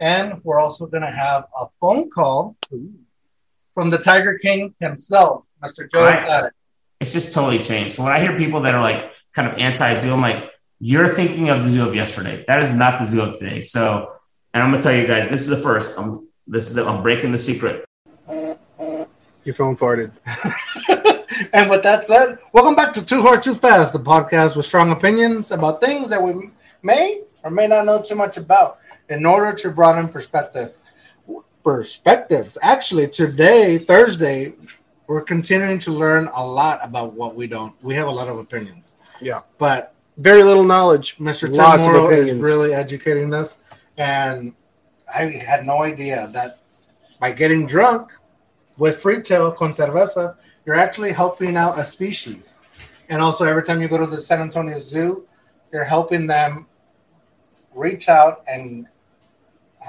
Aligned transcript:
And 0.00 0.40
we're 0.44 0.60
also 0.60 0.86
going 0.86 1.02
to 1.02 1.10
have 1.10 1.44
a 1.58 1.66
phone 1.80 2.10
call 2.10 2.56
from 3.74 3.90
the 3.90 3.98
Tiger 3.98 4.38
King 4.38 4.74
himself, 4.80 5.44
Mr. 5.62 5.90
Joe 5.90 6.04
Right. 6.04 6.50
It's 7.00 7.12
just 7.12 7.32
totally 7.32 7.60
changed. 7.60 7.94
So 7.94 8.02
when 8.02 8.12
I 8.12 8.20
hear 8.20 8.36
people 8.36 8.62
that 8.62 8.74
are 8.74 8.82
like 8.82 9.12
kind 9.32 9.48
of 9.48 9.58
anti-zoo, 9.58 10.12
I'm 10.12 10.20
like, 10.20 10.50
you're 10.80 11.08
thinking 11.08 11.48
of 11.48 11.64
the 11.64 11.70
zoo 11.70 11.86
of 11.86 11.94
yesterday. 11.94 12.44
That 12.48 12.62
is 12.62 12.74
not 12.74 12.98
the 12.98 13.04
zoo 13.04 13.22
of 13.22 13.38
today. 13.38 13.60
So, 13.60 14.12
and 14.52 14.62
I'm 14.62 14.70
gonna 14.70 14.82
tell 14.82 14.94
you 14.94 15.06
guys, 15.06 15.28
this 15.28 15.42
is 15.42 15.48
the 15.48 15.62
first. 15.62 15.98
I'm 15.98 16.26
this 16.46 16.68
is 16.68 16.74
the, 16.74 16.84
I'm 16.84 17.02
breaking 17.02 17.30
the 17.30 17.38
secret. 17.38 17.84
Your 18.28 19.54
phone 19.54 19.76
farted. 19.76 20.12
And 21.52 21.70
with 21.70 21.82
that 21.84 22.04
said, 22.04 22.38
welcome 22.52 22.74
back 22.74 22.92
to 22.94 23.04
Too 23.04 23.22
Hard 23.22 23.42
Too 23.44 23.54
Fast, 23.54 23.92
the 23.92 24.00
podcast 24.00 24.56
with 24.56 24.66
strong 24.66 24.90
opinions 24.90 25.52
about 25.52 25.80
things 25.80 26.10
that 26.10 26.20
we 26.20 26.50
may 26.82 27.22
or 27.44 27.50
may 27.50 27.68
not 27.68 27.86
know 27.86 28.02
too 28.02 28.16
much 28.16 28.36
about 28.36 28.78
in 29.08 29.24
order 29.26 29.52
to 29.52 29.70
broaden 29.70 30.08
perspective. 30.08 30.76
Perspectives. 31.64 32.56
Actually, 32.62 33.08
today, 33.08 33.78
Thursday, 33.78 34.54
we're 35.06 35.22
continuing 35.22 35.78
to 35.80 35.92
learn 35.92 36.30
a 36.34 36.46
lot 36.46 36.80
about 36.82 37.12
what 37.14 37.34
we 37.34 37.46
don't. 37.46 37.74
We 37.82 37.94
have 37.94 38.06
a 38.06 38.10
lot 38.10 38.28
of 38.28 38.38
opinions, 38.38 38.92
Yeah. 39.20 39.40
but 39.58 39.94
Very 40.16 40.42
little 40.42 40.64
knowledge. 40.64 41.16
Mr. 41.18 41.46
Tim 41.46 41.52
Lots 41.56 41.86
of 41.86 41.92
Morrow 41.92 42.10
is 42.10 42.38
really 42.38 42.74
educating 42.74 43.32
us, 43.32 43.58
and 43.96 44.52
I 45.12 45.24
had 45.26 45.64
no 45.64 45.84
idea 45.84 46.28
that 46.32 46.58
by 47.20 47.32
getting 47.32 47.66
drunk 47.66 48.12
with 48.78 49.00
Freetail 49.02 49.56
con 49.56 49.72
cerveza, 49.72 50.36
you're 50.66 50.74
actually 50.74 51.12
helping 51.12 51.56
out 51.56 51.78
a 51.78 51.84
species. 51.84 52.58
And 53.08 53.22
also, 53.22 53.44
every 53.44 53.62
time 53.62 53.80
you 53.80 53.88
go 53.88 53.96
to 53.98 54.06
the 54.06 54.20
San 54.20 54.40
Antonio 54.40 54.78
Zoo, 54.78 55.26
you're 55.72 55.84
helping 55.84 56.26
them 56.26 56.66
reach 57.74 58.08
out 58.08 58.42
and 58.48 58.86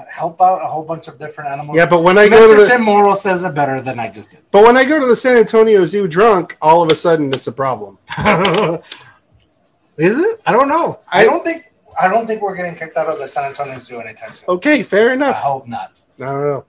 help 0.08 0.40
out 0.40 0.62
a 0.62 0.66
whole 0.66 0.82
bunch 0.84 1.08
of 1.08 1.18
different 1.18 1.50
animals. 1.50 1.76
Yeah, 1.76 1.86
but 1.86 2.02
when 2.02 2.16
I 2.18 2.28
go 2.28 2.36
Mr. 2.36 2.56
to 2.56 2.62
the 2.62 2.68
Tim 2.68 2.82
Morrow 2.82 3.14
says 3.14 3.44
it 3.44 3.54
better 3.54 3.80
than 3.80 3.98
I 4.00 4.08
just 4.08 4.30
did. 4.30 4.40
but 4.50 4.62
when 4.64 4.76
I 4.76 4.84
go 4.84 4.98
to 5.00 5.06
the 5.06 5.16
San 5.16 5.36
Antonio 5.38 5.84
Zoo 5.84 6.06
drunk, 6.08 6.56
all 6.62 6.82
of 6.82 6.90
a 6.90 6.96
sudden 6.96 7.28
it's 7.32 7.46
a 7.46 7.52
problem. 7.52 7.98
Is 9.96 10.18
it? 10.18 10.40
I 10.46 10.52
don't 10.52 10.68
know. 10.68 11.00
I 11.08 11.22
I- 11.22 11.24
don't 11.24 11.44
think. 11.44 11.66
I 12.00 12.08
don't 12.08 12.26
think 12.26 12.40
we're 12.40 12.54
getting 12.56 12.76
kicked 12.76 12.96
out 12.96 13.08
of 13.08 13.18
the 13.18 13.26
San 13.28 13.44
Antonio 13.44 13.76
Zoo 13.78 14.00
anytime 14.00 14.32
soon. 14.32 14.48
Okay, 14.50 14.82
fair 14.82 15.12
enough. 15.12 15.36
I 15.36 15.40
hope 15.40 15.66
not. 15.66 15.92
I 16.18 16.24
don't 16.24 16.40
know. 16.42 16.64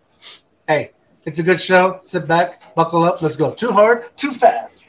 Hey, 0.67 0.91
it's 1.25 1.39
a 1.39 1.43
good 1.43 1.61
show. 1.61 1.99
Sit 2.01 2.27
back, 2.27 2.75
buckle 2.75 3.03
up. 3.05 3.21
Let's 3.21 3.37
go. 3.37 3.53
Too 3.53 3.71
hard, 3.71 4.15
too 4.17 4.31
fast. 4.33 4.79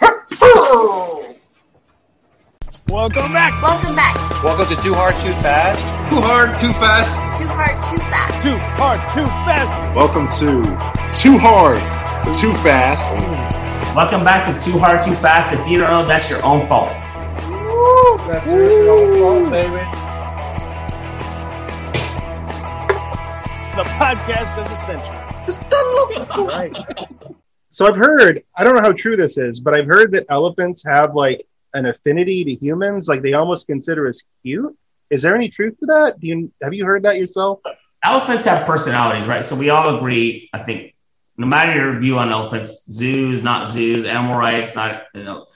Welcome 2.92 3.32
back. 3.32 3.62
Welcome 3.62 3.94
back. 3.94 4.44
Welcome 4.44 4.76
to 4.76 4.82
Too 4.82 4.92
Hard, 4.92 5.14
Too 5.16 5.32
Fast. 5.40 5.80
Too 6.10 6.20
hard, 6.20 6.58
too 6.58 6.74
fast. 6.74 7.16
Too 7.40 7.48
hard, 7.48 7.72
too 7.88 7.96
fast. 7.96 8.42
Too 8.42 8.56
hard, 8.58 9.00
too 9.14 9.24
fast. 9.24 9.96
Welcome 9.96 10.28
to 10.40 10.62
Too 11.18 11.38
Hard, 11.38 11.80
Too 12.38 12.52
Fast. 12.62 13.96
Welcome 13.96 14.24
back 14.24 14.44
to 14.44 14.52
Too 14.70 14.78
Hard 14.78 15.02
Too 15.02 15.14
Fast. 15.14 15.54
If 15.54 15.66
you 15.68 15.78
don't 15.78 15.88
know, 15.88 16.06
that's 16.06 16.28
your 16.28 16.44
own 16.44 16.68
fault. 16.68 16.92
Woo, 17.48 18.18
That's 18.28 18.46
your 18.46 18.90
own 18.90 19.16
fault, 19.16 19.50
baby. 19.50 19.82
The 23.74 23.88
podcast 23.88 24.52
of 24.58 24.68
the 24.68 24.76
century. 24.84 25.18
So 27.70 27.86
I've 27.86 27.96
heard, 27.96 28.42
I 28.54 28.64
don't 28.64 28.74
know 28.74 28.82
how 28.82 28.92
true 28.92 29.16
this 29.16 29.38
is, 29.38 29.60
but 29.60 29.78
I've 29.78 29.86
heard 29.86 30.12
that 30.12 30.26
elephants 30.28 30.84
have 30.84 31.14
like 31.14 31.46
an 31.74 31.86
affinity 31.86 32.44
to 32.44 32.54
humans, 32.54 33.08
like 33.08 33.22
they 33.22 33.32
almost 33.32 33.66
consider 33.66 34.08
us 34.08 34.22
cute. 34.42 34.76
Is 35.10 35.22
there 35.22 35.34
any 35.34 35.48
truth 35.48 35.78
to 35.80 35.86
that? 35.86 36.20
Do 36.20 36.26
you 36.26 36.52
have 36.62 36.74
you 36.74 36.84
heard 36.84 37.02
that 37.04 37.18
yourself? 37.18 37.60
Elephants 38.04 38.44
have 38.46 38.66
personalities, 38.66 39.26
right? 39.26 39.44
So 39.44 39.56
we 39.56 39.70
all 39.70 39.96
agree, 39.96 40.48
I 40.52 40.62
think, 40.62 40.94
no 41.36 41.46
matter 41.46 41.74
your 41.74 41.98
view 41.98 42.18
on 42.18 42.32
elephants, 42.32 42.90
zoos, 42.90 43.42
not 43.42 43.68
zoos, 43.68 44.04
animal 44.04 44.36
rights, 44.36 44.74
not 44.74 45.04
you 45.14 45.24
know, 45.24 45.46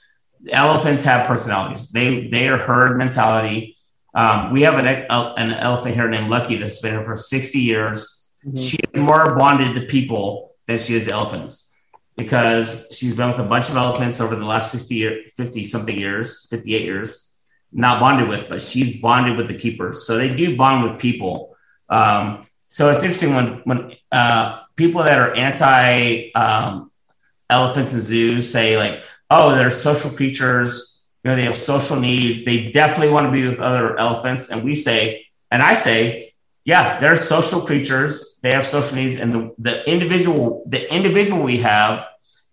elephants 0.50 1.04
have 1.04 1.26
personalities. 1.26 1.90
They 1.90 2.28
they 2.28 2.48
are 2.48 2.58
herd 2.58 2.96
mentality. 2.98 3.76
Um, 4.14 4.52
we 4.52 4.62
have 4.62 4.78
an, 4.78 4.86
an 4.86 5.52
elephant 5.52 5.94
here 5.94 6.08
named 6.08 6.30
Lucky 6.30 6.56
that's 6.56 6.80
been 6.80 6.94
here 6.94 7.02
for 7.02 7.18
60 7.18 7.58
years. 7.58 8.24
She 8.54 8.78
is 8.78 9.00
more 9.00 9.36
bonded 9.36 9.74
to 9.74 9.82
people 9.82 10.54
than 10.66 10.78
she 10.78 10.94
is 10.94 11.04
to 11.04 11.12
elephants 11.12 11.65
because 12.16 12.88
she's 12.92 13.16
been 13.16 13.30
with 13.30 13.40
a 13.40 13.44
bunch 13.44 13.68
of 13.68 13.76
elephants 13.76 14.20
over 14.20 14.34
the 14.34 14.44
last 14.44 14.72
60 14.72 14.94
year, 14.94 15.22
50 15.34 15.64
something 15.64 15.96
years, 15.96 16.46
58 16.48 16.82
years, 16.82 17.36
not 17.72 18.00
bonded 18.00 18.28
with, 18.28 18.48
but 18.48 18.60
she's 18.60 19.00
bonded 19.00 19.36
with 19.36 19.48
the 19.48 19.54
keepers. 19.54 20.06
So 20.06 20.16
they 20.16 20.34
do 20.34 20.56
bond 20.56 20.90
with 20.90 21.00
people. 21.00 21.56
Um, 21.88 22.46
so 22.68 22.90
it's 22.90 23.04
interesting 23.04 23.34
when, 23.34 23.46
when 23.64 23.92
uh, 24.10 24.62
people 24.76 25.02
that 25.02 25.18
are 25.18 25.34
anti 25.34 26.32
um, 26.32 26.90
elephants 27.50 27.92
and 27.92 28.02
zoos 28.02 28.50
say 28.50 28.78
like, 28.78 29.02
oh, 29.30 29.54
they're 29.54 29.70
social 29.70 30.10
creatures, 30.10 31.00
you 31.22 31.30
know, 31.30 31.36
they 31.36 31.44
have 31.44 31.56
social 31.56 31.98
needs. 31.98 32.44
They 32.44 32.70
definitely 32.70 33.12
want 33.12 33.26
to 33.26 33.32
be 33.32 33.46
with 33.46 33.60
other 33.60 33.98
elephants. 33.98 34.50
And 34.50 34.64
we 34.64 34.74
say, 34.74 35.26
and 35.50 35.62
I 35.62 35.74
say, 35.74 36.34
yeah, 36.64 36.98
they're 37.00 37.16
social 37.16 37.60
creatures. 37.60 38.35
They 38.46 38.52
have 38.52 38.64
social 38.64 38.94
needs, 38.96 39.18
and 39.18 39.34
the, 39.34 39.54
the 39.58 39.90
individual, 39.90 40.62
the 40.68 40.88
individual 40.94 41.42
we 41.42 41.58
have 41.62 42.06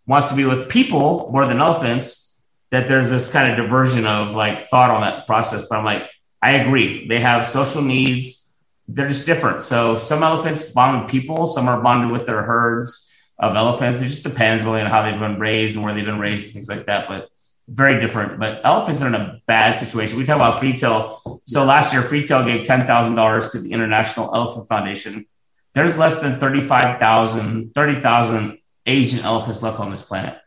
wants 0.08 0.32
to 0.32 0.36
be 0.36 0.44
with 0.44 0.68
people 0.68 1.30
more 1.32 1.46
than 1.46 1.60
elephants. 1.62 2.42
That 2.72 2.88
there's 2.88 3.12
this 3.12 3.32
kind 3.32 3.52
of 3.52 3.58
diversion 3.64 4.08
of 4.08 4.34
like 4.34 4.64
thought 4.64 4.90
on 4.90 5.02
that 5.02 5.28
process. 5.28 5.68
But 5.70 5.78
I'm 5.78 5.86
like, 5.86 6.10
I 6.42 6.54
agree. 6.54 7.08
They 7.08 7.20
have 7.20 7.46
social 7.46 7.84
needs. 7.84 8.58
They're 8.88 9.08
just 9.08 9.28
different. 9.28 9.62
So 9.62 9.98
some 9.98 10.24
elephants 10.24 10.72
bond 10.72 11.04
with 11.04 11.12
people. 11.12 11.46
Some 11.46 11.68
are 11.68 11.80
bonded 11.80 12.10
with 12.10 12.26
their 12.26 12.42
herds 12.42 13.14
of 13.38 13.56
elephants. 13.56 14.02
It 14.02 14.06
just 14.06 14.24
depends 14.24 14.64
really 14.64 14.82
on 14.82 14.90
how 14.90 15.04
they've 15.04 15.20
been 15.20 15.40
raised 15.40 15.76
and 15.76 15.86
where 15.86 15.94
they've 15.94 16.04
been 16.04 16.18
raised 16.18 16.46
and 16.46 16.54
things 16.56 16.70
like 16.70 16.88
that. 16.88 17.08
But 17.08 17.30
very 17.68 18.00
different. 18.00 18.40
But 18.40 18.62
elephants 18.64 19.04
are 19.04 19.10
in 19.10 19.14
a 19.14 19.40
bad 19.46 19.76
situation. 19.76 20.18
We 20.18 20.26
talk 20.26 20.38
about 20.38 20.60
Freetail. 20.60 21.40
So 21.46 21.66
last 21.66 21.94
year, 21.94 22.02
Freetail 22.02 22.44
gave 22.44 22.66
ten 22.66 22.88
thousand 22.88 23.14
dollars 23.14 23.52
to 23.52 23.62
the 23.62 23.72
International 23.72 24.34
Elephant 24.34 24.68
Foundation. 24.68 25.28
There's 25.74 25.98
less 25.98 26.22
than 26.22 26.40
35,000, 26.40 27.74
30,000 27.74 28.58
Asian 28.86 29.24
elephants 29.26 29.64
left 29.64 29.80
on 29.80 29.90
this 29.90 30.08
planet. 30.08 30.38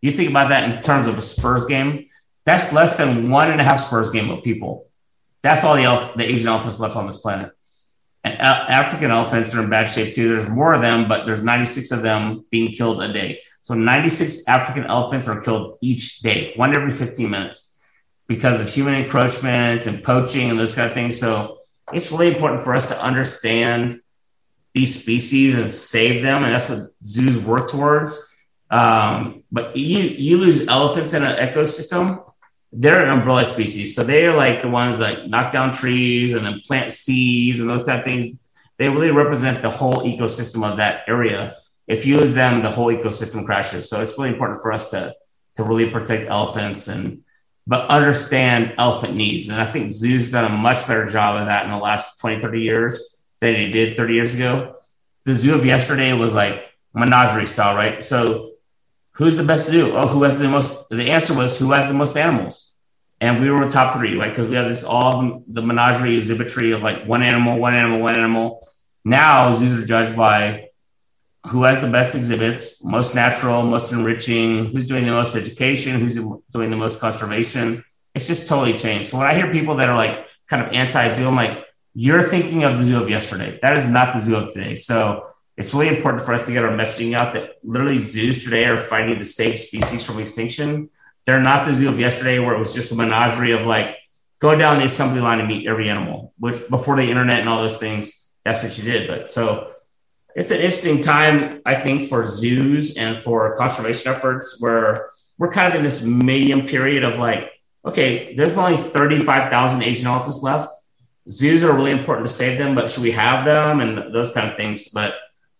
You 0.00 0.12
think 0.12 0.30
about 0.30 0.48
that 0.48 0.68
in 0.68 0.82
terms 0.82 1.06
of 1.06 1.16
a 1.16 1.22
Spurs 1.22 1.66
game, 1.66 2.08
that's 2.44 2.72
less 2.72 2.96
than 2.96 3.30
one 3.30 3.50
and 3.50 3.60
a 3.60 3.64
half 3.64 3.78
Spurs 3.78 4.10
game 4.10 4.30
of 4.30 4.42
people. 4.42 4.88
That's 5.42 5.64
all 5.64 5.76
the, 5.76 5.84
elf- 5.84 6.14
the 6.14 6.28
Asian 6.28 6.48
elephants 6.48 6.80
left 6.80 6.96
on 6.96 7.06
this 7.06 7.18
planet. 7.18 7.52
And 8.24 8.34
A- 8.34 8.72
African 8.72 9.10
elephants 9.10 9.54
are 9.54 9.62
in 9.62 9.70
bad 9.70 9.88
shape 9.88 10.14
too. 10.14 10.28
There's 10.28 10.48
more 10.48 10.72
of 10.72 10.82
them, 10.82 11.08
but 11.08 11.26
there's 11.26 11.42
96 11.42 11.92
of 11.92 12.02
them 12.02 12.44
being 12.50 12.72
killed 12.72 13.02
a 13.02 13.12
day. 13.12 13.40
So 13.62 13.74
96 13.74 14.48
African 14.48 14.84
elephants 14.84 15.28
are 15.28 15.40
killed 15.42 15.78
each 15.80 16.20
day, 16.20 16.52
one 16.56 16.76
every 16.76 16.90
15 16.90 17.30
minutes, 17.30 17.84
because 18.26 18.60
of 18.60 18.68
human 18.68 18.94
encroachment 18.94 19.86
and 19.86 20.02
poaching 20.02 20.50
and 20.50 20.58
those 20.58 20.74
kind 20.74 20.88
of 20.88 20.94
things. 20.94 21.18
So 21.18 21.58
it's 21.92 22.10
really 22.10 22.34
important 22.34 22.62
for 22.62 22.74
us 22.74 22.88
to 22.88 23.00
understand 23.00 24.00
these 24.74 25.02
species 25.02 25.54
and 25.56 25.70
save 25.70 26.22
them, 26.22 26.44
and 26.44 26.54
that's 26.54 26.68
what 26.68 26.90
zoos 27.02 27.42
work 27.44 27.70
towards. 27.70 28.34
Um, 28.70 29.42
but 29.52 29.76
you 29.76 30.00
you 30.00 30.38
lose 30.38 30.66
elephants 30.66 31.12
in 31.12 31.22
an 31.22 31.36
ecosystem, 31.36 32.24
they're 32.72 33.04
an 33.04 33.10
umbrella 33.10 33.44
species, 33.44 33.94
so 33.94 34.02
they 34.02 34.26
are 34.26 34.36
like 34.36 34.62
the 34.62 34.68
ones 34.68 34.98
that 34.98 35.28
knock 35.28 35.52
down 35.52 35.72
trees 35.72 36.32
and 36.32 36.46
then 36.46 36.60
plant 36.60 36.90
seeds 36.90 37.60
and 37.60 37.68
those 37.68 37.84
kind 37.84 37.98
of 37.98 38.04
things. 38.04 38.40
They 38.78 38.88
really 38.88 39.10
represent 39.10 39.60
the 39.60 39.70
whole 39.70 39.98
ecosystem 39.98 40.68
of 40.68 40.78
that 40.78 41.04
area. 41.06 41.56
If 41.86 42.06
you 42.06 42.18
lose 42.18 42.34
them, 42.34 42.62
the 42.62 42.70
whole 42.70 42.86
ecosystem 42.86 43.44
crashes. 43.44 43.88
So 43.90 44.00
it's 44.00 44.16
really 44.16 44.30
important 44.30 44.62
for 44.62 44.72
us 44.72 44.90
to 44.90 45.14
to 45.54 45.62
really 45.62 45.90
protect 45.90 46.30
elephants 46.30 46.88
and 46.88 47.22
but 47.66 47.88
understand 47.90 48.74
elephant 48.78 49.14
needs. 49.14 49.50
And 49.50 49.60
I 49.60 49.70
think 49.70 49.90
zoos 49.90 50.32
done 50.32 50.50
a 50.50 50.56
much 50.56 50.86
better 50.88 51.04
job 51.06 51.36
of 51.36 51.46
that 51.46 51.66
in 51.66 51.70
the 51.70 51.78
last 51.78 52.18
20, 52.20 52.40
30 52.40 52.60
years 52.60 53.21
than 53.42 53.54
they 53.54 53.68
did 53.68 53.96
30 53.96 54.14
years 54.14 54.34
ago. 54.36 54.76
The 55.24 55.34
zoo 55.34 55.54
of 55.56 55.66
yesterday 55.66 56.12
was 56.12 56.32
like 56.32 56.62
menagerie 56.94 57.46
style, 57.46 57.74
right? 57.76 58.02
So 58.02 58.52
who's 59.12 59.36
the 59.36 59.44
best 59.44 59.68
zoo? 59.68 59.92
Oh, 59.94 60.06
who 60.06 60.22
has 60.22 60.38
the 60.38 60.48
most? 60.48 60.88
The 60.90 61.10
answer 61.10 61.36
was 61.36 61.58
who 61.58 61.72
has 61.72 61.88
the 61.88 61.94
most 61.94 62.16
animals. 62.16 62.76
And 63.20 63.40
we 63.40 63.50
were 63.50 63.64
the 63.64 63.70
top 63.70 63.94
three, 63.94 64.16
right? 64.16 64.30
Because 64.30 64.48
we 64.48 64.54
have 64.54 64.68
this 64.68 64.84
all 64.84 65.42
the 65.46 65.62
menagerie 65.62 66.16
exhibitry 66.16 66.70
of 66.70 66.82
like 66.82 67.04
one 67.04 67.22
animal, 67.22 67.58
one 67.58 67.74
animal, 67.74 68.00
one 68.00 68.16
animal. 68.16 68.66
Now 69.04 69.50
zoos 69.50 69.82
are 69.82 69.86
judged 69.86 70.16
by 70.16 70.68
who 71.48 71.64
has 71.64 71.80
the 71.80 71.90
best 71.90 72.14
exhibits, 72.14 72.84
most 72.84 73.16
natural, 73.16 73.64
most 73.64 73.90
enriching, 73.90 74.66
who's 74.66 74.86
doing 74.86 75.04
the 75.04 75.10
most 75.10 75.34
education, 75.34 75.98
who's 75.98 76.14
doing 76.52 76.70
the 76.70 76.76
most 76.76 77.00
conservation. 77.00 77.84
It's 78.14 78.28
just 78.28 78.48
totally 78.48 78.74
changed. 78.74 79.08
So 79.08 79.18
when 79.18 79.26
I 79.26 79.34
hear 79.34 79.50
people 79.50 79.76
that 79.76 79.88
are 79.88 79.96
like 79.96 80.28
kind 80.46 80.64
of 80.64 80.72
anti-zoo, 80.72 81.26
I'm 81.26 81.34
like, 81.34 81.64
you're 81.94 82.22
thinking 82.22 82.64
of 82.64 82.78
the 82.78 82.84
zoo 82.84 83.02
of 83.02 83.10
yesterday. 83.10 83.58
That 83.62 83.76
is 83.76 83.88
not 83.88 84.12
the 84.12 84.20
zoo 84.20 84.36
of 84.36 84.52
today. 84.52 84.74
So 84.74 85.26
it's 85.56 85.74
really 85.74 85.94
important 85.94 86.22
for 86.22 86.32
us 86.32 86.46
to 86.46 86.52
get 86.52 86.64
our 86.64 86.70
messaging 86.70 87.14
out 87.14 87.34
that 87.34 87.56
literally 87.62 87.98
zoos 87.98 88.44
today 88.44 88.64
are 88.64 88.78
fighting 88.78 89.18
to 89.18 89.24
save 89.24 89.58
species 89.58 90.06
from 90.06 90.18
extinction. 90.18 90.90
They're 91.26 91.40
not 91.40 91.64
the 91.64 91.72
zoo 91.72 91.88
of 91.88 92.00
yesterday 92.00 92.38
where 92.38 92.54
it 92.54 92.58
was 92.58 92.74
just 92.74 92.92
a 92.92 92.96
menagerie 92.96 93.52
of 93.52 93.66
like 93.66 93.96
go 94.38 94.56
down 94.56 94.78
the 94.78 94.86
assembly 94.86 95.20
line 95.20 95.38
and 95.38 95.48
meet 95.48 95.68
every 95.68 95.88
animal, 95.88 96.32
which 96.38 96.68
before 96.68 96.96
the 96.96 97.08
internet 97.08 97.40
and 97.40 97.48
all 97.48 97.58
those 97.58 97.78
things, 97.78 98.30
that's 98.44 98.62
what 98.62 98.76
you 98.76 98.84
did. 98.84 99.06
But 99.06 99.30
so 99.30 99.70
it's 100.34 100.50
an 100.50 100.56
interesting 100.56 101.02
time, 101.02 101.60
I 101.66 101.74
think, 101.74 102.08
for 102.08 102.24
zoos 102.24 102.96
and 102.96 103.22
for 103.22 103.54
conservation 103.56 104.12
efforts 104.12 104.56
where 104.60 105.10
we're 105.38 105.52
kind 105.52 105.68
of 105.68 105.76
in 105.76 105.84
this 105.84 106.06
medium 106.06 106.66
period 106.66 107.04
of 107.04 107.18
like, 107.18 107.50
okay, 107.84 108.34
there's 108.34 108.56
only 108.56 108.78
35,000 108.78 109.82
Asian 109.82 110.06
elephants 110.06 110.42
left. 110.42 110.72
Zoos 111.28 111.64
are 111.64 111.74
really 111.74 111.92
important 111.92 112.26
to 112.26 112.32
save 112.32 112.58
them, 112.58 112.74
but 112.74 112.90
should 112.90 113.02
we 113.02 113.12
have 113.12 113.44
them 113.44 113.80
and 113.80 114.14
those 114.14 114.32
kind 114.32 114.50
of 114.50 114.56
things? 114.56 114.88
But 114.88 115.14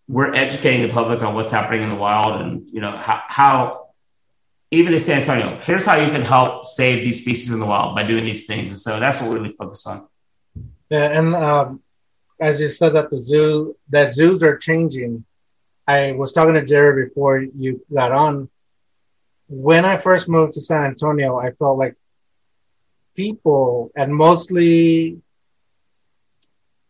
we're 0.07 0.33
educating 0.33 0.81
the 0.85 0.93
public 0.93 1.21
on 1.21 1.33
what's 1.35 1.51
happening 1.51 1.83
in 1.83 1.89
the 1.89 1.95
wild 1.95 2.41
and, 2.41 2.69
you 2.69 2.81
know, 2.81 2.97
how, 2.97 3.23
how 3.27 3.87
even 4.71 4.91
in 4.91 4.99
San 4.99 5.21
Antonio, 5.21 5.59
here's 5.63 5.85
how 5.85 5.95
you 5.95 6.11
can 6.11 6.23
help 6.23 6.65
save 6.65 7.03
these 7.03 7.21
species 7.21 7.53
in 7.53 7.59
the 7.59 7.65
wild 7.65 7.95
by 7.95 8.03
doing 8.03 8.25
these 8.25 8.45
things. 8.45 8.69
And 8.69 8.77
so 8.77 8.99
that's 8.99 9.21
what 9.21 9.29
we 9.29 9.35
really 9.37 9.51
focus 9.51 9.87
on. 9.87 10.07
Yeah, 10.89 11.17
and 11.17 11.33
um, 11.35 11.81
as 12.43 12.59
you 12.59 12.67
said 12.67 12.93
that 12.93 13.09
the 13.09 13.21
zoo 13.21 13.75
that 13.89 14.13
zoos 14.13 14.43
are 14.43 14.57
changing. 14.57 15.25
I 15.87 16.13
was 16.13 16.33
talking 16.33 16.53
to 16.53 16.65
Jerry 16.65 17.05
before 17.05 17.39
you 17.39 17.85
got 17.93 18.11
on. 18.11 18.49
When 19.47 19.85
I 19.85 19.97
first 19.97 20.29
moved 20.29 20.53
to 20.53 20.61
San 20.61 20.85
Antonio, 20.85 21.37
I 21.37 21.51
felt 21.51 21.77
like 21.77 21.95
people 23.15 23.91
and 23.95 24.15
mostly 24.15 25.21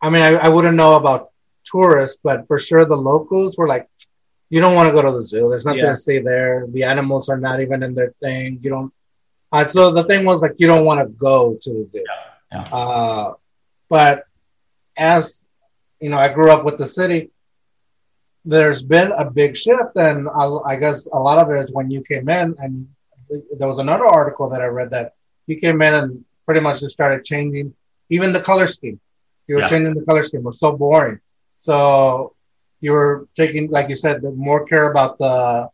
I 0.04 0.10
mean 0.12 0.22
I, 0.28 0.32
I 0.46 0.48
wouldn't 0.54 0.76
know 0.82 0.92
about 0.96 1.20
tourists, 1.72 2.18
but 2.22 2.38
for 2.48 2.58
sure 2.58 2.84
the 2.84 3.00
locals 3.12 3.56
were 3.58 3.68
like, 3.74 3.86
you 4.50 4.60
don't 4.60 4.74
want 4.78 4.86
to 4.88 4.94
go 4.96 5.02
to 5.08 5.12
the 5.18 5.24
zoo. 5.30 5.48
There's 5.50 5.64
nothing 5.64 5.80
Yeah. 5.88 5.96
to 5.96 5.96
see 6.08 6.18
there. 6.32 6.66
The 6.76 6.84
animals 6.84 7.24
are 7.32 7.40
not 7.48 7.60
even 7.64 7.82
in 7.86 7.92
their 7.98 8.12
thing. 8.24 8.48
You 8.62 8.70
don't. 8.74 8.90
Uh, 9.50 9.64
so 9.66 9.90
the 9.98 10.04
thing 10.04 10.24
was 10.30 10.42
like, 10.42 10.54
you 10.58 10.66
don't 10.72 10.84
want 10.84 11.00
to 11.02 11.08
go 11.30 11.56
to 11.64 11.70
the 11.78 11.84
zoo. 11.92 12.04
Yeah. 12.52 12.64
Uh, 12.80 13.32
but 13.88 14.14
as 14.96 15.22
you 16.02 16.10
know, 16.10 16.18
I 16.26 16.28
grew 16.36 16.50
up 16.54 16.62
with 16.68 16.76
the 16.82 16.86
city. 16.86 17.30
There's 18.44 18.82
been 18.82 19.10
a 19.12 19.24
big 19.40 19.56
shift, 19.56 19.92
and 19.96 20.28
I, 20.28 20.44
I 20.72 20.76
guess 20.76 21.06
a 21.06 21.18
lot 21.28 21.38
of 21.38 21.46
it 21.50 21.58
is 21.64 21.70
when 21.72 21.90
you 21.90 22.02
came 22.02 22.28
in, 22.28 22.54
and 22.58 22.72
there 23.58 23.68
was 23.72 23.78
another 23.78 24.06
article 24.06 24.50
that 24.50 24.60
I 24.60 24.66
read 24.66 24.90
that 24.90 25.14
you 25.46 25.56
came 25.56 25.80
in 25.80 25.94
and 25.94 26.24
pretty 26.44 26.60
much 26.60 26.80
just 26.80 26.92
started 26.92 27.24
changing 27.24 27.66
even 28.10 28.32
the 28.34 28.40
color 28.50 28.66
scheme. 28.66 29.00
You 29.46 29.56
were 29.56 29.60
Yeah. 29.62 29.68
changing 29.68 29.94
the 29.94 30.04
color 30.04 30.22
scheme. 30.22 30.40
It 30.40 30.44
was 30.44 30.58
so 30.58 30.72
boring. 30.76 31.20
So 31.58 32.34
you 32.80 32.92
were 32.92 33.28
taking, 33.36 33.70
like 33.70 33.88
you 33.88 33.96
said, 33.96 34.22
the 34.22 34.30
more 34.30 34.64
care 34.64 34.90
about 34.90 35.18
the 35.18 35.68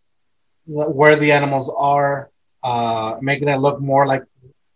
where 0.67 1.17
the 1.17 1.33
animals 1.33 1.69
are, 1.77 2.31
uh, 2.63 3.17
making 3.21 3.49
it 3.49 3.57
look 3.57 3.81
more 3.81 4.07
like 4.07 4.23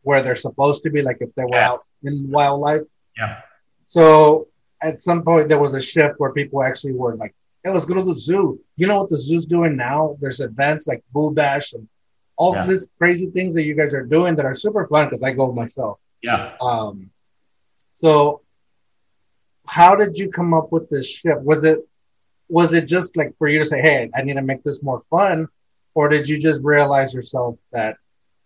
where 0.03 0.21
they're 0.23 0.35
supposed 0.49 0.83
to 0.83 0.91
be, 0.91 1.03
like 1.03 1.19
if 1.21 1.33
they 1.37 1.45
were 1.45 1.55
Yeah. 1.55 1.71
out 1.71 1.85
in 2.03 2.31
wildlife. 2.31 2.83
Yeah. 3.17 3.43
So 3.85 4.49
at 4.83 5.03
some 5.03 5.23
point 5.23 5.49
there 5.49 5.61
was 5.61 5.75
a 5.75 5.81
shift 5.81 6.19
where 6.19 6.33
people 6.33 6.63
actually 6.63 6.95
were 6.95 7.15
like, 7.17 7.35
"Hey, 7.63 7.71
let's 7.71 7.85
go 7.87 7.95
to 7.95 8.03
the 8.03 8.15
zoo." 8.15 8.61
You 8.77 8.87
know 8.89 8.99
what 8.99 9.11
the 9.11 9.19
zoo's 9.19 9.47
doing 9.47 9.77
now? 9.77 10.17
There's 10.21 10.41
events 10.41 10.87
like 10.87 11.03
Bull 11.13 11.31
Dash 11.31 11.73
and 11.75 11.89
all 12.37 12.55
Yeah. 12.55 12.67
these 12.67 12.89
crazy 12.99 13.27
things 13.31 13.55
that 13.55 13.63
you 13.65 13.75
guys 13.75 13.95
are 13.95 14.05
doing 14.17 14.35
that 14.37 14.45
are 14.47 14.55
super 14.55 14.87
fun 14.89 15.07
because 15.07 15.23
I 15.23 15.31
go 15.33 15.53
myself. 15.53 16.01
Yeah. 16.23 16.57
Um, 16.61 17.11
so 17.93 18.41
how 19.67 19.97
did 19.97 20.19
you 20.19 20.31
come 20.31 20.55
up 20.55 20.73
with 20.73 20.89
this 20.91 21.09
shift? 21.09 21.41
Was 21.41 21.65
it 21.65 21.79
was 22.49 22.73
it 22.73 22.87
just 22.87 23.17
like 23.17 23.37
for 23.39 23.49
you 23.49 23.59
to 23.59 23.67
say, 23.67 23.81
"Hey, 23.81 24.11
I 24.15 24.23
need 24.23 24.35
to 24.35 24.43
make 24.43 24.63
this 24.63 24.83
more 24.83 25.03
fun," 25.11 25.49
or 25.95 26.09
did 26.09 26.29
you 26.29 26.39
just 26.39 26.63
realize 26.63 27.15
yourself 27.15 27.57
that 27.73 27.97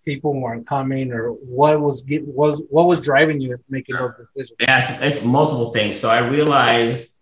people 0.05 0.33
weren't 0.41 0.67
coming, 0.67 1.13
or 1.13 1.31
what 1.31 1.81
was 1.81 2.03
get, 2.03 2.27
was 2.27 2.63
what 2.71 2.87
was 2.87 3.01
driving 3.01 3.41
you 3.41 3.59
making 3.69 3.97
those 3.97 4.13
decisions? 4.15 4.53
Yes, 4.61 5.03
it's, 5.03 5.25
multiple 5.25 5.73
things. 5.73 5.99
So 5.99 6.09
I 6.09 6.27
realized, 6.27 7.17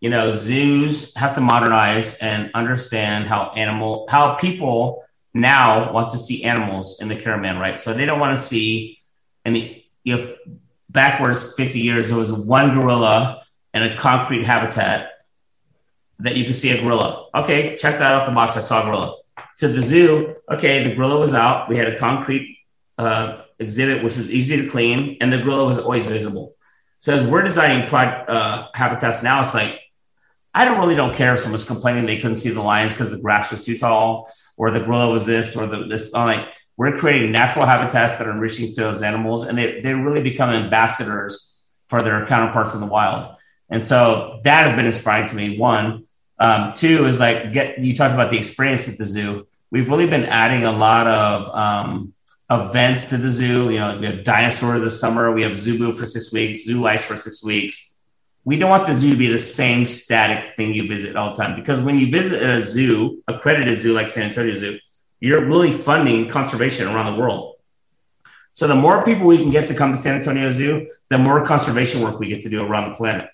you 0.00 0.10
know, 0.10 0.30
zoos 0.30 1.14
have 1.16 1.34
to 1.34 1.40
modernize 1.40 2.18
and 2.18 2.50
understand 2.54 3.26
how 3.26 3.52
animal, 3.56 4.06
how 4.08 4.34
people 4.34 5.04
now 5.34 5.92
want 5.92 6.10
to 6.10 6.18
see 6.18 6.44
animals 6.44 7.00
in 7.00 7.08
the 7.08 7.16
caravan, 7.16 7.58
right? 7.58 7.78
So 7.78 7.92
they 7.92 8.06
don't 8.06 8.20
want 8.20 8.36
to 8.36 8.42
see, 8.42 8.98
in 9.44 9.52
the 9.52 9.84
you 10.04 10.34
backwards 10.88 11.54
50 11.54 11.78
years, 11.80 12.08
there 12.08 12.18
was 12.18 12.32
one 12.32 12.74
gorilla 12.74 13.39
in 13.74 13.82
a 13.82 13.96
concrete 13.96 14.44
habitat 14.44 15.10
that 16.18 16.36
you 16.36 16.44
can 16.44 16.52
see 16.52 16.70
a 16.70 16.82
gorilla. 16.82 17.28
Okay, 17.34 17.76
check 17.76 17.98
that 17.98 18.14
off 18.14 18.26
the 18.26 18.32
box. 18.32 18.56
I 18.56 18.60
saw 18.60 18.82
a 18.82 18.84
gorilla. 18.84 19.16
To 19.58 19.68
the 19.68 19.82
zoo, 19.82 20.36
okay, 20.50 20.84
the 20.84 20.94
gorilla 20.94 21.18
was 21.18 21.34
out. 21.34 21.68
We 21.68 21.76
had 21.76 21.88
a 21.88 21.96
concrete 21.96 22.58
uh, 22.98 23.42
exhibit, 23.58 24.02
which 24.02 24.16
was 24.16 24.30
easy 24.30 24.56
to 24.62 24.68
clean, 24.68 25.18
and 25.20 25.32
the 25.32 25.38
gorilla 25.38 25.64
was 25.64 25.78
always 25.78 26.06
visible. 26.06 26.54
So 26.98 27.14
as 27.14 27.26
we're 27.26 27.42
designing 27.42 27.88
prod, 27.88 28.28
uh, 28.28 28.68
habitats 28.74 29.22
now, 29.22 29.40
it's 29.40 29.54
like 29.54 29.80
I 30.52 30.64
don't 30.64 30.78
really 30.78 30.96
don't 30.96 31.14
care 31.14 31.32
if 31.34 31.40
someone's 31.40 31.64
complaining 31.64 32.06
they 32.06 32.16
couldn't 32.16 32.36
see 32.36 32.50
the 32.50 32.62
lions 32.62 32.94
because 32.94 33.10
the 33.10 33.18
grass 33.18 33.50
was 33.50 33.64
too 33.64 33.78
tall, 33.78 34.28
or 34.56 34.70
the 34.70 34.80
gorilla 34.80 35.10
was 35.10 35.24
this, 35.24 35.56
or 35.56 35.66
the 35.66 35.86
this. 35.86 36.14
I'm 36.14 36.26
like 36.26 36.54
we're 36.76 36.98
creating 36.98 37.30
natural 37.30 37.66
habitats 37.66 38.14
that 38.16 38.26
are 38.26 38.32
enriching 38.32 38.74
to 38.74 38.80
those 38.80 39.02
animals, 39.02 39.46
and 39.46 39.56
they 39.56 39.80
they 39.80 39.94
really 39.94 40.22
become 40.22 40.50
ambassadors 40.50 41.60
for 41.88 42.02
their 42.02 42.26
counterparts 42.26 42.74
in 42.74 42.80
the 42.80 42.86
wild. 42.86 43.34
And 43.70 43.84
so 43.84 44.40
that 44.44 44.66
has 44.66 44.76
been 44.76 44.86
inspiring 44.86 45.28
to 45.28 45.36
me. 45.36 45.58
One, 45.58 46.04
um, 46.38 46.72
two 46.72 47.06
is 47.06 47.20
like 47.20 47.52
get 47.52 47.82
you 47.82 47.94
talked 47.96 48.14
about 48.14 48.30
the 48.30 48.38
experience 48.38 48.88
at 48.88 48.98
the 48.98 49.04
zoo. 49.04 49.46
We've 49.70 49.88
really 49.88 50.06
been 50.06 50.24
adding 50.24 50.64
a 50.64 50.72
lot 50.72 51.06
of 51.06 51.54
um, 51.54 52.14
events 52.50 53.10
to 53.10 53.16
the 53.16 53.28
zoo. 53.28 53.70
You 53.70 53.78
know, 53.78 53.98
we 53.98 54.06
have 54.06 54.24
dinosaur 54.24 54.78
this 54.80 55.00
summer. 55.00 55.32
We 55.32 55.42
have 55.42 55.56
Zoo 55.56 55.78
Boo 55.78 55.92
for 55.92 56.04
six 56.04 56.32
weeks, 56.32 56.64
Zoo 56.64 56.80
Life 56.80 57.04
for 57.04 57.16
six 57.16 57.44
weeks. 57.44 57.98
We 58.44 58.58
don't 58.58 58.70
want 58.70 58.86
the 58.86 58.94
zoo 58.94 59.10
to 59.10 59.16
be 59.16 59.28
the 59.28 59.38
same 59.38 59.84
static 59.84 60.56
thing 60.56 60.74
you 60.74 60.88
visit 60.88 61.14
all 61.14 61.30
the 61.30 61.36
time 61.36 61.54
because 61.54 61.78
when 61.80 61.98
you 61.98 62.10
visit 62.10 62.42
a 62.42 62.60
zoo, 62.60 63.22
accredited 63.28 63.78
zoo 63.78 63.92
like 63.92 64.08
San 64.08 64.28
Antonio 64.28 64.54
Zoo, 64.54 64.78
you're 65.20 65.44
really 65.44 65.70
funding 65.70 66.26
conservation 66.28 66.88
around 66.88 67.14
the 67.14 67.20
world. 67.20 67.56
So 68.52 68.66
the 68.66 68.74
more 68.74 69.04
people 69.04 69.26
we 69.26 69.38
can 69.38 69.50
get 69.50 69.68
to 69.68 69.74
come 69.74 69.92
to 69.92 69.96
San 69.96 70.16
Antonio 70.16 70.50
Zoo, 70.50 70.90
the 71.10 71.18
more 71.18 71.44
conservation 71.44 72.02
work 72.02 72.18
we 72.18 72.28
get 72.28 72.40
to 72.42 72.48
do 72.48 72.62
around 72.64 72.90
the 72.90 72.96
planet. 72.96 73.28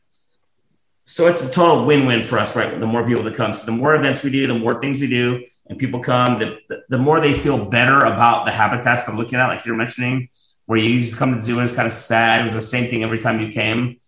So 1.08 1.29
it's 1.29 1.44
a 1.44 1.50
total 1.50 1.87
win-win 1.87 2.20
for 2.20 2.37
us, 2.37 2.56
right? 2.56 2.81
The 2.81 2.87
more 2.87 3.06
people 3.06 3.23
that 3.23 3.37
come, 3.37 3.55
so 3.55 3.64
the 3.64 3.73
more 3.73 3.94
events 3.94 4.25
we 4.25 4.31
do, 4.31 4.49
the 4.49 4.58
more 4.58 4.81
things 4.81 4.99
we 4.99 5.06
do, 5.06 5.44
and 5.69 5.79
people 5.79 6.00
come, 6.00 6.41
the, 6.41 6.58
the, 6.88 6.99
more 6.99 7.20
they 7.20 7.32
feel 7.32 7.64
better 7.64 8.05
about 8.05 8.44
the 8.44 8.50
habitats 8.50 9.06
they're 9.06 9.14
looking 9.14 9.38
at, 9.38 9.47
like 9.47 9.64
you're 9.64 9.76
mentioning, 9.76 10.29
where 10.67 10.79
you 10.79 10.91
used 10.91 11.12
to 11.12 11.19
come 11.19 11.31
to 11.31 11.37
the 11.37 11.43
zoo 11.43 11.58
and 11.58 11.62
it's 11.62 11.76
kind 11.76 11.87
of 11.87 11.93
sad. 11.93 12.41
It 12.41 12.44
was 12.44 12.55
the 12.55 12.61
same 12.61 12.91
thing 12.91 13.05
every 13.05 13.19
time 13.19 13.41
you 13.41 13.53
came. 13.53 13.99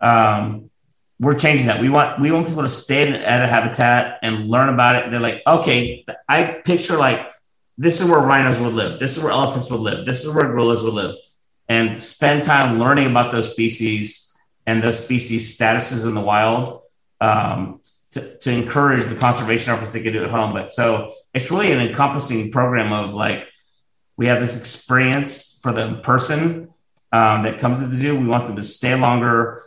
Um, 0.00 0.70
we're 1.20 1.38
changing 1.38 1.68
that. 1.68 1.80
We 1.80 1.88
want 1.88 2.18
we 2.18 2.32
want 2.32 2.48
people 2.48 2.62
to 2.62 2.68
stay 2.68 3.12
at 3.12 3.44
a 3.44 3.46
habitat 3.46 4.18
and 4.22 4.48
learn 4.48 4.70
about 4.70 4.96
it. 4.96 5.10
They're 5.10 5.20
like, 5.20 5.42
okay, 5.46 6.04
I 6.28 6.44
picture 6.44 6.96
like 6.96 7.30
this 7.76 8.00
is 8.00 8.10
where 8.10 8.20
rhinos 8.20 8.58
would 8.58 8.74
live. 8.74 8.98
This 8.98 9.16
is 9.16 9.22
where 9.22 9.30
elephants 9.32 9.70
would 9.70 9.80
live. 9.80 10.06
This 10.06 10.24
is 10.24 10.34
where 10.34 10.46
gorillas 10.46 10.82
would 10.82 10.94
live, 10.94 11.14
and 11.68 12.00
spend 12.00 12.42
time 12.42 12.78
learning 12.78 13.10
about 13.10 13.30
those 13.30 13.52
species 13.52 14.29
and 14.66 14.82
those 14.82 15.02
species 15.02 15.56
statuses 15.56 16.06
in 16.06 16.14
the 16.14 16.20
wild 16.20 16.82
um, 17.20 17.80
to, 18.10 18.38
to 18.38 18.52
encourage 18.52 19.06
the 19.06 19.16
conservation 19.16 19.72
efforts 19.72 19.92
they 19.92 20.02
can 20.02 20.12
do 20.12 20.24
at 20.24 20.30
home. 20.30 20.52
But 20.52 20.72
so 20.72 21.12
it's 21.34 21.50
really 21.50 21.72
an 21.72 21.80
encompassing 21.80 22.50
program 22.50 22.92
of 22.92 23.14
like 23.14 23.48
we 24.16 24.26
have 24.26 24.40
this 24.40 24.58
experience 24.58 25.60
for 25.62 25.72
the 25.72 26.00
person 26.02 26.68
um, 27.12 27.44
that 27.44 27.58
comes 27.58 27.80
to 27.80 27.86
the 27.86 27.96
zoo. 27.96 28.18
We 28.18 28.26
want 28.26 28.46
them 28.46 28.56
to 28.56 28.62
stay 28.62 28.94
longer. 28.94 29.62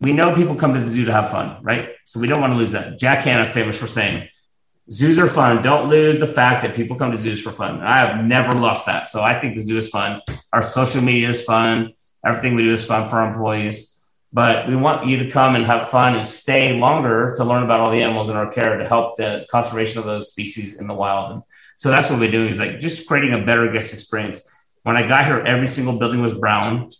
We 0.00 0.12
know 0.12 0.34
people 0.34 0.54
come 0.54 0.74
to 0.74 0.80
the 0.80 0.88
zoo 0.88 1.04
to 1.06 1.12
have 1.12 1.30
fun, 1.30 1.62
right? 1.62 1.90
So 2.04 2.20
we 2.20 2.28
don't 2.28 2.40
want 2.40 2.52
to 2.52 2.56
lose 2.56 2.72
that. 2.72 2.98
Jack 2.98 3.24
Hanna 3.24 3.44
famous 3.44 3.78
for 3.78 3.86
saying, 3.86 4.28
zoos 4.90 5.18
are 5.18 5.26
fun. 5.26 5.62
Don't 5.62 5.88
lose 5.88 6.18
the 6.18 6.26
fact 6.26 6.62
that 6.62 6.74
people 6.74 6.96
come 6.96 7.10
to 7.10 7.16
zoos 7.16 7.42
for 7.42 7.50
fun. 7.50 7.80
I 7.80 7.98
have 7.98 8.24
never 8.24 8.54
lost 8.54 8.86
that. 8.86 9.08
So 9.08 9.22
I 9.22 9.38
think 9.38 9.54
the 9.54 9.60
zoo 9.60 9.76
is 9.76 9.90
fun. 9.90 10.22
Our 10.52 10.62
social 10.62 11.02
media 11.02 11.28
is 11.28 11.44
fun. 11.44 11.92
Everything 12.24 12.54
we 12.54 12.62
do 12.62 12.72
is 12.72 12.86
fun 12.86 13.08
for 13.08 13.16
our 13.16 13.28
employees. 13.28 13.97
But 14.32 14.68
we 14.68 14.76
want 14.76 15.06
you 15.06 15.16
to 15.18 15.30
come 15.30 15.54
and 15.54 15.64
have 15.64 15.88
fun 15.88 16.14
and 16.14 16.24
stay 16.24 16.74
longer 16.74 17.34
to 17.36 17.44
learn 17.44 17.62
about 17.62 17.80
all 17.80 17.90
the 17.90 18.02
animals 18.02 18.28
in 18.28 18.36
our 18.36 18.52
care 18.52 18.76
to 18.76 18.86
help 18.86 19.16
the 19.16 19.46
conservation 19.50 19.98
of 19.98 20.04
those 20.04 20.30
species 20.30 20.80
in 20.80 20.86
the 20.86 20.94
wild. 20.94 21.32
And 21.32 21.42
so 21.76 21.90
that's 21.90 22.10
what 22.10 22.20
we're 22.20 22.30
doing 22.30 22.48
is 22.48 22.58
like 22.58 22.78
just 22.78 23.08
creating 23.08 23.32
a 23.32 23.44
better 23.44 23.72
guest 23.72 23.94
experience. 23.94 24.46
When 24.82 24.96
I 24.96 25.08
got 25.08 25.24
here, 25.24 25.38
every 25.40 25.66
single 25.66 25.98
building 25.98 26.20
was 26.20 26.34
brown. 26.34 26.90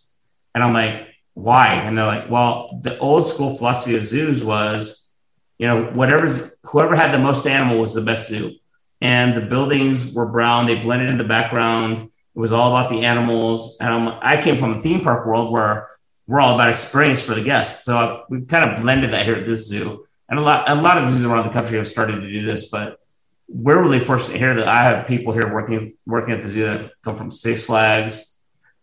And 0.54 0.64
I'm 0.64 0.73
like, 0.73 1.06
why? 1.35 1.75
And 1.75 1.97
they're 1.97 2.06
like, 2.06 2.30
well, 2.30 2.80
the 2.82 2.99
old 2.99 3.26
school 3.26 3.56
philosophy 3.56 3.97
of 3.97 4.04
zoos 4.04 4.42
was, 4.44 5.12
you 5.58 5.66
know, 5.66 5.85
whatever's 5.85 6.56
whoever 6.64 6.97
had 6.97 7.12
the 7.12 7.18
most 7.18 7.47
animal 7.47 7.78
was 7.78 7.94
the 7.94 8.02
best 8.02 8.28
zoo. 8.28 8.54
And 9.00 9.37
the 9.37 9.42
buildings 9.42 10.14
were 10.14 10.26
brown, 10.26 10.66
they 10.66 10.76
blended 10.76 11.11
in 11.11 11.18
the 11.18 11.25
background. 11.25 11.99
It 11.99 12.40
was 12.40 12.52
all 12.52 12.75
about 12.75 12.90
the 12.90 13.04
animals. 13.04 13.76
And 13.80 13.92
I'm, 13.92 14.18
I 14.23 14.40
came 14.40 14.56
from 14.56 14.73
a 14.73 14.80
theme 14.80 15.00
park 15.00 15.26
world 15.26 15.52
where 15.52 15.88
we're 16.28 16.40
all 16.40 16.54
about 16.54 16.68
experience 16.68 17.25
for 17.25 17.35
the 17.35 17.42
guests. 17.42 17.87
So 17.87 17.97
I, 17.97 18.23
we 18.28 18.42
kind 18.42 18.70
of 18.70 18.82
blended 18.82 19.12
that 19.14 19.25
here 19.25 19.35
at 19.35 19.47
this 19.47 19.66
zoo. 19.66 20.06
And 20.28 20.38
a 20.38 20.42
lot, 20.42 20.68
a 20.68 20.75
lot 20.75 20.99
of 20.99 21.08
zoos 21.08 21.25
around 21.25 21.47
the 21.47 21.52
country 21.52 21.78
have 21.78 21.88
started 21.88 22.20
to 22.20 22.30
do 22.30 22.44
this, 22.44 22.68
but 22.68 23.00
we're 23.49 23.80
really 23.80 23.99
fortunate 23.99 24.37
here 24.37 24.54
that 24.54 24.68
I 24.68 24.82
have 24.82 25.06
people 25.06 25.32
here 25.32 25.50
working 25.52 25.94
working 26.04 26.35
at 26.35 26.42
the 26.42 26.49
zoo 26.49 26.64
that 26.64 26.92
come 27.02 27.16
from 27.16 27.30
Six 27.30 27.64
Flags, 27.64 28.38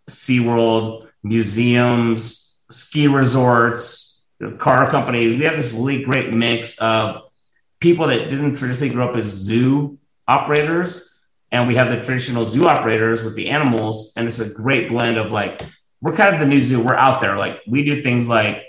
SeaWorld, 0.10 1.08
museums, 1.22 2.64
ski 2.72 3.08
resorts, 3.08 4.24
car 4.58 4.90
companies. 4.90 5.38
We 5.38 5.46
have 5.46 5.56
this 5.56 5.72
really 5.72 6.04
great 6.04 6.34
mix 6.34 6.82
of 6.82 7.22
people 7.80 8.08
that 8.08 8.32
didn't 8.32 8.56
traditionally 8.56 8.92
grow 8.92 9.10
up 9.10 9.16
as 9.16 9.25
zoo 9.25 10.00
operators, 10.28 11.22
and 11.52 11.68
we 11.68 11.75
have 11.75 11.90
the 11.90 12.02
traditional 12.02 12.46
zoo 12.46 12.68
operators 12.68 13.22
with 13.22 13.36
the 13.36 13.52
animals, 13.52 14.14
and 14.18 14.28
it's 14.28 14.40
a 14.40 14.52
great 14.52 14.90
blend 14.90 15.18
of 15.18 15.32
like 15.32 15.62
we're 16.02 16.16
kind 16.16 16.34
of 16.34 16.40
the 16.40 16.48
new 16.48 16.62
zoo. 16.62 16.84
We're 16.84 16.96
out 16.96 17.22
there, 17.22 17.38
like 17.38 17.62
we 17.68 17.84
do 17.84 18.02
things 18.02 18.28
like 18.28 18.64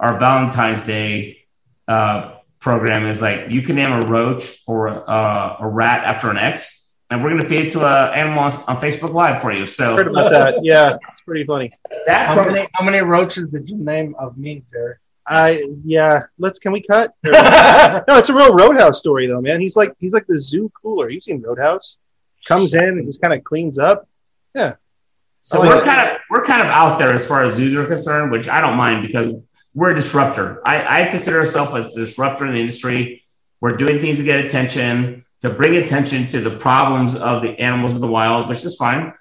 our 0.00 0.18
Valentine's 0.18 0.84
Day 0.84 1.44
uh, 1.88 2.36
program 2.58 3.06
is 3.06 3.22
like 3.22 3.50
you 3.50 3.62
can 3.62 3.76
name 3.76 3.92
a 3.92 4.06
roach 4.06 4.62
or 4.66 5.08
uh, 5.08 5.56
a 5.60 5.68
rat 5.68 6.04
after 6.04 6.30
an 6.30 6.36
X, 6.36 6.92
and 7.10 7.22
we're 7.22 7.30
going 7.30 7.42
to 7.42 7.48
feed 7.48 7.66
it 7.66 7.72
to 7.72 7.86
an 7.86 8.18
animal 8.18 8.40
on, 8.40 8.52
on 8.68 8.76
Facebook 8.82 9.12
Live 9.12 9.40
for 9.40 9.52
you. 9.52 9.66
So 9.66 9.96
Heard 9.96 10.08
about 10.08 10.30
that? 10.30 10.64
Yeah, 10.64 10.96
it's 11.10 11.20
pretty 11.20 11.44
funny. 11.44 11.70
that 12.06 12.28
How 12.28 12.34
program, 12.34 12.54
many, 12.54 12.68
how 12.74 12.84
many 12.84 13.00
roaches 13.00 13.48
did 13.50 13.68
you 13.68 13.76
name 13.76 14.14
of 14.18 14.36
me, 14.36 14.64
Derek? 14.72 14.98
I 15.26 15.64
yeah. 15.84 16.24
Let's 16.38 16.58
can 16.58 16.72
we 16.72 16.82
cut? 16.82 17.14
no, 17.24 18.04
it's 18.08 18.28
a 18.28 18.34
real 18.34 18.54
Roadhouse 18.54 18.98
story 18.98 19.26
though, 19.26 19.40
man. 19.40 19.60
He's 19.60 19.76
like 19.76 19.94
he's 19.98 20.12
like 20.12 20.26
the 20.26 20.38
zoo 20.38 20.70
cooler. 20.82 21.08
You've 21.08 21.22
seen 21.22 21.40
Roadhouse. 21.40 21.98
Comes 22.46 22.74
in 22.74 22.84
and 22.84 23.06
just 23.06 23.22
kind 23.22 23.32
of 23.32 23.42
cleans 23.42 23.78
up. 23.78 24.06
So 25.44 25.60
like 25.60 25.68
we're 25.68 25.82
it. 25.82 25.84
kind 25.84 26.10
of 26.10 26.16
we're 26.30 26.44
kind 26.44 26.62
of 26.62 26.68
out 26.68 26.98
there 26.98 27.12
as 27.12 27.28
far 27.28 27.44
as 27.44 27.54
zoos 27.54 27.74
are 27.74 27.86
concerned, 27.86 28.32
which 28.32 28.48
I 28.48 28.62
don't 28.62 28.76
mind 28.76 29.06
because 29.06 29.34
we're 29.74 29.92
a 29.92 29.94
disruptor. 29.94 30.66
I, 30.66 31.02
I 31.02 31.06
consider 31.08 31.38
ourselves 31.38 31.74
a 31.74 32.00
disruptor 32.00 32.46
in 32.46 32.54
the 32.54 32.60
industry. 32.60 33.22
We're 33.60 33.76
doing 33.76 34.00
things 34.00 34.16
to 34.18 34.24
get 34.24 34.42
attention, 34.42 35.26
to 35.42 35.50
bring 35.50 35.76
attention 35.76 36.26
to 36.28 36.40
the 36.40 36.56
problems 36.56 37.14
of 37.14 37.42
the 37.42 37.50
animals 37.60 37.94
in 37.94 38.00
the 38.00 38.06
wild, 38.06 38.48
which 38.48 38.64
is 38.64 38.76
fine. 38.76 39.12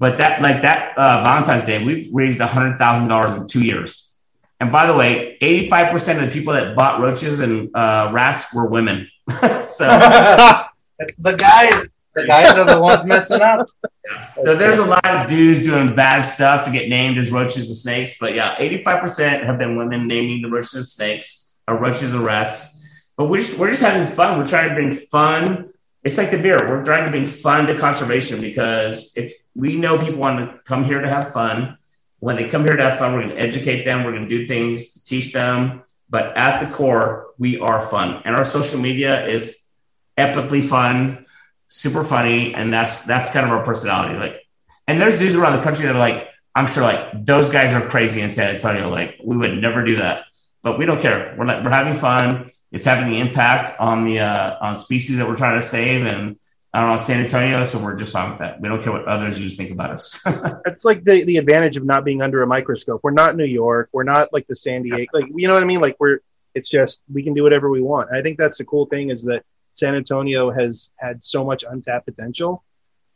But 0.00 0.18
that 0.18 0.42
like 0.42 0.62
that 0.62 0.98
uh, 0.98 1.22
Valentine's 1.22 1.64
Day, 1.64 1.84
we've 1.84 2.08
raised 2.12 2.40
hundred 2.40 2.76
thousand 2.76 3.06
dollars 3.06 3.36
in 3.36 3.46
two 3.46 3.64
years. 3.64 4.16
And 4.58 4.72
by 4.72 4.86
the 4.86 4.94
way, 4.94 5.38
eighty-five 5.40 5.92
percent 5.92 6.20
of 6.20 6.26
the 6.26 6.32
people 6.32 6.54
that 6.54 6.74
bought 6.74 7.00
roaches 7.00 7.38
and 7.38 7.70
uh, 7.76 8.10
rats 8.12 8.52
were 8.52 8.66
women. 8.66 9.08
so 9.64 9.86
it's 10.98 11.18
the 11.18 11.36
guys. 11.36 11.88
The 12.14 12.26
guys 12.26 12.56
are 12.56 12.64
the 12.64 12.80
ones 12.80 13.04
messing 13.04 13.40
up. 13.40 13.68
So 14.24 14.56
there's 14.56 14.78
a 14.78 14.86
lot 14.86 15.04
of 15.04 15.26
dudes 15.26 15.64
doing 15.64 15.94
bad 15.94 16.20
stuff 16.20 16.64
to 16.64 16.70
get 16.70 16.88
named 16.88 17.18
as 17.18 17.30
roaches 17.30 17.66
and 17.66 17.76
snakes, 17.76 18.18
but 18.18 18.34
yeah, 18.34 18.56
85% 18.56 19.44
have 19.44 19.58
been 19.58 19.76
women 19.76 20.06
naming 20.06 20.40
the 20.40 20.48
roaches 20.48 20.74
and 20.76 20.86
snakes, 20.86 21.60
or 21.68 21.76
roaches 21.76 22.14
and 22.14 22.24
rats. 22.24 22.88
But 23.18 23.26
we're 23.26 23.36
just 23.36 23.60
we're 23.60 23.68
just 23.68 23.82
having 23.82 24.06
fun. 24.06 24.38
We're 24.38 24.46
trying 24.46 24.70
to 24.70 24.74
bring 24.74 24.92
fun. 24.92 25.74
It's 26.04 26.16
like 26.16 26.30
the 26.30 26.38
beer. 26.38 26.56
We're 26.56 26.82
trying 26.84 27.04
to 27.04 27.10
bring 27.10 27.26
fun 27.26 27.66
to 27.66 27.76
conservation 27.76 28.40
because 28.40 29.12
if 29.14 29.34
we 29.54 29.76
know 29.76 29.98
people 29.98 30.20
want 30.20 30.38
to 30.38 30.58
come 30.64 30.84
here 30.84 31.02
to 31.02 31.08
have 31.08 31.32
fun, 31.34 31.76
when 32.20 32.36
they 32.36 32.48
come 32.48 32.64
here 32.64 32.76
to 32.76 32.82
have 32.82 32.98
fun, 32.98 33.12
we're 33.12 33.24
going 33.24 33.36
to 33.36 33.42
educate 33.42 33.84
them. 33.84 34.04
We're 34.04 34.12
going 34.12 34.22
to 34.22 34.28
do 34.28 34.46
things 34.46 34.94
to 34.94 35.04
teach 35.04 35.34
them. 35.34 35.82
But 36.08 36.34
at 36.36 36.60
the 36.60 36.66
core, 36.74 37.26
we 37.36 37.58
are 37.58 37.80
fun, 37.82 38.22
and 38.24 38.34
our 38.34 38.44
social 38.44 38.80
media 38.80 39.26
is 39.26 39.70
epically 40.16 40.64
fun 40.64 41.26
super 41.68 42.02
funny, 42.02 42.54
and 42.54 42.72
that's 42.72 43.04
that's 43.06 43.30
kind 43.30 43.46
of 43.46 43.52
our 43.52 43.64
personality. 43.64 44.18
Like, 44.18 44.46
and 44.86 45.00
there's 45.00 45.18
dudes 45.18 45.36
around 45.36 45.56
the 45.56 45.62
country 45.62 45.86
that 45.86 45.94
are 45.94 45.98
like, 45.98 46.28
I'm 46.54 46.66
sure 46.66 46.82
like 46.82 47.24
those 47.24 47.50
guys 47.50 47.72
are 47.74 47.86
crazy 47.86 48.20
in 48.20 48.28
San 48.28 48.54
Antonio. 48.54 48.88
Like, 48.88 49.16
we 49.22 49.36
would 49.36 49.58
never 49.58 49.84
do 49.84 49.96
that, 49.96 50.24
but 50.62 50.78
we 50.78 50.86
don't 50.86 51.00
care. 51.00 51.34
We're 51.38 51.46
like, 51.46 51.62
we're 51.62 51.70
having 51.70 51.94
fun. 51.94 52.50
It's 52.72 52.84
having 52.84 53.10
the 53.10 53.20
impact 53.20 53.78
on 53.78 54.04
the 54.04 54.20
uh, 54.20 54.58
on 54.60 54.76
species 54.76 55.18
that 55.18 55.28
we're 55.28 55.36
trying 55.36 55.58
to 55.58 55.64
save, 55.64 56.04
and 56.04 56.36
I 56.72 56.80
don't 56.80 56.90
know 56.90 56.96
San 56.96 57.22
Antonio. 57.22 57.62
So 57.62 57.82
we're 57.82 57.96
just 57.96 58.12
fine 58.12 58.30
with 58.30 58.40
that. 58.40 58.60
We 58.60 58.68
don't 58.68 58.82
care 58.82 58.92
what 58.92 59.06
others 59.06 59.36
zoos 59.36 59.56
think 59.56 59.70
about 59.70 59.90
us. 59.90 60.24
It's 60.66 60.84
like 60.84 61.02
the, 61.02 61.24
the 61.24 61.38
advantage 61.38 61.76
of 61.76 61.84
not 61.84 62.04
being 62.04 62.20
under 62.22 62.42
a 62.42 62.46
microscope. 62.46 63.00
We're 63.02 63.10
not 63.10 63.36
New 63.36 63.46
York. 63.46 63.88
We're 63.92 64.04
not 64.04 64.32
like 64.32 64.46
the 64.46 64.56
San 64.56 64.82
Diego. 64.82 65.06
Like 65.12 65.26
you 65.34 65.48
know 65.48 65.54
what 65.54 65.62
I 65.62 65.66
mean? 65.66 65.80
Like 65.80 65.96
we're 65.98 66.20
it's 66.54 66.68
just 66.68 67.04
we 67.12 67.22
can 67.22 67.34
do 67.34 67.42
whatever 67.42 67.70
we 67.70 67.80
want. 67.80 68.10
And 68.10 68.18
I 68.18 68.22
think 68.22 68.38
that's 68.38 68.58
the 68.58 68.64
cool 68.64 68.86
thing 68.86 69.10
is 69.10 69.22
that 69.24 69.44
San 69.78 69.94
Antonio 69.94 70.50
has 70.50 70.90
had 70.96 71.22
so 71.22 71.44
much 71.44 71.64
untapped 71.68 72.06
potential 72.06 72.64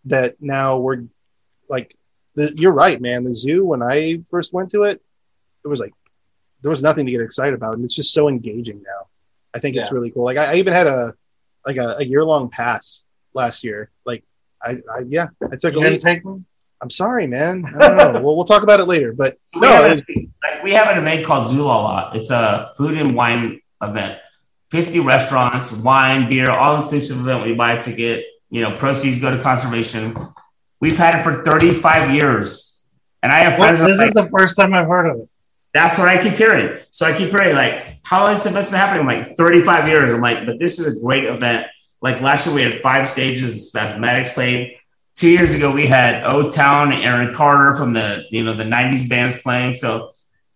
that 0.04 0.40
now 0.40 0.78
we're 0.78 1.04
like 1.69 1.97
the, 2.37 2.52
you're 2.57 2.73
right, 2.73 3.00
man. 3.00 3.25
The 3.25 3.35
zoo 3.35 3.64
when 3.64 3.83
I 3.83 4.23
first 4.28 4.52
went 4.52 4.71
to 4.71 4.85
it, 4.85 5.02
it 5.64 5.69
was 5.69 5.81
like 5.81 5.92
there 6.62 6.71
was 6.71 6.83
nothing 6.83 7.07
to 7.07 7.12
get 7.12 7.21
excited 7.21 7.54
about, 7.54 7.75
and 7.75 7.85
it's 7.85 7.97
just 7.97 8.12
so 8.12 8.28
engaging 8.28 8.83
now. 8.83 9.09
I 9.52 9.59
think 9.59 9.76
it's 9.76 9.90
really 9.90 10.11
cool. 10.11 10.25
Like 10.25 10.38
I, 10.38 10.52
I 10.52 10.54
even 10.54 10.73
had 10.73 10.87
a 10.87 11.14
like 11.66 11.76
a, 11.76 11.97
a 11.99 12.04
year 12.04 12.25
long 12.25 12.49
pass 12.49 13.02
last 13.35 13.64
year. 13.64 13.90
Like 14.07 14.23
I, 14.62 14.78
I 14.90 15.00
yeah, 15.09 15.28
I 15.42 15.57
took 15.57 15.75
a 15.75 15.78
You 15.78 15.85
didn't 15.85 16.00
take 16.00 16.25
me? 16.25 16.45
I'm 16.81 16.90
sorry, 16.90 17.26
man. 17.26 17.64
I 17.66 17.88
don't 17.88 17.97
know. 17.97 18.21
well, 18.21 18.37
we'll 18.37 18.45
talk 18.45 18.62
about 18.62 18.78
it 18.78 18.85
later. 18.85 19.12
But 19.12 19.38
So 19.42 19.61
we, 19.61 19.66
no, 19.66 19.73
have 19.73 19.99
an, 19.99 20.04
like, 20.42 20.62
we 20.62 20.73
have 20.73 20.88
an 20.88 20.99
event 20.99 21.26
called 21.26 21.47
Zoolala. 21.47 22.14
It's 22.14 22.31
a 22.31 22.71
food 22.76 22.97
and 22.97 23.16
wine 23.16 23.61
event. 23.83 24.19
50 24.72 25.00
restaurants, 25.00 25.70
wine, 25.70 26.30
beer, 26.30 26.50
all 26.50 26.82
inclusive 26.82 27.20
event. 27.20 27.44
We 27.44 27.54
buy 27.54 27.74
a 27.74 27.80
ticket, 27.80 28.24
you 28.48 28.62
know, 28.62 28.74
proceeds 28.78 29.20
go 29.20 29.36
to 29.36 29.42
conservation. 29.42 30.16
We've 30.80 30.96
had 30.96 31.20
it 31.20 31.22
for 31.22 31.44
35 31.44 32.14
years. 32.14 32.82
And 33.22 33.30
I 33.30 33.40
have 33.40 33.56
friends 33.56 33.80
this 33.80 34.00
are 34.00 34.06
is 34.06 34.14
the 34.14 34.30
first 34.30 34.56
time 34.56 34.72
I've 34.72 34.88
heard 34.88 35.10
of 35.10 35.20
it. 35.20 35.28
that's 35.74 35.98
what 35.98 36.08
I 36.08 36.22
keep 36.22 36.32
hearing. 36.32 36.78
So 36.90 37.04
I 37.04 37.14
keep 37.14 37.30
hearing, 37.30 37.54
like, 37.54 37.98
how 38.02 38.24
long 38.24 38.32
has 38.32 38.44
this 38.44 38.52
been 38.52 38.74
happening? 38.74 39.06
I'm 39.06 39.24
like, 39.24 39.36
35 39.36 39.88
years. 39.88 40.14
I'm 40.14 40.22
like, 40.22 40.46
but 40.46 40.58
this 40.58 40.78
is 40.78 40.96
a 40.96 41.04
great 41.04 41.24
event. 41.24 41.66
Like 42.00 42.22
last 42.22 42.46
year, 42.46 42.54
we 42.54 42.62
had 42.62 42.80
five 42.80 43.06
stages. 43.06 43.72
The 43.72 43.78
mathematics 43.78 44.32
played. 44.32 44.78
Two 45.16 45.28
years 45.28 45.54
ago, 45.54 45.70
we 45.70 45.86
had 45.86 46.24
O 46.24 46.48
Town 46.48 46.92
and 46.92 47.04
Aaron 47.04 47.34
Carter 47.34 47.74
from 47.74 47.92
the 47.92 48.24
you 48.30 48.42
know 48.42 48.54
the 48.54 48.64
'90s 48.64 49.08
bands 49.08 49.40
playing. 49.40 49.74
So 49.74 50.08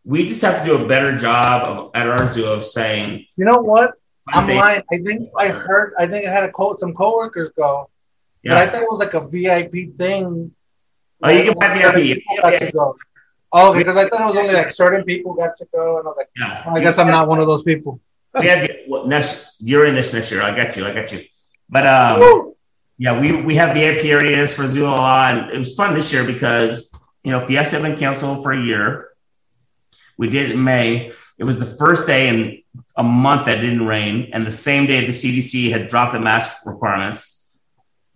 we 0.04 0.26
just 0.26 0.40
have 0.40 0.60
to 0.60 0.64
do 0.64 0.82
a 0.82 0.88
better 0.88 1.14
job 1.16 1.62
of, 1.62 1.90
at 1.94 2.08
our 2.08 2.26
zoo 2.26 2.46
of 2.46 2.64
saying. 2.64 3.26
You 3.36 3.44
know 3.44 3.58
what? 3.58 3.92
I'm 4.28 4.48
lying. 4.48 4.82
I 4.92 4.98
think 4.98 5.28
I 5.36 5.48
heard. 5.48 5.94
I 5.98 6.06
think 6.06 6.26
I 6.26 6.30
had 6.30 6.44
a 6.44 6.50
quote. 6.50 6.78
Some 6.80 6.94
coworkers 6.94 7.50
go, 7.50 7.90
but 8.44 8.54
I 8.54 8.66
thought 8.66 8.82
it 8.82 8.88
was 8.90 8.98
like 8.98 9.14
a 9.14 9.26
VIP 9.26 9.96
thing. 9.96 10.52
Oh, 11.22 11.30
you 11.30 11.44
can 11.44 11.54
buy 11.58 11.92
VIP. 11.92 12.22
got 12.42 12.58
to 12.58 12.72
go. 12.72 12.96
Oh, 13.52 13.72
because 13.72 13.96
I 13.96 14.08
thought 14.08 14.20
it 14.20 14.24
was 14.24 14.36
only 14.36 14.52
like 14.52 14.70
certain 14.70 15.04
people 15.04 15.34
got 15.34 15.56
to 15.56 15.66
go, 15.72 15.98
and 15.98 16.06
I 16.06 16.10
was 16.10 16.16
like, 16.16 16.30
Yeah. 16.36 16.64
oh, 16.66 16.76
I 16.76 16.80
guess 16.80 16.98
I'm 16.98 17.06
not 17.06 17.28
one 17.28 17.40
of 17.40 17.46
those 17.46 17.62
people. 17.62 18.00
We 18.38 18.48
have 18.48 18.68
well, 18.88 19.06
next. 19.06 19.56
You're 19.60 19.86
in 19.86 19.94
this 19.94 20.12
next 20.12 20.30
year. 20.30 20.42
I 20.42 20.54
got 20.54 20.76
you. 20.76 20.86
I 20.86 20.92
got 20.92 21.10
you. 21.12 21.24
But 21.68 21.86
um, 21.86 22.52
yeah, 22.98 23.18
we 23.18 23.32
we 23.42 23.54
have 23.56 23.74
VIP 23.74 24.04
areas 24.06 24.54
for 24.54 24.64
Zoolala, 24.64 25.28
and 25.28 25.50
it 25.52 25.58
was 25.58 25.74
fun 25.74 25.94
this 25.94 26.12
year 26.12 26.24
because 26.24 26.92
you 27.22 27.30
know 27.30 27.46
Fiesta 27.46 27.76
had 27.76 27.82
been 27.82 27.96
canceled 27.96 28.42
for 28.42 28.52
a 28.52 28.60
year. 28.60 29.08
We 30.18 30.28
did 30.28 30.50
it 30.50 30.52
in 30.52 30.64
May. 30.64 31.12
It 31.38 31.44
was 31.44 31.58
the 31.58 31.66
first 31.66 32.06
day 32.06 32.28
in 32.28 32.62
a 32.96 33.02
month 33.02 33.46
that 33.46 33.60
didn't 33.60 33.86
rain, 33.86 34.30
and 34.32 34.46
the 34.46 34.52
same 34.52 34.86
day 34.86 35.04
the 35.04 35.12
CDC 35.12 35.70
had 35.70 35.88
dropped 35.88 36.12
the 36.12 36.20
mask 36.20 36.66
requirements. 36.66 37.50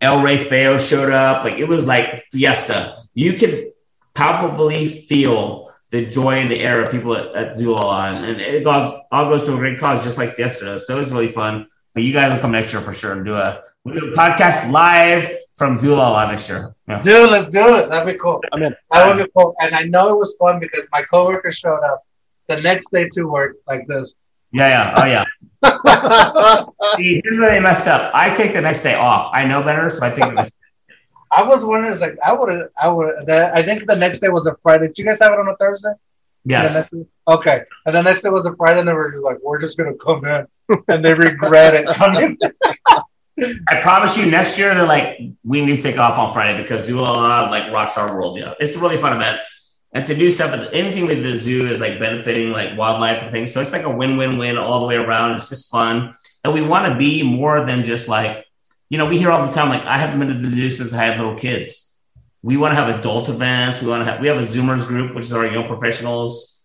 El 0.01 0.23
Rey 0.23 0.39
Feo 0.39 0.79
showed 0.79 1.13
up. 1.13 1.45
Like 1.45 1.59
it 1.59 1.67
was 1.67 1.87
like 1.87 2.25
Fiesta. 2.33 3.03
You 3.15 3.35
could 3.35 3.73
palpably 4.15 4.87
feel 4.87 5.71
the 5.91 6.07
joy 6.07 6.39
in 6.39 6.49
the 6.49 6.61
air 6.61 6.83
of 6.83 6.91
people 6.91 7.15
at, 7.15 7.35
at 7.35 7.53
Zoolala, 7.55 8.15
and, 8.15 8.25
and 8.25 8.41
it 8.41 8.65
goes 8.65 8.93
all 9.13 9.29
goes 9.29 9.43
to 9.45 9.55
a 9.55 9.59
great 9.59 9.79
cause, 9.79 10.03
just 10.03 10.17
like 10.17 10.31
Fiesta 10.31 10.65
does. 10.65 10.87
So 10.87 10.97
it 10.97 10.99
was 10.99 11.13
really 11.13 11.29
fun. 11.29 11.67
But 11.93 12.05
you 12.05 12.13
guys 12.13 12.33
will 12.33 12.41
come 12.41 12.53
next 12.53 12.73
year 12.73 12.81
for 12.81 12.95
sure 12.95 13.13
and 13.13 13.25
do 13.25 13.35
a 13.35 13.63
we 13.85 13.93
do 13.93 14.13
a 14.13 14.17
podcast 14.17 14.71
live 14.71 15.29
from 15.57 15.75
Zoolala 15.75 16.29
next 16.29 16.49
year. 16.49 16.75
Yeah. 16.89 17.03
Dude, 17.03 17.31
let's 17.31 17.47
do 17.47 17.77
it. 17.77 17.91
That'd 17.91 18.13
be 18.13 18.19
cool. 18.19 18.41
I'm 18.53 18.63
in. 18.63 18.75
That 18.93 19.09
would 19.09 19.25
be 19.25 19.31
cool. 19.37 19.55
And 19.61 19.75
I 19.75 19.85
know 19.85 20.09
it 20.09 20.17
was 20.17 20.37
fun 20.37 20.61
because 20.61 20.87
my 20.93 21.03
coworker 21.03 21.51
showed 21.51 21.83
up 21.83 22.05
the 22.51 22.61
next 22.61 22.91
day 22.93 23.09
to 23.13 23.25
work 23.25 23.57
like 23.67 23.87
this. 23.87 24.13
Yeah, 24.53 24.69
yeah. 24.69 24.95
Oh, 24.99 25.07
yeah. 25.07 25.25
See, 26.97 27.21
here's 27.23 27.39
where 27.39 27.51
they 27.51 27.61
messed 27.61 27.87
up. 27.87 28.11
I 28.15 28.35
take 28.35 28.53
the 28.53 28.61
next 28.61 28.83
day 28.83 28.95
off. 28.95 29.31
I 29.33 29.47
know 29.47 29.63
better, 29.63 29.89
so 29.89 30.05
I 30.05 30.11
take 30.11 30.25
the 30.25 30.33
next 30.33 30.53
I 31.33 31.47
was 31.47 31.65
wondering, 31.65 31.93
it's 31.93 32.01
like 32.01 32.19
I 32.25 32.33
would 32.33 32.69
I 32.77 32.89
would. 32.89 33.31
I 33.31 33.63
think 33.63 33.87
the 33.87 33.95
next 33.95 34.19
day 34.19 34.29
was 34.29 34.47
a 34.47 34.57
Friday. 34.63 34.89
Did 34.89 34.99
you 34.99 35.05
guys 35.05 35.21
have 35.21 35.33
it 35.33 35.39
on 35.39 35.49
a 35.49 35.57
Thursday? 35.57 35.93
Yes. 36.45 36.91
week? 36.91 37.07
Okay. 37.29 37.63
And 37.87 37.95
the 37.95 38.03
next 38.03 38.23
day 38.23 38.31
was 38.31 38.47
a 38.47 38.57
Friday, 38.57 38.81
and 38.81 38.89
they 38.89 38.93
were 38.93 39.13
just 39.13 39.23
like, 39.23 39.39
"We're 39.43 39.61
just 39.61 39.79
gonna 39.79 39.95
come 39.95 40.25
in," 40.25 40.47
and 40.89 41.05
they 41.05 41.15
regret 41.15 41.75
it 41.75 41.87
coming. 41.87 42.37
I 43.69 43.81
promise 43.81 44.19
you, 44.19 44.31
next 44.31 44.59
year 44.59 44.75
they're 44.75 44.87
like, 44.87 45.19
we 45.45 45.65
need 45.65 45.77
to 45.77 45.83
take 45.83 45.99
off 45.99 46.19
on 46.19 46.33
Friday 46.33 46.61
because 46.61 46.91
Zoolala 46.91 47.51
like 47.51 47.73
rocks 47.73 47.97
our 47.97 48.15
world. 48.15 48.39
Yeah, 48.39 48.55
it's 48.59 48.77
a 48.77 48.81
really 48.81 48.97
fun 48.97 49.17
event, 49.17 49.41
and 49.93 50.07
to 50.07 50.15
do 50.15 50.31
stuff, 50.31 50.53
with 50.53 50.69
anything 50.73 51.07
with 51.07 51.23
the 51.23 51.37
zoo 51.37 51.69
is 51.69 51.81
like 51.81 51.99
benefiting 51.99 52.53
like 52.53 52.79
wildlife 52.79 53.23
and 53.23 53.31
things. 53.31 53.53
So 53.53 53.61
it's 53.61 53.73
like 53.73 53.85
a 53.85 53.95
win-win-win 53.95 54.57
all 54.57 54.81
the 54.81 54.87
way 54.87 54.97
around. 54.97 55.35
It's 55.35 55.49
just 55.49 55.71
fun, 55.71 56.15
and 56.45 56.55
we 56.55 56.63
want 56.63 56.93
to 56.93 56.99
be 56.99 57.23
more 57.23 57.67
than 57.67 57.85
just 57.85 58.09
like, 58.09 58.45
you 58.89 58.99
know, 58.99 59.07
we 59.07 59.19
hear 59.19 59.31
all 59.31 59.47
the 59.47 59.53
time 59.53 59.69
like, 59.69 59.85
I 59.85 59.99
haven't 59.99 60.19
been 60.19 60.29
to 60.29 60.35
the 60.35 60.47
zoo 60.47 60.71
since 60.71 60.93
I 60.93 61.05
had 61.05 61.17
little 61.19 61.37
kids. 61.37 61.99
We 62.43 62.57
want 62.57 62.73
to 62.73 62.77
have 62.77 62.99
adult 62.99 63.29
events. 63.29 63.83
We 63.83 63.89
want 63.89 64.01
to 64.05 64.11
have 64.11 64.21
we 64.21 64.29
have 64.29 64.39
a 64.39 64.41
Zoomers 64.41 64.87
group, 64.87 65.15
which 65.15 65.27
is 65.27 65.33
our 65.33 65.47
young 65.47 65.67
professionals 65.67 66.65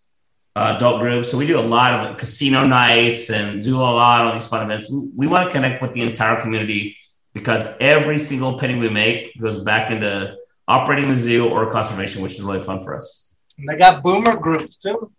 uh, 0.56 0.74
adult 0.76 1.00
group. 1.00 1.26
So 1.26 1.36
we 1.36 1.46
do 1.46 1.60
a 1.60 1.60
lot 1.60 1.92
of 1.92 2.16
casino 2.16 2.66
nights 2.66 3.30
and 3.30 3.62
do 3.62 3.76
a 3.76 3.82
lot 3.82 4.26
of 4.26 4.34
these 4.34 4.48
fun 4.48 4.64
events. 4.64 4.90
We, 4.90 5.10
we 5.14 5.26
want 5.26 5.46
to 5.46 5.52
connect 5.52 5.82
with 5.82 5.92
the 5.92 6.00
entire 6.00 6.40
community 6.40 6.96
because 7.34 7.76
every 7.78 8.16
single 8.16 8.58
penny 8.58 8.78
we 8.78 8.88
make 8.88 9.38
goes 9.38 9.62
back 9.62 9.90
into 9.90 10.36
operating 10.68 11.08
the 11.08 11.16
zoo 11.16 11.48
or 11.48 11.70
conservation, 11.70 12.22
which 12.22 12.32
is 12.34 12.42
really 12.42 12.60
fun 12.60 12.82
for 12.82 12.96
us. 12.96 13.34
And 13.58 13.68
they 13.68 13.76
got 13.76 14.02
boomer 14.02 14.36
groups 14.36 14.76
too. 14.76 15.10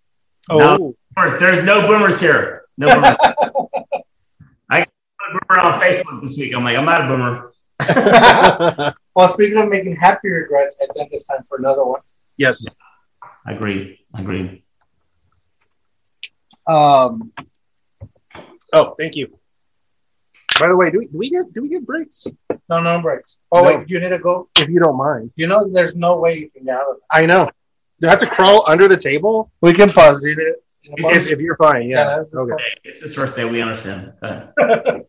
Oh, 0.49 0.95
Boomers. 1.15 1.39
There's 1.39 1.63
no 1.65 1.85
boomers 1.87 2.21
here. 2.21 2.63
No 2.77 2.87
boomers. 2.93 3.15
I 4.69 4.79
got 4.79 4.87
a 4.87 5.31
boomer 5.31 5.59
on 5.59 5.79
Facebook 5.81 6.21
this 6.21 6.37
week. 6.37 6.55
I'm 6.55 6.63
like, 6.63 6.77
I'm 6.77 6.85
not 6.85 7.01
a 7.01 7.07
boomer. 7.07 7.51
well, 9.15 9.27
speaking 9.27 9.57
of 9.57 9.69
making 9.69 9.95
happy 9.95 10.29
regrets, 10.29 10.77
I 10.81 10.87
think 10.93 11.09
it's 11.11 11.25
time 11.25 11.43
for 11.49 11.57
another 11.57 11.83
one. 11.83 12.01
yes. 12.37 12.65
I 13.45 13.53
agree. 13.53 14.05
I 14.13 14.21
agree. 14.21 14.63
Um, 16.67 17.31
Oh, 18.73 18.93
thank 18.99 19.15
you. 19.15 19.36
By 20.59 20.67
the 20.67 20.75
way, 20.75 20.89
do 20.91 20.99
we, 20.99 21.05
do 21.07 21.17
we 21.17 21.29
get 21.29 21.53
do 21.53 21.61
we 21.61 21.69
get 21.69 21.85
breaks? 21.85 22.25
no, 22.69 22.81
no 22.81 23.01
breaks. 23.01 23.37
Oh, 23.51 23.61
No. 23.63 23.77
wait, 23.77 23.89
you 23.89 23.99
need 23.99 24.09
to 24.09 24.19
go. 24.19 24.49
If 24.57 24.67
you 24.69 24.79
don't 24.79 24.97
mind. 24.97 25.31
You 25.35 25.47
know, 25.47 25.67
there's 25.67 25.95
no 25.95 26.17
way 26.17 26.37
you 26.39 26.49
can 26.49 26.65
get 26.65 26.75
out 26.77 26.89
of 26.89 26.97
it. 26.97 27.03
I 27.11 27.25
know. 27.25 27.49
Do 28.01 28.07
I 28.07 28.11
have 28.11 28.19
to 28.19 28.27
crawl 28.27 28.63
under 28.67 28.87
the 28.87 28.97
table? 28.97 29.51
We 29.61 29.73
can 29.73 29.89
pause. 29.89 30.21
Do 30.21 30.29
you 30.29 30.35
need 30.35 30.43
it? 30.43 30.63
You 30.83 30.89
can 30.95 31.03
pause? 31.03 31.11
It's- 31.11 31.31
If 31.31 31.39
you're 31.39 31.57
fine, 31.57 31.87
yeah. 31.89 32.23
Yeah, 32.33 32.39
Okay. 32.41 32.55
It's 32.83 33.01
his 33.01 33.13
first 33.15 33.35
day. 33.35 33.45
We 33.49 33.61
understand. 33.61 34.13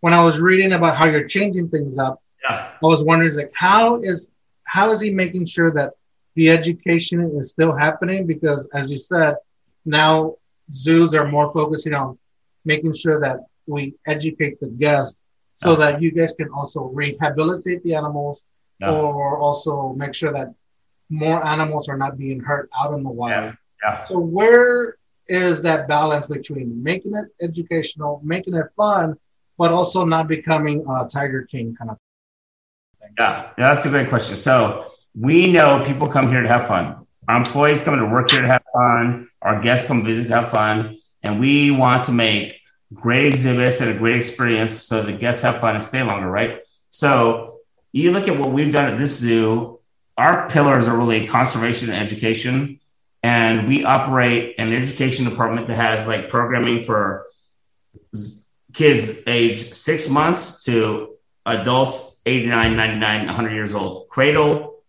When 0.00 0.14
I 0.14 0.22
was 0.22 0.40
reading 0.40 0.72
about 0.72 0.96
how 0.96 1.06
you're 1.06 1.26
changing 1.26 1.68
things 1.70 1.98
up, 1.98 2.22
Yeah. 2.44 2.70
I 2.82 2.86
was 2.86 3.02
wondering, 3.02 3.34
like, 3.34 3.50
how 3.52 3.96
is 4.00 4.30
how 4.62 4.90
is 4.92 5.00
he 5.00 5.10
making 5.10 5.46
sure 5.46 5.72
that 5.72 5.90
the 6.36 6.50
education 6.50 7.20
is 7.40 7.50
still 7.50 7.72
happening? 7.74 8.26
Because, 8.26 8.68
as 8.74 8.90
you 8.92 8.98
said, 8.98 9.34
now 9.84 10.36
zoos 10.72 11.14
are 11.14 11.26
more 11.26 11.52
focusing 11.52 11.94
on 11.94 12.18
making 12.64 12.92
sure 12.92 13.20
that 13.20 13.38
we 13.66 13.94
educate 14.06 14.60
the 14.60 14.68
guests, 14.68 15.20
so 15.56 15.70
Yeah. 15.70 15.76
that 15.92 16.02
you 16.02 16.10
guys 16.12 16.32
can 16.32 16.48
also 16.50 16.80
rehabilitate 16.84 17.82
the 17.82 17.94
animals, 17.94 18.44
Yeah. 18.80 18.92
or 18.92 19.38
also 19.38 19.92
make 19.94 20.14
sure 20.14 20.32
that 20.32 20.54
more 21.10 21.44
animals 21.44 21.88
are 21.88 21.96
not 21.96 22.16
being 22.18 22.40
hurt 22.40 22.68
out 22.80 22.94
in 22.94 23.02
the 23.02 23.10
wild. 23.10 23.54
Yeah. 23.82 24.04
So, 24.04 24.18
where 24.18 24.96
is 25.28 25.62
that 25.62 25.88
balance 25.88 26.26
between 26.26 26.82
making 26.82 27.14
it 27.14 27.26
educational, 27.42 28.20
making 28.24 28.54
it 28.54 28.66
fun, 28.76 29.16
but 29.58 29.70
also 29.72 30.04
not 30.04 30.28
becoming 30.28 30.84
a 30.88 31.06
Tiger 31.08 31.42
King 31.42 31.74
kind 31.76 31.90
of 31.90 31.98
Yeah, 33.18 33.50
yeah, 33.58 33.68
that's 33.74 33.84
a 33.86 33.90
great 33.90 34.08
question. 34.08 34.36
So 34.36 34.84
we 35.18 35.50
know 35.50 35.82
people 35.84 36.06
come 36.08 36.28
here 36.28 36.42
to 36.42 36.48
have 36.48 36.66
fun. 36.66 37.06
Our 37.28 37.36
employees 37.38 37.82
come 37.82 37.98
to 37.98 38.06
work 38.06 38.30
here 38.30 38.42
to 38.42 38.46
have 38.46 38.62
fun. 38.72 39.28
Our 39.42 39.60
guests 39.60 39.88
come 39.88 40.04
visit 40.04 40.28
to 40.28 40.34
have 40.40 40.50
fun, 40.50 40.96
and 41.28 41.38
we 41.38 41.70
want 41.70 42.06
to 42.06 42.12
make 42.12 42.58
great 42.94 43.26
exhibits 43.26 43.82
and 43.82 43.90
a 43.94 43.98
great 43.98 44.16
experience 44.16 44.82
so 44.82 45.02
the 45.02 45.12
guests 45.12 45.42
have 45.42 45.60
fun 45.60 45.74
and 45.74 45.82
stay 45.82 46.02
longer, 46.02 46.28
right? 46.30 46.60
So 46.88 47.58
you 47.92 48.12
look 48.12 48.28
at 48.28 48.38
what 48.38 48.50
we've 48.50 48.72
done 48.72 48.92
at 48.92 48.98
this 48.98 49.18
zoo. 49.18 49.78
Our 50.16 50.48
pillars 50.48 50.88
are 50.88 50.96
really 50.96 51.26
conservation 51.26 51.90
and 51.90 52.02
education, 52.02 52.80
and 53.22 53.68
we 53.68 53.84
operate 53.84 54.54
an 54.58 54.72
education 54.72 55.28
department 55.28 55.66
that 55.68 55.74
has 55.74 56.08
like 56.08 56.30
programming 56.30 56.80
for 56.80 57.26
kids 58.72 59.22
age 59.26 59.58
six 59.58 60.10
months 60.10 60.64
to 60.64 61.14
adults 61.44 62.20
89, 62.24 62.74
99, 62.74 63.26
100 63.26 63.52
years 63.52 63.74
old, 63.74 64.08
cradle 64.08 64.80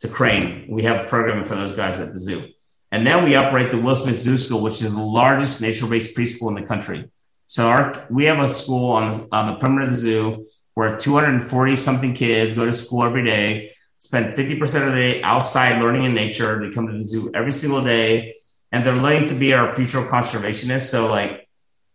to 0.00 0.08
crane. 0.08 0.66
We 0.68 0.82
have 0.82 1.06
programming 1.06 1.44
for 1.44 1.54
those 1.54 1.72
guys 1.72 2.00
at 2.00 2.12
the 2.12 2.18
zoo. 2.18 2.53
And 2.94 3.04
then 3.04 3.24
we 3.24 3.34
operate 3.34 3.72
the 3.72 3.80
Will 3.80 3.96
Smith 3.96 4.14
Zoo 4.14 4.38
School, 4.38 4.62
which 4.62 4.80
is 4.80 4.94
the 4.94 5.02
largest 5.02 5.60
nature-based 5.60 6.16
preschool 6.16 6.50
in 6.50 6.62
the 6.62 6.62
country. 6.62 7.10
So 7.44 7.66
our 7.66 8.06
we 8.08 8.26
have 8.26 8.38
a 8.38 8.48
school 8.48 8.92
on, 8.92 9.28
on 9.32 9.48
the 9.48 9.58
perimeter 9.58 9.86
of 9.86 9.90
the 9.90 9.96
zoo 9.96 10.46
where 10.74 10.96
240 10.96 11.74
something 11.74 12.14
kids 12.14 12.54
go 12.54 12.64
to 12.64 12.72
school 12.72 13.02
every 13.02 13.28
day, 13.28 13.72
spend 13.98 14.34
50% 14.34 14.86
of 14.86 14.92
the 14.92 14.96
day 14.96 15.22
outside 15.22 15.82
learning 15.82 16.04
in 16.04 16.14
nature. 16.14 16.60
They 16.60 16.70
come 16.72 16.86
to 16.86 16.92
the 16.92 17.02
zoo 17.02 17.32
every 17.34 17.50
single 17.50 17.82
day, 17.82 18.36
and 18.70 18.86
they're 18.86 18.94
learning 18.94 19.26
to 19.26 19.34
be 19.34 19.52
our 19.54 19.72
future 19.72 19.98
conservationists. 20.02 20.82
So 20.82 21.10
like 21.10 21.48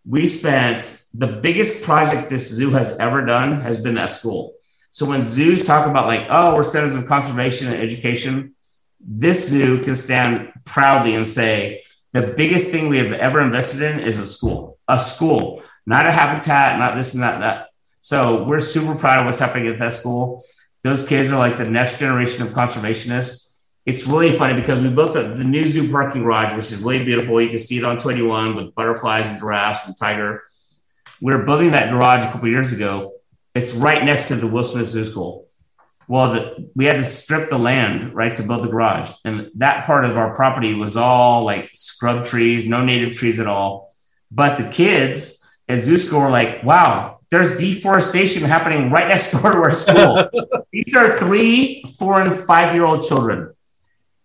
we 0.05 0.25
spent 0.25 1.01
the 1.13 1.27
biggest 1.27 1.83
project 1.83 2.29
this 2.29 2.51
zoo 2.51 2.71
has 2.71 2.99
ever 2.99 3.25
done 3.25 3.61
has 3.61 3.81
been 3.81 3.95
that 3.95 4.09
school. 4.09 4.55
So 4.91 5.05
when 5.05 5.23
zoos 5.23 5.65
talk 5.65 5.87
about 5.87 6.07
like, 6.07 6.27
oh, 6.29 6.55
we're 6.55 6.63
centers 6.63 6.95
of 6.95 7.05
conservation 7.05 7.69
and 7.69 7.77
education, 7.77 8.53
this 8.99 9.49
zoo 9.49 9.83
can 9.83 9.95
stand 9.95 10.51
proudly 10.65 11.15
and 11.15 11.27
say 11.27 11.83
the 12.11 12.21
biggest 12.21 12.71
thing 12.71 12.89
we 12.89 12.97
have 12.97 13.13
ever 13.13 13.41
invested 13.41 13.81
in 13.81 13.99
is 13.99 14.19
a 14.19 14.25
school, 14.25 14.77
a 14.87 14.97
school, 14.97 15.63
not 15.85 16.07
a 16.07 16.11
habitat, 16.11 16.79
not 16.79 16.95
this 16.95 17.13
and 17.13 17.23
that, 17.23 17.39
that. 17.39 17.67
So 18.01 18.43
we're 18.43 18.59
super 18.59 18.95
proud 18.95 19.19
of 19.19 19.25
what's 19.25 19.39
happening 19.39 19.67
at 19.67 19.79
that 19.79 19.93
school. 19.93 20.43
Those 20.81 21.07
kids 21.07 21.31
are 21.31 21.37
like 21.37 21.57
the 21.57 21.69
next 21.69 21.99
generation 21.99 22.45
of 22.45 22.53
conservationists. 22.53 23.57
It's 23.85 24.07
really 24.07 24.31
funny 24.31 24.59
because 24.59 24.81
we 24.81 24.89
built 24.89 25.15
a, 25.15 25.23
the 25.23 25.43
new 25.43 25.65
zoo 25.65 25.91
parking 25.91 26.23
garage, 26.23 26.53
which 26.53 26.71
is 26.71 26.81
really 26.81 27.03
beautiful. 27.03 27.41
You 27.41 27.49
can 27.49 27.57
see 27.57 27.77
it 27.77 27.83
on 27.83 27.97
21 27.97 28.55
with 28.55 28.75
butterflies 28.75 29.29
and 29.29 29.39
giraffes 29.39 29.87
and 29.87 29.97
tiger. 29.97 30.43
We 31.21 31.33
were 31.33 31.43
building 31.43 31.71
that 31.71 31.91
garage 31.91 32.25
a 32.25 32.31
couple 32.31 32.47
years 32.47 32.71
ago. 32.71 33.13
It's 33.53 33.73
right 33.73 34.03
next 34.03 34.29
to 34.29 34.35
the 34.35 34.47
Will 34.47 34.63
Smith 34.63 34.87
Zoo 34.87 35.05
School. 35.05 35.48
Well, 36.09 36.33
the, 36.33 36.71
we 36.75 36.85
had 36.85 36.97
to 36.97 37.03
strip 37.03 37.51
the 37.51 37.59
land 37.59 38.15
right 38.15 38.35
to 38.35 38.41
build 38.41 38.63
the 38.63 38.67
garage, 38.67 39.11
and 39.23 39.51
that 39.57 39.85
part 39.85 40.05
of 40.05 40.17
our 40.17 40.33
property 40.33 40.73
was 40.73 40.97
all 40.97 41.43
like 41.43 41.69
scrub 41.73 42.25
trees, 42.25 42.67
no 42.67 42.83
native 42.83 43.15
trees 43.15 43.39
at 43.39 43.45
all. 43.45 43.93
But 44.31 44.57
the 44.57 44.67
kids 44.67 45.47
at 45.67 45.77
Zoo 45.77 45.99
School 45.99 46.21
were 46.21 46.31
like, 46.31 46.63
"Wow, 46.63 47.19
there's 47.29 47.57
deforestation 47.57 48.41
happening 48.41 48.89
right 48.89 49.07
next 49.13 49.33
door 49.33 49.51
to 49.51 49.59
our 49.59 49.69
school." 49.69 50.27
These 50.73 50.95
are 50.95 51.19
three, 51.19 51.83
four, 51.99 52.19
and 52.19 52.35
five-year-old 52.35 53.03
children 53.03 53.53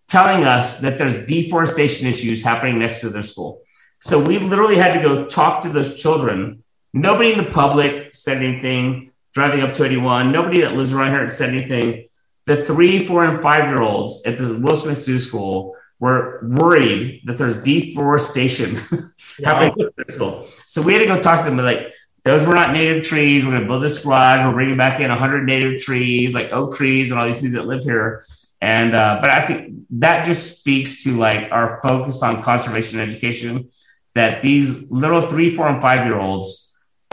telling 0.07 0.43
us 0.43 0.81
that 0.81 0.97
there's 0.97 1.27
deforestation 1.27 2.07
issues 2.07 2.43
happening 2.43 2.79
next 2.79 3.01
to 3.01 3.09
their 3.09 3.21
school. 3.21 3.61
So 4.01 4.25
we 4.25 4.39
literally 4.39 4.77
had 4.77 4.93
to 4.93 5.01
go 5.07 5.25
talk 5.27 5.61
to 5.63 5.69
those 5.69 6.01
children. 6.01 6.63
Nobody 6.93 7.33
in 7.33 7.37
the 7.37 7.51
public 7.51 8.15
said 8.15 8.37
anything 8.41 9.11
driving 9.35 9.61
up 9.61 9.73
to 9.73 9.83
81. 9.83 10.31
Nobody 10.31 10.61
that 10.61 10.73
lives 10.73 10.93
around 10.93 11.11
here 11.11 11.29
said 11.29 11.49
anything. 11.49 12.07
The 12.45 12.65
three, 12.65 13.05
four, 13.05 13.25
and 13.25 13.43
five 13.43 13.65
year 13.65 13.81
olds 13.81 14.23
at 14.25 14.37
the 14.37 14.59
Will 14.59 14.75
Smith 14.75 14.97
Zoo 14.97 15.19
School 15.19 15.75
were 15.99 16.39
worried 16.43 17.21
that 17.25 17.37
there's 17.37 17.61
deforestation 17.61 18.75
happening 19.43 19.73
at 19.79 20.07
the 20.07 20.11
school. 20.11 20.47
So 20.65 20.81
we 20.81 20.93
had 20.93 20.99
to 20.99 21.05
go 21.05 21.19
talk 21.19 21.39
to 21.39 21.49
them. 21.49 21.59
and 21.59 21.67
like, 21.67 21.93
those 22.23 22.47
were 22.47 22.55
not 22.55 22.71
native 22.71 23.03
trees. 23.03 23.45
We're 23.45 23.51
going 23.51 23.63
to 23.63 23.67
build 23.67 23.83
this 23.83 24.03
garage. 24.03 24.45
We're 24.45 24.53
bringing 24.53 24.77
back 24.77 24.99
in 24.99 25.09
100 25.09 25.45
native 25.45 25.81
trees, 25.81 26.33
like 26.33 26.51
oak 26.51 26.75
trees 26.75 27.11
and 27.11 27.19
all 27.19 27.25
these 27.27 27.41
things 27.41 27.53
that 27.53 27.67
live 27.67 27.83
here. 27.83 28.25
And, 28.61 28.95
uh, 28.95 29.19
but 29.21 29.29
I 29.29 29.45
think 29.45 29.85
that 29.91 30.25
just 30.25 30.59
speaks 30.59 31.03
to 31.03 31.17
like 31.17 31.51
our 31.51 31.79
focus 31.83 32.23
on 32.23 32.41
conservation 32.41 32.99
education 32.99 33.69
that 34.15 34.41
these 34.41 34.89
little 34.91 35.27
three, 35.27 35.53
four, 35.53 35.67
and 35.67 35.81
five 35.81 36.05
year 36.05 36.17
olds 36.17 36.64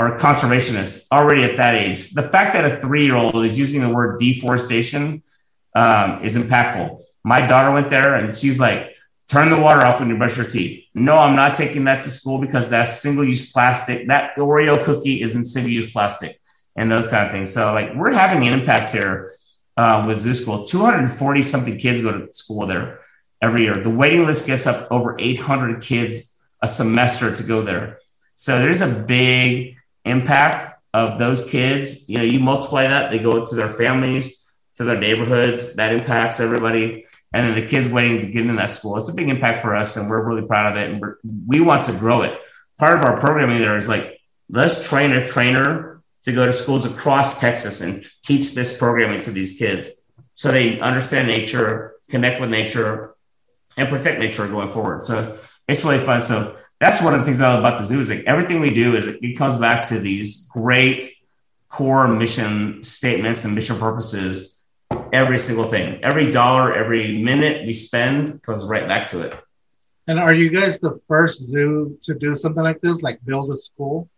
are 0.07 0.19
conservationists 0.19 1.07
already 1.13 1.45
at 1.45 1.57
that 1.57 1.75
age. 1.75 2.11
The 2.11 2.23
fact 2.23 2.55
that 2.55 2.65
a 2.65 2.77
three 2.77 3.05
year 3.05 3.17
old 3.17 3.45
is 3.45 3.59
using 3.59 3.83
the 3.83 3.89
word 3.89 4.19
deforestation 4.19 5.23
um, 5.75 6.25
is 6.25 6.37
impactful. 6.37 7.03
My 7.25 7.47
daughter 7.47 7.71
went 7.71 7.89
there 7.89 8.15
and 8.15 8.35
she's 8.35 8.59
like, 8.59 8.97
turn 9.29 9.49
the 9.49 9.59
water 9.59 9.81
off 9.85 10.01
when 10.01 10.11
you 10.11 10.17
brush 10.19 10.37
your 10.37 10.47
teeth. 10.47 10.85
No, 10.95 11.17
I'm 11.17 11.35
not 11.35 11.57
taking 11.57 11.85
that 11.85 12.03
to 12.03 12.11
school 12.11 12.39
because 12.39 12.69
that's 12.69 13.01
single 13.01 13.25
use 13.25 13.51
plastic. 13.51 14.09
That 14.09 14.37
Oreo 14.37 14.83
cookie 14.83 15.23
is 15.23 15.35
in 15.35 15.43
single 15.43 15.73
use 15.73 15.91
plastic 15.91 16.37
and 16.77 16.91
those 16.91 17.09
kind 17.09 17.27
of 17.27 17.33
things. 17.33 17.53
So, 17.53 17.73
like, 17.73 17.95
we're 17.95 18.13
having 18.13 18.47
an 18.47 18.53
impact 18.53 18.93
here 18.93 19.35
uh, 19.77 20.05
with 20.07 20.19
Zoo 20.19 20.35
School. 20.35 20.65
240 20.65 21.43
something 21.43 21.79
kids 21.79 22.03
go 22.03 22.13
to 22.13 22.33
school 22.35 22.67
there 22.67 23.01
every 23.41 23.63
year. 23.63 23.83
The 23.83 23.91
waiting 23.91 24.27
list 24.27 24.47
gets 24.47 24.67
up 24.67 24.91
over 24.91 25.17
800 25.19 25.83
kids 25.83 26.39
a 26.61 26.69
semester 26.69 27.35
to 27.35 27.43
go 27.43 27.63
there. 27.63 28.01
So, 28.37 28.59
there's 28.59 28.83
a 28.83 29.05
big 29.05 29.77
impact 30.05 30.65
of 30.95 31.19
those 31.19 31.49
kids. 31.49 32.09
You 32.09 32.19
know, 32.19 32.25
you 32.25 32.41
multiply 32.41 32.87
that, 32.87 33.11
they 33.11 33.19
go 33.19 33.45
to 33.45 33.55
their 33.55 33.69
families, 33.69 34.51
to 34.75 34.85
their 34.85 34.99
neighborhoods, 34.99 35.75
that 35.77 35.93
impacts 35.93 36.41
everybody. 36.41 37.07
And 37.33 37.47
then 37.47 37.55
the 37.55 37.67
kids 37.67 37.91
waiting 37.91 38.21
to 38.21 38.27
get 38.27 38.45
in 38.45 38.57
that 38.57 38.71
school. 38.71 38.99
It's 38.99 39.09
a 39.09 39.15
big 39.15 39.29
impact 39.29 39.63
for 39.63 39.75
us, 39.75 39.97
and 39.97 40.11
we're 40.11 40.23
really 40.23 40.47
proud 40.47 40.73
of 40.73 40.83
it. 40.83 40.91
And 40.91 41.03
we 41.47 41.61
want 41.61 41.87
to 41.87 41.93
grow 41.93 42.23
it. 42.23 42.39
Part 42.79 42.99
of 42.99 43.05
our 43.05 43.19
programming 43.19 43.59
there 43.59 43.77
is 43.77 43.89
like, 43.89 44.21
let's 44.51 44.89
train 44.89 45.13
a 45.13 45.27
trainer 45.27 46.03
to 46.23 46.33
go 46.33 46.47
to 46.47 46.53
schools 46.53 46.85
across 46.85 47.41
Texas 47.41 47.81
and 47.81 48.05
teach 48.23 48.55
this 48.55 48.77
programming 48.77 49.21
to 49.23 49.31
these 49.31 49.59
kids 49.59 50.05
so 50.35 50.51
they 50.53 50.79
understand 50.81 51.27
nature, 51.27 51.95
connect 52.09 52.41
with 52.41 52.51
nature, 52.51 53.15
and 53.77 53.89
protect 53.89 54.19
nature 54.19 54.47
going 54.47 54.69
forward. 54.69 55.03
So 55.03 55.37
it's 55.67 55.85
really 55.85 55.99
fun. 55.99 56.23
So 56.23 56.57
that's 56.83 57.01
one 57.01 57.15
of 57.15 57.21
the 57.21 57.25
things 57.25 57.41
I 57.41 57.49
love 57.49 57.61
about 57.61 57.79
the 57.79 57.85
zoo 57.85 58.01
is 58.01 58.11
like 58.11 58.25
everything 58.27 58.59
we 58.59 58.71
do 58.71 58.97
is 58.97 59.07
it 59.07 59.39
comes 59.39 59.55
back 59.57 59.85
to 59.91 60.01
these 60.01 60.49
great 60.49 61.07
core 61.69 62.09
mission 62.09 62.83
statements 62.83 63.45
and 63.45 63.55
mission 63.55 63.79
purposes. 63.79 64.65
Every 65.13 65.39
single 65.39 65.67
thing, 65.67 66.03
every 66.03 66.33
dollar, 66.33 66.75
every 66.75 67.23
minute 67.23 67.65
we 67.65 67.73
spend 67.73 68.43
goes 68.43 68.65
right 68.65 68.89
back 68.89 69.07
to 69.09 69.23
it. 69.23 69.33
And 70.09 70.19
are 70.19 70.35
you 70.35 70.51
guys 70.51 70.81
the 70.81 71.01
first 71.07 71.49
zoo 71.49 72.01
to 72.03 72.15
do 72.15 72.37
something 72.37 72.65
like 72.65 72.81
this, 72.81 73.01
like 73.01 73.25
build 73.25 73.53
a 73.53 73.59
school? 73.59 74.09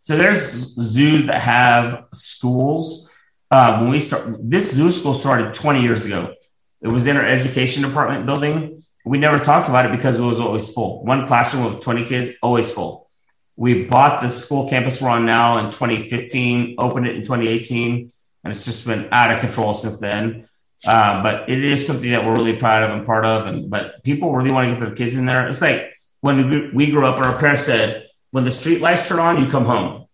So 0.00 0.16
there's 0.16 0.38
zoos 0.38 1.26
that 1.26 1.42
have 1.42 2.06
schools. 2.14 3.12
Uh, 3.50 3.80
when 3.80 3.90
we 3.90 3.98
start, 3.98 4.38
this 4.40 4.74
zoo 4.74 4.90
school 4.90 5.12
started 5.12 5.52
20 5.52 5.82
years 5.82 6.06
ago. 6.06 6.32
It 6.80 6.88
was 6.88 7.06
in 7.06 7.18
our 7.18 7.26
education 7.26 7.82
department 7.82 8.24
building, 8.24 8.82
we 9.06 9.18
never 9.18 9.38
talked 9.38 9.68
about 9.68 9.86
it 9.86 9.92
because 9.92 10.18
it 10.18 10.22
was 10.24 10.40
always 10.40 10.72
full. 10.72 11.04
One 11.04 11.26
classroom 11.28 11.64
with 11.64 11.80
20 11.80 12.06
kids, 12.06 12.32
always 12.42 12.72
full. 12.72 13.08
We 13.54 13.84
bought 13.84 14.20
the 14.20 14.28
school 14.28 14.68
campus 14.68 15.00
we're 15.00 15.08
on 15.10 15.24
now 15.24 15.58
in 15.58 15.66
2015, 15.66 16.74
opened 16.78 17.06
it 17.06 17.14
in 17.14 17.22
2018, 17.22 18.10
and 18.42 18.50
it's 18.50 18.64
just 18.64 18.84
been 18.84 19.08
out 19.12 19.30
of 19.30 19.38
control 19.40 19.74
since 19.74 20.00
then. 20.00 20.48
Uh, 20.84 21.22
but 21.22 21.48
it 21.48 21.64
is 21.64 21.86
something 21.86 22.10
that 22.10 22.24
we're 22.24 22.34
really 22.34 22.56
proud 22.56 22.82
of 22.82 22.90
and 22.96 23.06
part 23.06 23.24
of. 23.24 23.46
And 23.46 23.70
but 23.70 24.02
people 24.02 24.32
really 24.32 24.50
want 24.50 24.68
to 24.68 24.74
get 24.76 24.84
their 24.84 24.94
kids 24.94 25.16
in 25.16 25.24
there. 25.24 25.48
It's 25.48 25.62
like 25.62 25.94
when 26.20 26.50
we, 26.50 26.70
we 26.70 26.90
grew 26.90 27.06
up, 27.06 27.18
our 27.24 27.38
parents 27.38 27.62
said, 27.62 28.08
"When 28.32 28.44
the 28.44 28.52
street 28.52 28.80
lights 28.80 29.08
turn 29.08 29.20
on, 29.20 29.40
you 29.42 29.48
come 29.48 29.64
home. 29.64 30.06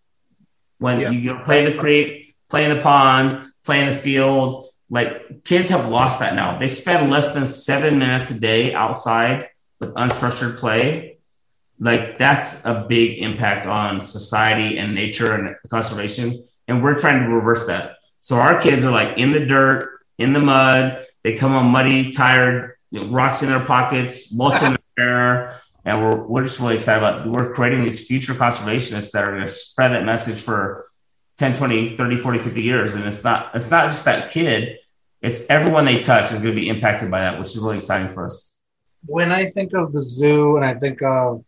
When 0.77 0.99
Yeah. 0.99 1.09
you 1.09 1.33
go 1.33 1.43
play 1.43 1.65
in 1.65 1.71
the 1.71 1.77
creek, 1.77 2.35
play 2.49 2.63
in 2.63 2.75
the 2.75 2.81
pond, 2.81 3.51
play 3.65 3.81
in 3.81 3.87
the 3.87 3.93
field." 3.95 4.67
Like 4.93 5.43
kids 5.43 5.69
have 5.69 5.89
lost 5.89 6.19
that 6.19 6.35
now. 6.35 6.59
They 6.59 6.67
spend 6.67 7.09
less 7.09 7.33
than 7.33 7.47
seven 7.47 7.97
minutes 7.97 8.29
a 8.29 8.39
day 8.39 8.75
outside 8.75 9.49
with 9.79 9.91
unstructured 9.95 10.59
play. 10.59 11.17
Like 11.79 12.19
that's 12.19 12.63
a 12.63 12.85
big 12.87 13.17
impact 13.17 13.65
on 13.65 14.01
society 14.01 14.77
and 14.77 14.93
nature 14.93 15.33
and 15.33 15.55
conservation. 15.67 16.43
And 16.67 16.83
we're 16.83 16.99
trying 16.99 17.23
to 17.23 17.29
reverse 17.33 17.65
that. 17.65 17.95
So 18.19 18.35
our 18.35 18.61
kids 18.61 18.85
are 18.85 18.91
like 18.91 19.17
in 19.17 19.31
the 19.31 19.43
dirt, 19.43 19.99
in 20.19 20.31
the 20.31 20.39
mud. 20.39 21.07
They 21.23 21.33
come 21.33 21.53
home 21.53 21.71
muddy, 21.71 22.11
tired, 22.11 22.75
you 22.91 22.99
know, 23.01 23.07
rocks 23.07 23.41
in 23.41 23.49
their 23.49 23.65
pockets, 23.65 24.31
mulch 24.35 24.61
in 24.61 24.77
their 24.95 25.07
hair. 25.07 25.61
And 25.85 26.03
we're, 26.03 26.23
we're 26.27 26.43
just 26.43 26.59
really 26.59 26.75
excited 26.75 27.03
about 27.03 27.25
We're 27.25 27.51
creating 27.51 27.81
these 27.81 28.05
future 28.05 28.33
conservationists 28.33 29.09
that 29.13 29.23
are 29.23 29.31
going 29.31 29.41
to 29.41 29.51
spread 29.51 29.93
that 29.93 30.05
message 30.05 30.39
for 30.39 30.91
10, 31.39 31.55
20, 31.55 31.97
30, 31.97 32.17
40, 32.17 32.37
50 32.37 32.61
years. 32.61 32.93
And 32.93 33.05
it's 33.05 33.23
not, 33.23 33.55
it's 33.55 33.71
not 33.71 33.85
just 33.85 34.05
that 34.05 34.29
kid. 34.29 34.77
It's 35.23 35.49
everyone 35.49 35.85
they 35.85 36.01
touch 36.01 36.31
is 36.31 36.39
going 36.39 36.53
to 36.53 36.61
be 36.61 36.67
impacted 36.67 37.09
by 37.09 37.21
that, 37.21 37.39
which 37.39 37.55
is 37.55 37.59
really 37.59 37.75
exciting 37.75 38.09
for 38.09 38.25
us. 38.25 38.59
when 39.05 39.31
I 39.31 39.45
think 39.45 39.73
of 39.73 39.93
the 39.93 40.01
zoo 40.01 40.55
and 40.57 40.65
I 40.65 40.73
think 40.73 41.01
of, 41.01 41.43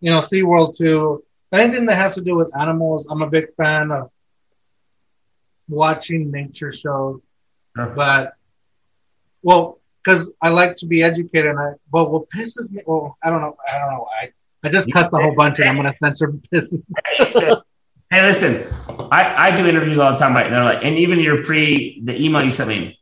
you 0.00 0.10
know, 0.10 0.20
SeaWorld 0.20 0.76
too, 0.76 1.24
anything 1.52 1.86
that 1.86 1.96
has 1.96 2.14
to 2.14 2.20
do 2.20 2.36
with 2.36 2.56
animals, 2.58 3.06
I'm 3.10 3.22
a 3.22 3.30
big 3.30 3.54
fan 3.56 3.90
of 3.90 4.10
watching 5.68 6.30
nature 6.30 6.72
shows. 6.72 7.20
Sure. 7.76 7.86
But, 7.86 8.34
well, 9.42 9.80
because 10.02 10.30
I 10.40 10.48
like 10.48 10.76
to 10.76 10.86
be 10.86 11.02
educated, 11.02 11.50
and 11.50 11.58
I, 11.58 11.72
but 11.92 12.10
what 12.10 12.30
pisses 12.30 12.70
me, 12.70 12.82
well, 12.86 13.16
I 13.22 13.30
don't 13.30 13.40
know, 13.40 13.56
I 13.68 13.78
don't 13.78 13.90
know, 13.90 14.06
I, 14.20 14.32
I 14.64 14.68
just 14.68 14.90
cussed 14.92 15.10
a 15.12 15.18
whole 15.18 15.34
bunch 15.34 15.60
and 15.60 15.68
I'm 15.68 15.76
going 15.76 15.86
to 15.86 15.96
censor 16.02 16.32
pisses. 16.52 16.82
hey, 18.10 18.22
listen, 18.22 18.72
I, 19.12 19.50
I 19.50 19.56
do 19.56 19.66
interviews 19.66 19.98
all 19.98 20.12
the 20.12 20.18
time, 20.18 20.34
right? 20.34 20.46
And 20.46 20.54
they're 20.54 20.64
like, 20.64 20.80
and 20.82 20.98
even 20.98 21.20
your 21.20 21.44
pre, 21.44 22.00
the 22.04 22.20
email 22.20 22.42
you 22.42 22.50
sent 22.50 22.68
me, 22.68 22.97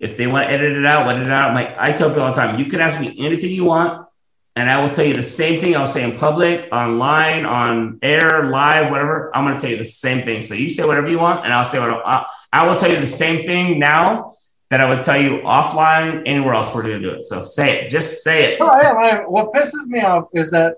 if 0.00 0.16
they 0.16 0.26
want 0.26 0.46
to 0.48 0.52
edit 0.52 0.76
it 0.76 0.86
out, 0.86 1.08
edit 1.08 1.26
it 1.26 1.32
out. 1.32 1.54
Like, 1.54 1.74
I 1.78 1.92
tell 1.92 2.08
people 2.08 2.22
all 2.22 2.30
the 2.32 2.36
time, 2.36 2.58
you 2.58 2.66
can 2.66 2.80
ask 2.80 3.00
me 3.00 3.14
anything 3.18 3.50
you 3.50 3.64
want, 3.64 4.06
and 4.54 4.68
I 4.70 4.82
will 4.82 4.90
tell 4.90 5.04
you 5.04 5.14
the 5.14 5.22
same 5.22 5.60
thing 5.60 5.76
I'll 5.76 5.86
say 5.86 6.04
in 6.08 6.18
public, 6.18 6.68
online, 6.72 7.44
on 7.46 7.98
air, 8.02 8.48
live, 8.50 8.90
whatever. 8.90 9.34
I'm 9.36 9.44
going 9.44 9.56
to 9.56 9.60
tell 9.60 9.70
you 9.70 9.76
the 9.76 9.84
same 9.84 10.24
thing. 10.24 10.42
So 10.42 10.54
you 10.54 10.70
say 10.70 10.84
whatever 10.86 11.08
you 11.08 11.18
want, 11.18 11.44
and 11.44 11.52
I'll 11.52 11.64
say 11.64 11.78
what 11.78 11.90
I, 12.04 12.26
I 12.52 12.66
will 12.66 12.76
tell 12.76 12.90
you 12.90 12.98
the 13.00 13.06
same 13.06 13.44
thing 13.44 13.78
now 13.78 14.32
that 14.70 14.80
I 14.80 14.88
would 14.88 15.02
tell 15.02 15.20
you 15.20 15.38
offline 15.44 16.22
anywhere 16.26 16.54
else 16.54 16.74
we're 16.74 16.82
going 16.82 17.00
to 17.00 17.08
do 17.08 17.14
it. 17.14 17.22
So 17.22 17.42
say 17.44 17.80
it, 17.84 17.88
just 17.88 18.22
say 18.22 18.52
it. 18.54 18.60
I- 18.60 19.24
what 19.26 19.52
pisses 19.52 19.86
me 19.86 20.00
off 20.00 20.24
is 20.34 20.50
that 20.50 20.74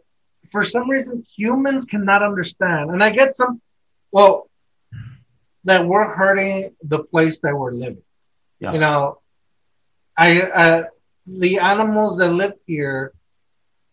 for 0.51 0.63
some 0.63 0.89
reason 0.89 1.25
humans 1.37 1.85
cannot 1.87 2.23
understand, 2.23 2.91
and 2.91 3.03
I 3.03 3.11
get 3.11 3.35
some, 3.37 3.61
well, 4.13 4.49
that 5.65 5.87
we're 5.87 6.09
hurting 6.15 6.75
the 6.83 7.01
place 7.05 7.41
that 7.41 7.55
we're 7.57 7.73
living. 7.73 8.03
Yeah. 8.61 8.73
You 8.73 8.79
know, 8.79 9.19
I 10.17 10.43
uh, 10.43 10.85
the 11.27 11.59
animals 11.59 12.19
that 12.19 12.33
live 12.33 12.55
here, 12.67 13.13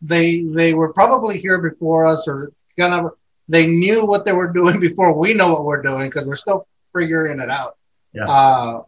they 0.01 0.41
they 0.43 0.73
were 0.73 0.93
probably 0.93 1.37
here 1.37 1.57
before 1.59 2.05
us, 2.05 2.27
or 2.27 2.51
kind 2.77 2.93
of 2.93 3.11
they 3.47 3.65
knew 3.65 4.05
what 4.05 4.25
they 4.25 4.33
were 4.33 4.51
doing 4.59 4.79
before 4.79 5.13
we 5.13 5.33
know 5.33 5.51
what 5.51 5.65
we're 5.65 5.81
doing 5.81 6.09
because 6.09 6.27
we're 6.27 6.35
still 6.35 6.67
figuring 6.95 7.39
it 7.39 7.49
out. 7.49 7.77
Yeah. 8.13 8.27
Uh, 8.29 8.83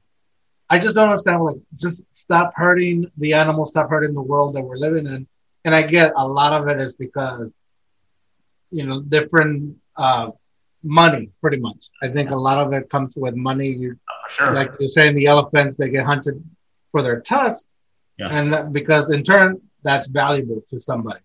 I 0.70 0.80
just 0.80 0.96
don't 0.96 1.10
understand. 1.10 1.44
Like, 1.44 1.58
just 1.76 2.04
stop 2.14 2.54
hurting 2.56 3.12
the 3.18 3.34
animals, 3.34 3.70
stop 3.70 3.90
hurting 3.90 4.14
the 4.14 4.22
world 4.22 4.56
that 4.56 4.62
we're 4.62 4.78
living 4.78 5.08
in. 5.08 5.28
And 5.66 5.76
I 5.76 5.82
get 5.82 6.14
a 6.16 6.28
lot 6.28 6.54
of 6.54 6.68
it 6.68 6.80
is 6.80 6.96
because, 6.96 7.52
you 8.70 8.86
know, 8.86 9.02
different 9.02 9.78
uh, 9.96 10.32
money, 10.84 11.32
pretty 11.42 11.58
much. 11.58 11.90
I 12.02 12.10
think 12.10 12.30
a 12.30 12.36
lot 12.36 12.66
of 12.66 12.72
it 12.74 12.90
comes 12.90 13.18
with 13.18 13.36
money. 13.36 13.70
You, 13.70 14.00
sure. 14.30 14.54
like 14.54 14.72
you're 14.80 14.90
saying, 14.90 15.16
the 15.16 15.28
elephants 15.28 15.76
they 15.76 15.90
get 15.90 16.06
hunted 16.06 16.44
for 16.92 17.02
their 17.02 17.22
tusk, 17.22 17.66
Yeah. 18.18 18.30
and 18.32 18.54
that, 18.54 18.74
because 18.74 19.10
in 19.12 19.24
turn 19.24 19.62
that's 19.84 20.08
valuable 20.08 20.62
to 20.70 20.80
somebody. 20.80 21.22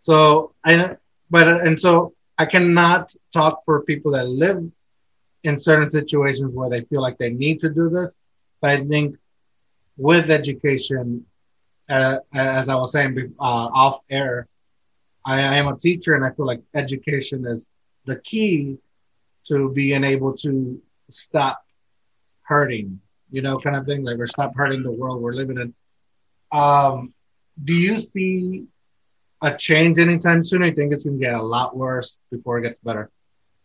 So 0.00 0.52
I, 0.64 0.96
but 1.30 1.46
and 1.66 1.78
so 1.80 2.14
I 2.38 2.46
cannot 2.46 3.14
talk 3.32 3.64
for 3.64 3.82
people 3.82 4.12
that 4.12 4.26
live 4.28 4.62
in 5.42 5.58
certain 5.58 5.90
situations 5.90 6.52
where 6.54 6.70
they 6.70 6.82
feel 6.82 7.02
like 7.02 7.18
they 7.18 7.30
need 7.30 7.60
to 7.60 7.70
do 7.70 7.88
this. 7.90 8.14
But 8.60 8.70
I 8.70 8.76
think 8.84 9.16
with 9.96 10.30
education, 10.30 11.26
uh, 11.88 12.18
as 12.32 12.68
I 12.68 12.74
was 12.76 12.92
saying 12.92 13.34
uh, 13.38 13.42
off 13.42 14.00
air, 14.10 14.46
I, 15.24 15.34
I 15.40 15.54
am 15.56 15.68
a 15.68 15.76
teacher, 15.76 16.14
and 16.14 16.24
I 16.24 16.30
feel 16.30 16.46
like 16.46 16.62
education 16.74 17.46
is 17.46 17.68
the 18.06 18.16
key 18.16 18.78
to 19.48 19.70
being 19.70 20.04
able 20.04 20.34
to 20.38 20.80
stop 21.10 21.63
hurting, 22.44 23.00
you 23.30 23.42
know, 23.42 23.58
kind 23.58 23.76
of 23.76 23.86
thing, 23.86 24.04
like 24.04 24.16
we're 24.16 24.26
stop 24.26 24.54
hurting 24.54 24.82
the 24.82 24.92
world 24.92 25.20
we're 25.20 25.34
living 25.34 25.58
in. 25.58 25.74
Um, 26.56 27.12
do 27.62 27.74
you 27.74 27.98
see 27.98 28.66
a 29.42 29.56
change 29.56 29.98
anytime 29.98 30.44
soon? 30.44 30.62
I 30.62 30.70
think 30.70 30.92
it's 30.92 31.04
gonna 31.04 31.18
get 31.18 31.34
a 31.34 31.42
lot 31.42 31.76
worse 31.76 32.16
before 32.30 32.58
it 32.58 32.62
gets 32.62 32.78
better. 32.78 33.10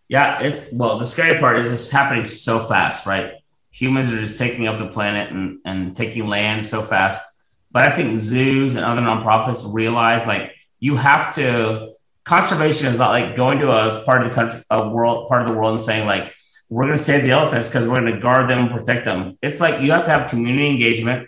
Yeah, 0.08 0.42
it's 0.42 0.74
well, 0.74 0.98
the 0.98 1.06
scary 1.06 1.39
part 1.39 1.60
is 1.60 1.72
it's 1.72 1.92
happening 1.92 2.26
so 2.26 2.60
fast, 2.60 3.06
right? 3.06 3.34
Humans 3.72 4.12
are 4.12 4.18
just 4.18 4.39
taking 4.39 4.68
up 4.68 4.80
the 4.80 4.88
planet 4.88 5.32
and, 5.32 5.60
and 5.63 5.96
taking 5.96 6.28
land 6.28 6.65
so 6.65 6.82
fast. 6.82 7.44
But 7.72 7.88
I 7.88 7.92
think 7.92 8.18
zoos 8.18 8.76
and 8.76 8.84
other 8.84 9.02
nonprofits 9.02 9.72
realize 9.72 10.26
like 10.26 10.56
you 10.80 10.96
have 10.96 11.36
to 11.36 11.94
conservation 12.24 12.88
is 12.88 12.98
not 12.98 13.12
like 13.12 13.36
going 13.36 13.60
to 13.60 13.72
a 13.72 14.04
part 14.04 14.22
of 14.22 14.30
the 14.30 14.34
country, 14.34 14.60
a 14.72 14.89
world 14.89 15.28
part 15.28 15.44
of 15.44 15.48
the 15.48 15.54
world 15.54 15.72
and 15.72 15.82
saying 15.82 16.08
like 16.08 16.34
we're 16.69 16.86
going 16.86 16.97
to 16.97 17.03
save 17.03 17.23
the 17.23 17.32
elephants 17.32 17.69
because 17.69 17.88
we're 17.88 17.99
going 17.99 18.13
to 18.13 18.19
guard 18.19 18.49
them 18.49 18.60
and 18.60 18.71
protect 18.71 19.05
them. 19.05 19.38
It's 19.41 19.60
like 19.60 19.82
you 19.82 19.91
have 19.91 20.05
to 20.05 20.12
have 20.12 20.29
community 20.29 20.69
engagement, 20.69 21.27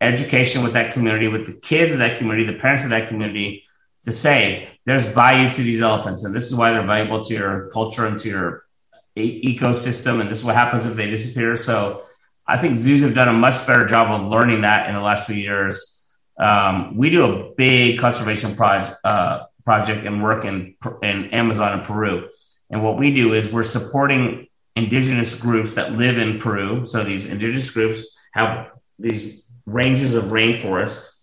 education 0.00 0.62
with 0.62 0.72
that 0.72 0.92
community, 0.92 1.28
with 1.28 1.46
the 1.46 1.52
kids 1.52 1.92
of 1.92 1.98
that 1.98 2.18
community, 2.18 2.50
the 2.50 2.58
parents 2.58 2.84
of 2.84 2.90
that 2.90 3.08
community, 3.08 3.64
to 4.04 4.12
say 4.12 4.68
there's 4.86 5.08
value 5.08 5.50
to 5.50 5.62
these 5.62 5.82
elephants. 5.82 6.24
And 6.24 6.34
this 6.34 6.46
is 6.46 6.54
why 6.54 6.72
they're 6.72 6.86
valuable 6.86 7.22
to 7.24 7.34
your 7.34 7.68
culture 7.70 8.06
and 8.06 8.18
to 8.20 8.28
your 8.28 8.64
e- 9.16 9.56
ecosystem 9.56 10.20
and 10.20 10.30
this 10.30 10.38
is 10.38 10.44
what 10.44 10.54
happens 10.54 10.86
if 10.86 10.94
they 10.94 11.10
disappear. 11.10 11.56
So 11.56 12.04
i 12.50 12.56
think 12.56 12.76
zoos 12.76 13.02
have 13.02 13.14
done 13.14 13.28
a 13.28 13.32
much 13.32 13.66
better 13.66 13.84
job 13.84 14.08
of 14.10 14.26
learning 14.26 14.62
that 14.62 14.88
in 14.88 14.94
the 14.94 15.02
last 15.02 15.26
few 15.26 15.36
years. 15.36 16.06
Um, 16.40 16.96
we 16.96 17.10
do 17.10 17.24
a 17.24 17.54
big 17.54 17.98
conservation 17.98 18.54
project 18.56 18.96
uh, 19.04 19.44
project 19.64 20.06
and 20.06 20.22
work 20.22 20.44
in, 20.44 20.74
in 21.02 21.26
amazon 21.26 21.78
and 21.78 21.84
peru. 21.84 22.28
And 22.70 22.82
what 22.82 22.96
we 22.98 23.12
do 23.12 23.34
is 23.34 23.52
we're 23.52 23.64
supporting 23.64 24.47
indigenous 24.78 25.40
groups 25.40 25.74
that 25.74 25.92
live 25.92 26.18
in 26.18 26.38
peru 26.38 26.86
so 26.86 27.04
these 27.04 27.26
indigenous 27.26 27.70
groups 27.72 28.16
have 28.32 28.70
these 28.98 29.44
ranges 29.66 30.14
of 30.14 30.24
rainforest 30.24 31.18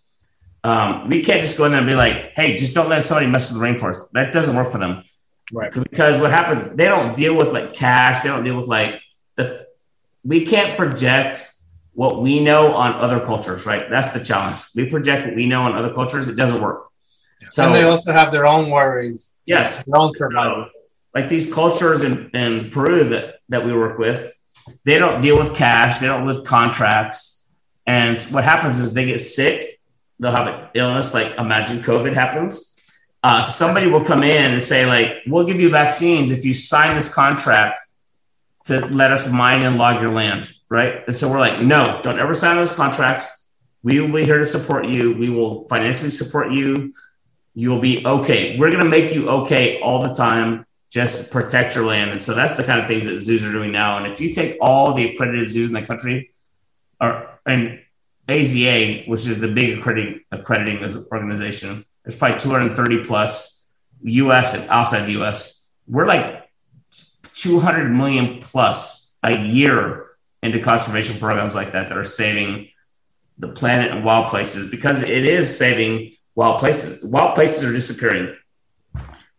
um, 0.66 1.08
we 1.08 1.22
can't 1.22 1.42
just 1.42 1.56
go 1.56 1.64
in 1.66 1.70
there 1.70 1.80
and 1.80 1.88
be 1.88 1.94
like, 1.94 2.32
hey, 2.34 2.56
just 2.56 2.74
don't 2.74 2.88
let 2.88 3.04
somebody 3.04 3.28
mess 3.28 3.52
with 3.52 3.60
the 3.60 3.64
rainforest. 3.64 4.10
That 4.14 4.32
doesn't 4.32 4.56
work 4.56 4.72
for 4.72 4.78
them. 4.78 5.04
Right. 5.52 5.72
Because 5.72 6.18
what 6.18 6.30
happens, 6.30 6.74
they 6.74 6.86
don't 6.86 7.14
deal 7.14 7.36
with 7.36 7.52
like 7.52 7.72
cash, 7.72 8.20
they 8.20 8.28
don't 8.28 8.42
deal 8.42 8.58
with 8.58 8.66
like 8.66 9.00
the, 9.36 9.64
we 10.24 10.44
can't 10.44 10.76
project 10.76 11.48
what 11.92 12.20
we 12.20 12.40
know 12.40 12.74
on 12.74 12.94
other 12.94 13.24
cultures, 13.24 13.64
right? 13.64 13.88
That's 13.88 14.12
the 14.12 14.24
challenge. 14.24 14.58
We 14.74 14.90
project 14.90 15.26
what 15.26 15.36
we 15.36 15.46
know 15.46 15.62
on 15.62 15.76
other 15.76 15.94
cultures, 15.94 16.26
it 16.26 16.34
doesn't 16.34 16.60
work. 16.60 16.88
So, 17.46 17.66
and 17.66 17.74
they 17.74 17.84
also 17.84 18.10
have 18.10 18.32
their 18.32 18.44
own 18.44 18.68
worries, 18.68 19.32
yes, 19.44 19.84
their 19.84 20.00
own 20.00 20.16
survival. 20.16 20.68
like 21.14 21.28
these 21.28 21.54
cultures 21.54 22.02
in, 22.02 22.28
in 22.30 22.70
Peru 22.70 23.04
that, 23.10 23.35
that 23.48 23.64
we 23.64 23.72
work 23.72 23.98
with, 23.98 24.32
they 24.84 24.98
don't 24.98 25.22
deal 25.22 25.36
with 25.36 25.54
cash, 25.56 25.98
they 25.98 26.06
don't 26.06 26.26
with 26.26 26.44
contracts. 26.44 27.48
And 27.86 28.18
what 28.30 28.44
happens 28.44 28.78
is 28.78 28.94
they 28.94 29.06
get 29.06 29.18
sick, 29.18 29.80
they'll 30.18 30.32
have 30.32 30.46
an 30.46 30.68
illness, 30.74 31.14
like 31.14 31.36
imagine 31.38 31.78
COVID 31.78 32.14
happens. 32.14 32.72
Uh, 33.22 33.42
somebody 33.42 33.88
will 33.88 34.04
come 34.04 34.22
in 34.22 34.52
and 34.52 34.62
say, 34.62 34.86
like, 34.86 35.22
we'll 35.26 35.46
give 35.46 35.58
you 35.60 35.70
vaccines 35.70 36.30
if 36.30 36.44
you 36.44 36.54
sign 36.54 36.94
this 36.94 37.12
contract 37.12 37.80
to 38.66 38.84
let 38.86 39.12
us 39.12 39.30
mine 39.32 39.62
and 39.62 39.78
log 39.78 40.00
your 40.00 40.12
land, 40.12 40.50
right? 40.68 41.04
And 41.06 41.14
so 41.14 41.30
we're 41.30 41.38
like, 41.38 41.60
no, 41.60 42.00
don't 42.02 42.18
ever 42.18 42.34
sign 42.34 42.56
those 42.56 42.74
contracts. 42.74 43.48
We 43.82 44.00
will 44.00 44.12
be 44.12 44.24
here 44.24 44.38
to 44.38 44.44
support 44.44 44.86
you. 44.86 45.16
We 45.16 45.30
will 45.30 45.66
financially 45.68 46.10
support 46.10 46.52
you. 46.52 46.94
You 47.54 47.70
will 47.70 47.80
be 47.80 48.04
okay. 48.04 48.58
We're 48.58 48.70
going 48.70 48.82
to 48.82 48.90
make 48.90 49.14
you 49.14 49.28
okay 49.28 49.80
all 49.80 50.02
the 50.02 50.12
time 50.14 50.66
just 50.90 51.32
protect 51.32 51.74
your 51.74 51.84
land. 51.84 52.10
And 52.10 52.20
so 52.20 52.34
that's 52.34 52.56
the 52.56 52.64
kind 52.64 52.80
of 52.80 52.86
things 52.86 53.04
that 53.06 53.20
zoos 53.20 53.44
are 53.44 53.52
doing 53.52 53.72
now. 53.72 53.98
And 53.98 54.12
if 54.12 54.20
you 54.20 54.32
take 54.32 54.58
all 54.60 54.94
the 54.94 55.12
accredited 55.12 55.48
zoos 55.48 55.68
in 55.68 55.74
the 55.74 55.82
country, 55.82 56.32
or 57.00 57.38
and 57.44 57.80
AZA, 58.28 59.06
which 59.08 59.26
is 59.26 59.40
the 59.40 59.48
big 59.48 59.78
accrediting, 59.78 60.20
accrediting 60.32 60.82
organization, 61.12 61.84
there's 62.04 62.16
probably 62.16 62.38
230 62.38 63.04
plus 63.04 63.64
US 64.02 64.60
and 64.60 64.70
outside 64.70 65.06
the 65.06 65.22
US. 65.22 65.68
We're 65.86 66.06
like 66.06 66.48
200 67.34 67.88
million 67.90 68.40
plus 68.40 69.16
a 69.22 69.38
year 69.38 70.06
into 70.42 70.60
conservation 70.60 71.18
programs 71.18 71.54
like 71.54 71.72
that 71.72 71.88
that 71.88 71.98
are 71.98 72.04
saving 72.04 72.68
the 73.38 73.48
planet 73.48 73.90
and 73.90 74.04
wild 74.04 74.28
places 74.28 74.70
because 74.70 75.02
it 75.02 75.24
is 75.24 75.56
saving 75.56 76.16
wild 76.34 76.58
places. 76.58 77.04
Wild 77.04 77.34
places 77.34 77.64
are 77.64 77.72
disappearing. 77.72 78.36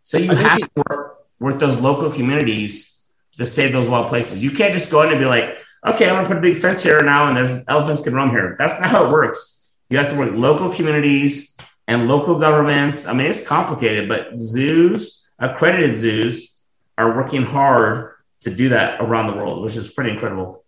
So 0.01 0.17
you 0.17 0.33
have 0.33 0.60
to 0.60 0.83
work 0.89 0.96
with 1.39 1.60
those 1.60 1.80
local 1.80 2.12
communities 2.12 3.10
to 3.38 3.45
save 3.45 3.71
those 3.71 3.88
wild 3.88 4.08
places. 4.08 4.43
You 4.43 4.52
can't 4.52 4.73
just 4.73 4.91
go 4.91 5.04
in 5.04 5.10
and 5.10 5.19
be 5.19 5.26
like, 5.26 5.58
okay, 5.86 6.10
I'm 6.10 6.15
gonna 6.15 6.28
put 6.28 6.38
a 6.38 6.41
big 6.41 6.58
fence 6.58 6.84
here 6.84 7.02
now 7.04 7.28
and 7.28 7.38
there's 7.38 7.63
elephants 7.67 8.04
can 8.04 8.13
roam 8.13 8.32
here. 8.32 8.56
That's 8.58 8.80
not 8.80 8.89
how 8.89 9.06
it 9.06 9.12
works. 9.12 9.71
You 9.89 9.97
have 9.97 10.10
to 10.10 10.17
work 10.17 10.32
local 10.34 10.73
communities 10.73 11.58
and 11.88 12.08
local 12.08 12.39
governments. 12.39 13.08
I 13.08 13.13
mean, 13.13 13.28
it's 13.28 13.47
complicated, 13.47 14.10
but 14.10 14.38
zoos, 14.38 15.30
accredited 15.39 15.95
zoos, 15.95 16.63
are 16.97 17.15
working 17.15 17.43
hard 17.43 18.15
to 18.41 18.54
do 18.54 18.69
that 18.69 19.00
around 19.00 19.28
the 19.28 19.34
world, 19.34 19.63
which 19.63 19.76
is 19.76 19.93
pretty 19.93 20.12
incredible. 20.12 20.63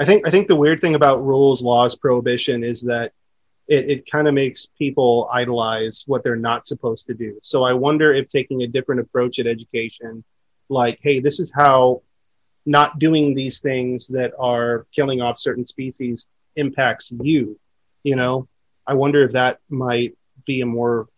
I 0.00 0.04
think 0.04 0.26
I 0.26 0.30
think 0.30 0.48
the 0.48 0.56
weird 0.56 0.80
thing 0.80 0.94
about 0.94 1.24
rules, 1.24 1.62
laws, 1.62 1.94
prohibition 1.94 2.64
is 2.64 2.82
that 2.82 3.12
it, 3.66 3.90
it 3.90 4.10
kind 4.10 4.28
of 4.28 4.34
makes 4.34 4.66
people 4.66 5.28
idolize 5.32 6.04
what 6.06 6.22
they're 6.22 6.36
not 6.36 6.66
supposed 6.66 7.06
to 7.06 7.14
do. 7.14 7.38
So 7.42 7.64
I 7.64 7.72
wonder 7.72 8.12
if 8.12 8.28
taking 8.28 8.62
a 8.62 8.66
different 8.66 9.00
approach 9.00 9.38
at 9.38 9.46
education, 9.46 10.24
like, 10.68 10.98
hey, 11.02 11.20
this 11.20 11.40
is 11.40 11.52
how 11.54 12.02
not 12.66 12.98
doing 12.98 13.34
these 13.34 13.60
things 13.60 14.08
that 14.08 14.32
are 14.38 14.86
killing 14.92 15.20
off 15.20 15.38
certain 15.38 15.64
species 15.64 16.26
impacts 16.56 17.10
you. 17.10 17.58
You 18.02 18.16
know, 18.16 18.48
I 18.86 18.94
wonder 18.94 19.22
if 19.24 19.32
that 19.32 19.60
might 19.68 20.16
be 20.46 20.60
a 20.60 20.66
more 20.66 21.08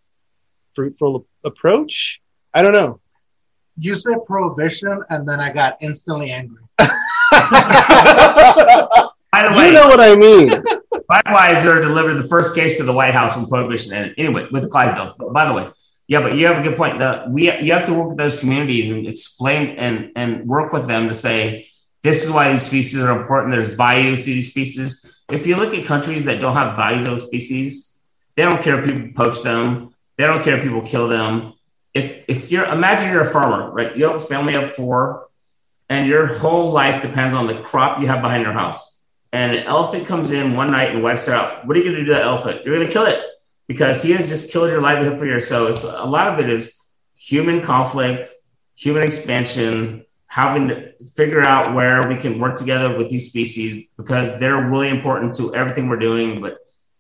fruitful 0.75 1.27
approach. 1.45 2.21
I 2.55 2.63
don't 2.63 2.73
know. 2.73 3.01
You 3.79 3.97
said 3.97 4.25
prohibition, 4.27 5.03
and 5.11 5.29
then 5.29 5.41
I 5.41 5.53
got 5.53 5.77
instantly 5.81 6.31
angry. 6.31 6.63
By 6.79 6.89
the 9.43 9.55
way, 9.55 9.67
you 9.67 9.73
know 9.73 9.87
what 9.89 10.01
I 10.01 10.17
mean. 10.17 10.76
Budweiser 11.11 11.83
delivered 11.83 12.15
the 12.15 12.29
first 12.29 12.55
case 12.55 12.79
to 12.79 12.85
the 12.85 12.93
White 12.93 13.15
House 13.15 13.37
when 13.37 13.47
prohibition 13.47 13.93
ended. 13.93 14.15
Anyway, 14.19 14.47
with 14.51 14.65
the 14.65 14.69
Clydesdales. 14.69 15.13
But 15.17 15.33
by 15.33 15.47
the 15.47 15.55
way, 15.55 15.69
yeah, 16.09 16.21
but 16.21 16.37
you 16.37 16.47
have 16.47 16.59
a 16.59 16.63
good 16.63 16.77
point. 16.77 16.99
The, 16.99 17.27
we 17.29 17.45
you 17.61 17.73
have 17.73 17.87
to 17.87 17.95
work 17.95 18.09
with 18.09 18.19
those 18.19 18.39
communities 18.39 18.91
and 18.91 19.07
explain 19.07 19.77
and 19.79 20.13
and 20.17 20.47
work 20.47 20.73
with 20.73 20.87
them 20.87 21.09
to 21.09 21.15
say 21.15 21.69
this 22.03 22.25
is 22.25 22.33
why 22.33 22.51
these 22.51 22.63
species 22.63 23.01
are 23.01 23.19
important. 23.19 23.53
There's 23.53 23.75
value 23.75 24.17
to 24.17 24.23
these 24.23 24.51
species. 24.51 25.13
If 25.31 25.47
you 25.47 25.57
look 25.57 25.75
at 25.75 25.85
countries 25.85 26.25
that 26.25 26.41
don't 26.41 26.57
have 26.57 26.77
value 26.77 27.03
to 27.05 27.11
those 27.11 27.27
species, 27.27 28.01
they 28.37 28.43
don't 28.43 28.63
care 28.63 28.81
if 28.81 28.89
people 28.89 29.09
poach 29.15 29.43
them. 29.43 29.95
They 30.17 30.27
don't 30.27 30.43
care 30.43 30.57
if 30.57 30.63
people 30.63 30.83
kill 30.83 31.09
them. 31.09 31.55
If 31.95 32.25
if 32.29 32.51
you're 32.51 32.67
imagine 32.67 33.13
you're 33.13 33.23
a 33.23 33.31
farmer, 33.31 33.71
right? 33.71 33.97
You 33.97 34.05
have 34.05 34.17
a 34.17 34.21
family 34.21 34.55
of 34.55 34.71
four, 34.71 35.29
and 35.89 36.09
your 36.09 36.27
whole 36.39 36.73
life 36.73 37.03
depends 37.03 37.33
on 37.35 37.47
the 37.47 37.61
crop 37.61 38.01
you 38.01 38.07
have 38.09 38.23
behind 38.23 38.43
your 38.43 38.53
house 38.53 38.96
and 39.37 39.55
an 39.55 39.65
elephant 39.65 40.07
comes 40.07 40.33
in 40.33 40.57
one 40.57 40.71
night 40.71 40.95
and 40.95 41.03
wipes 41.03 41.29
it 41.29 41.35
out, 41.35 41.67
what 41.67 41.77
are 41.77 41.81
you 41.81 41.85
going 41.85 41.97
to 41.97 42.01
do 42.01 42.07
to 42.07 42.13
that 42.15 42.23
elephant? 42.23 42.65
You're 42.65 42.75
going 42.75 42.87
to 42.87 42.93
kill 42.93 43.05
it 43.05 43.23
because 43.69 44.03
he 44.03 44.13
has 44.13 44.31
just 44.31 44.51
killed 44.51 44.71
your 44.71 44.81
livelihood 44.81 45.19
for 45.19 45.27
years. 45.27 45.47
So 45.47 45.67
it's 45.67 45.85
a 45.85 46.07
lot 46.07 46.29
of 46.29 46.41
it 46.41 46.49
is 46.49 46.83
human 47.19 47.61
conflict, 47.61 48.29
human 48.77 49.03
expansion, 49.03 50.07
having 50.27 50.69
to 50.69 50.93
figure 51.15 51.43
out 51.43 51.75
where 51.75 52.09
we 52.09 52.17
can 52.17 52.39
work 52.39 52.57
together 52.57 52.97
with 52.97 53.11
these 53.11 53.29
species 53.29 53.89
because 53.99 54.41
they're 54.41 54.71
really 54.71 54.89
important 54.89 55.35
to 55.35 55.55
everything 55.55 55.91
we're 55.91 55.99
doing. 55.99 56.41
But 56.41 56.57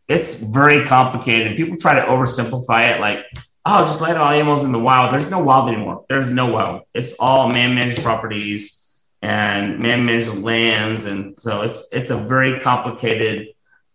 it's 0.06 0.42
very 0.42 0.84
complicated. 0.84 1.46
And 1.46 1.56
people 1.56 1.78
try 1.78 1.94
to 1.94 2.02
oversimplify 2.02 2.94
it 2.94 3.00
like, 3.00 3.20
oh, 3.64 3.80
just 3.80 4.02
let 4.02 4.18
all 4.18 4.28
animals 4.28 4.62
in 4.62 4.72
the 4.72 4.78
wild. 4.78 5.10
There's 5.10 5.30
no 5.30 5.42
wild 5.42 5.70
anymore. 5.70 6.04
There's 6.10 6.30
no 6.30 6.52
wild. 6.52 6.82
It's 6.92 7.14
all 7.18 7.48
man-managed 7.48 8.02
properties 8.02 8.85
and 9.22 9.78
man-managed 9.78 10.34
lands, 10.38 11.04
and 11.06 11.36
so 11.36 11.62
it's 11.62 11.88
it's 11.92 12.10
a 12.10 12.16
very 12.16 12.60
complicated 12.60 13.48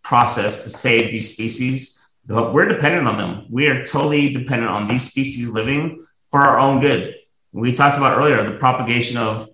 process 0.03 0.63
to 0.63 0.69
save 0.69 1.11
these 1.11 1.33
species. 1.33 1.99
But 2.25 2.53
we're 2.53 2.67
dependent 2.67 3.07
on 3.07 3.17
them. 3.17 3.45
We 3.49 3.67
are 3.67 3.83
totally 3.83 4.33
dependent 4.33 4.71
on 4.71 4.87
these 4.87 5.09
species 5.09 5.49
living 5.49 6.05
for 6.29 6.41
our 6.41 6.59
own 6.59 6.79
good. 6.79 7.15
We 7.51 7.71
talked 7.71 7.97
about 7.97 8.17
earlier 8.17 8.43
the 8.43 8.57
propagation 8.57 9.17
of 9.17 9.49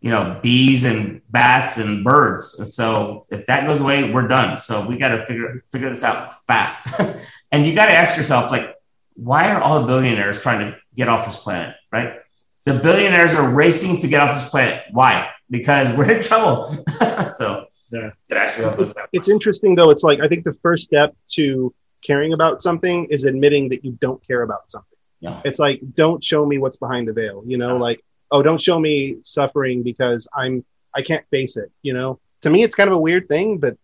you 0.00 0.10
know 0.10 0.38
bees 0.42 0.84
and 0.84 1.22
bats 1.28 1.78
and 1.78 2.04
birds. 2.04 2.58
So 2.74 3.26
if 3.30 3.46
that 3.46 3.66
goes 3.66 3.80
away, 3.80 4.10
we're 4.10 4.28
done. 4.28 4.58
So 4.58 4.86
we 4.86 4.96
got 4.96 5.08
to 5.08 5.26
figure 5.26 5.64
figure 5.70 5.88
this 5.88 6.04
out 6.04 6.32
fast. 6.46 7.00
and 7.52 7.66
you 7.66 7.74
got 7.74 7.86
to 7.86 7.92
ask 7.92 8.16
yourself 8.16 8.50
like, 8.50 8.74
why 9.14 9.50
are 9.50 9.60
all 9.60 9.80
the 9.80 9.86
billionaires 9.86 10.42
trying 10.42 10.66
to 10.66 10.78
get 10.94 11.08
off 11.08 11.26
this 11.26 11.42
planet, 11.42 11.74
right? 11.92 12.19
The 12.66 12.74
billionaires 12.74 13.34
are 13.34 13.48
racing 13.52 14.00
to 14.02 14.08
get 14.08 14.20
off 14.20 14.32
this 14.32 14.48
planet. 14.48 14.82
Why? 14.92 15.30
Because 15.50 15.96
we're 15.96 16.10
in 16.10 16.22
trouble. 16.22 16.84
so 17.28 17.66
Yeah. 17.90 18.10
it 18.28 18.36
actually 18.36 18.66
us 18.66 18.94
it's 19.12 19.28
interesting 19.28 19.74
though. 19.74 19.90
It's 19.90 20.02
like 20.02 20.20
I 20.20 20.28
think 20.28 20.44
the 20.44 20.54
first 20.62 20.84
step 20.84 21.14
to 21.32 21.74
caring 22.02 22.32
about 22.32 22.60
something 22.62 23.06
is 23.06 23.24
admitting 23.24 23.68
that 23.70 23.84
you 23.84 23.92
don't 24.00 24.24
care 24.26 24.42
about 24.42 24.68
something. 24.68 24.96
Yeah. 25.20 25.40
It's 25.44 25.58
like 25.58 25.80
don't 25.94 26.22
show 26.22 26.44
me 26.46 26.58
what's 26.58 26.76
behind 26.76 27.08
the 27.08 27.12
veil. 27.12 27.42
You 27.46 27.56
know, 27.58 27.76
like 27.76 28.04
oh, 28.30 28.42
don't 28.42 28.60
show 28.60 28.78
me 28.78 29.16
suffering 29.24 29.82
because 29.82 30.28
I'm 30.34 30.64
I 30.94 31.02
can't 31.02 31.24
face 31.30 31.56
it. 31.56 31.70
You 31.82 31.94
know, 31.94 32.20
to 32.42 32.50
me 32.50 32.62
it's 32.62 32.74
kind 32.74 32.88
of 32.88 32.94
a 32.94 33.00
weird 33.00 33.28
thing, 33.28 33.58
but 33.58 33.76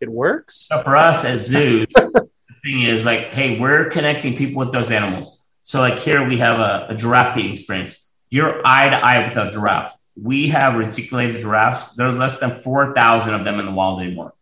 it 0.00 0.08
works. 0.08 0.66
So 0.70 0.82
for 0.82 0.96
us 0.96 1.24
as 1.24 1.46
zoos, 1.46 1.86
the 1.94 2.28
thing 2.62 2.82
is 2.82 3.04
like, 3.06 3.34
hey, 3.34 3.58
we're 3.58 3.90
connecting 3.90 4.36
people 4.36 4.58
with 4.58 4.72
those 4.72 4.90
animals. 4.90 5.44
So 5.62 5.80
like 5.80 5.98
here 5.98 6.26
we 6.26 6.38
have 6.38 6.58
a, 6.58 6.86
a 6.90 6.94
giraffe 6.96 7.34
feeding 7.34 7.52
experience. 7.52 8.07
You're 8.30 8.60
eye 8.66 8.90
to 8.90 8.96
eye 8.96 9.26
with 9.26 9.36
a 9.36 9.50
giraffe. 9.50 9.94
We 10.20 10.48
have 10.48 10.74
reticulated 10.74 11.40
giraffes. 11.40 11.94
There's 11.94 12.18
less 12.18 12.40
than 12.40 12.50
4,000 12.50 13.34
of 13.34 13.44
them 13.44 13.60
in 13.60 13.66
the 13.66 13.72
wild 13.72 14.00
anymore. 14.00 14.34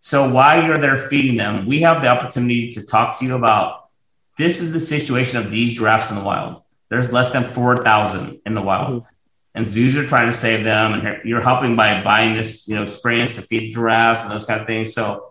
So 0.00 0.32
while 0.32 0.64
you're 0.64 0.78
there 0.78 0.96
feeding 0.96 1.36
them, 1.36 1.66
we 1.66 1.82
have 1.82 2.02
the 2.02 2.08
opportunity 2.08 2.70
to 2.70 2.86
talk 2.86 3.18
to 3.18 3.26
you 3.26 3.36
about 3.36 3.90
this 4.38 4.62
is 4.62 4.72
the 4.72 4.80
situation 4.80 5.38
of 5.38 5.50
these 5.50 5.76
giraffes 5.76 6.10
in 6.10 6.16
the 6.16 6.24
wild. 6.24 6.62
There's 6.88 7.12
less 7.12 7.32
than 7.32 7.52
4,000 7.52 8.40
in 8.46 8.54
the 8.54 8.62
wild. 8.62 9.02
Mm-hmm. 9.02 9.14
And 9.54 9.68
zoos 9.68 9.96
are 9.96 10.06
trying 10.06 10.28
to 10.28 10.32
save 10.32 10.64
them, 10.64 10.94
and 10.94 11.24
you're 11.24 11.40
helping 11.40 11.74
by 11.76 12.02
buying 12.02 12.34
this, 12.34 12.68
you 12.68 12.76
know, 12.76 12.84
experience 12.84 13.34
to 13.34 13.42
feed 13.42 13.72
giraffes 13.72 14.22
and 14.22 14.30
those 14.30 14.46
kind 14.46 14.60
of 14.60 14.66
things. 14.66 14.94
So 14.94 15.30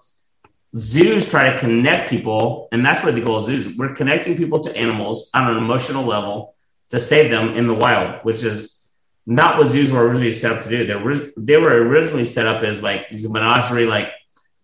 zoos 0.75 1.31
try 1.31 1.51
to 1.51 1.57
connect 1.57 2.09
people, 2.09 2.67
and 2.71 2.85
that's 2.85 3.03
what 3.03 3.15
the 3.15 3.21
goal 3.21 3.37
of 3.37 3.45
zoos. 3.45 3.77
We're 3.77 3.95
connecting 3.95 4.35
people 4.35 4.59
to 4.59 4.75
animals 4.77 5.29
on 5.33 5.49
an 5.49 5.57
emotional 5.57 6.03
level 6.03 6.55
to 6.89 6.99
save 6.99 7.29
them 7.29 7.55
in 7.55 7.67
the 7.67 7.73
wild, 7.73 8.23
which 8.23 8.43
is 8.43 8.87
not 9.25 9.57
what 9.57 9.67
zoos 9.67 9.91
were 9.91 10.07
originally 10.07 10.31
set 10.31 10.51
up 10.51 10.63
to 10.63 10.69
do. 10.69 10.85
They 10.85 10.95
were, 10.95 11.15
they 11.37 11.57
were 11.57 11.69
originally 11.69 12.23
set 12.23 12.47
up 12.47 12.63
as 12.63 12.81
like 12.81 13.09
these 13.09 13.29
menagerie, 13.29 13.85
like 13.85 14.11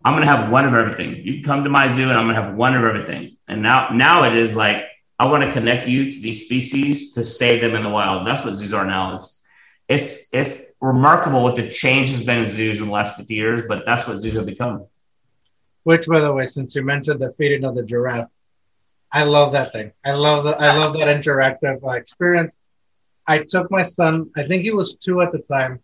I'm 0.04 0.14
gonna 0.14 0.26
have 0.26 0.52
one 0.52 0.66
of 0.66 0.74
everything. 0.74 1.16
You 1.18 1.44
come 1.44 1.64
to 1.64 1.70
my 1.70 1.88
zoo 1.88 2.04
and 2.04 2.14
I'm 2.14 2.28
gonna 2.28 2.42
have 2.42 2.56
one 2.56 2.76
of 2.76 2.84
everything. 2.84 3.38
And 3.48 3.62
now 3.62 3.90
now 3.90 4.24
it 4.24 4.36
is 4.36 4.56
like 4.56 4.86
I 5.18 5.28
want 5.28 5.44
to 5.44 5.52
connect 5.52 5.88
you 5.88 6.12
to 6.12 6.20
these 6.20 6.46
species 6.46 7.14
to 7.14 7.24
save 7.24 7.62
them 7.62 7.74
in 7.74 7.84
the 7.84 7.90
wild. 7.90 8.20
And 8.20 8.28
that's 8.28 8.44
what 8.44 8.54
zoos 8.54 8.74
are 8.74 8.86
now. 8.86 9.14
Is 9.14 9.44
it's 9.88 10.34
it's 10.34 10.74
remarkable 10.82 11.44
what 11.44 11.56
the 11.56 11.70
change 11.70 12.12
has 12.12 12.26
been 12.26 12.40
in 12.40 12.48
zoos 12.48 12.80
in 12.80 12.86
the 12.86 12.92
last 12.92 13.18
50 13.18 13.34
years, 13.34 13.62
but 13.68 13.84
that's 13.86 14.08
what 14.08 14.18
zoos 14.18 14.34
have 14.34 14.46
become. 14.46 14.86
Which, 15.84 16.08
by 16.08 16.20
the 16.20 16.34
way, 16.34 16.46
since 16.48 16.76
you 16.76 16.84
mentioned 16.84 17.20
the 17.20 17.34
feeding 17.34 17.64
of 17.64 17.76
the 17.76 17.84
giraffe, 17.84 18.30
I 19.16 19.24
love 19.24 19.54
that 19.54 19.72
thing. 19.72 19.92
I 20.06 20.12
love 20.12 20.44
the, 20.44 20.52
I 20.58 20.76
love 20.78 20.94
that 20.94 21.08
interactive 21.08 21.82
uh, 21.84 21.92
experience. 21.92 22.58
I 23.26 23.40
took 23.40 23.72
my 23.72 23.82
son. 23.82 24.30
I 24.36 24.44
think 24.48 24.62
he 24.64 24.72
was 24.72 24.96
two 24.96 25.22
at 25.22 25.32
the 25.32 25.40
time, 25.40 25.80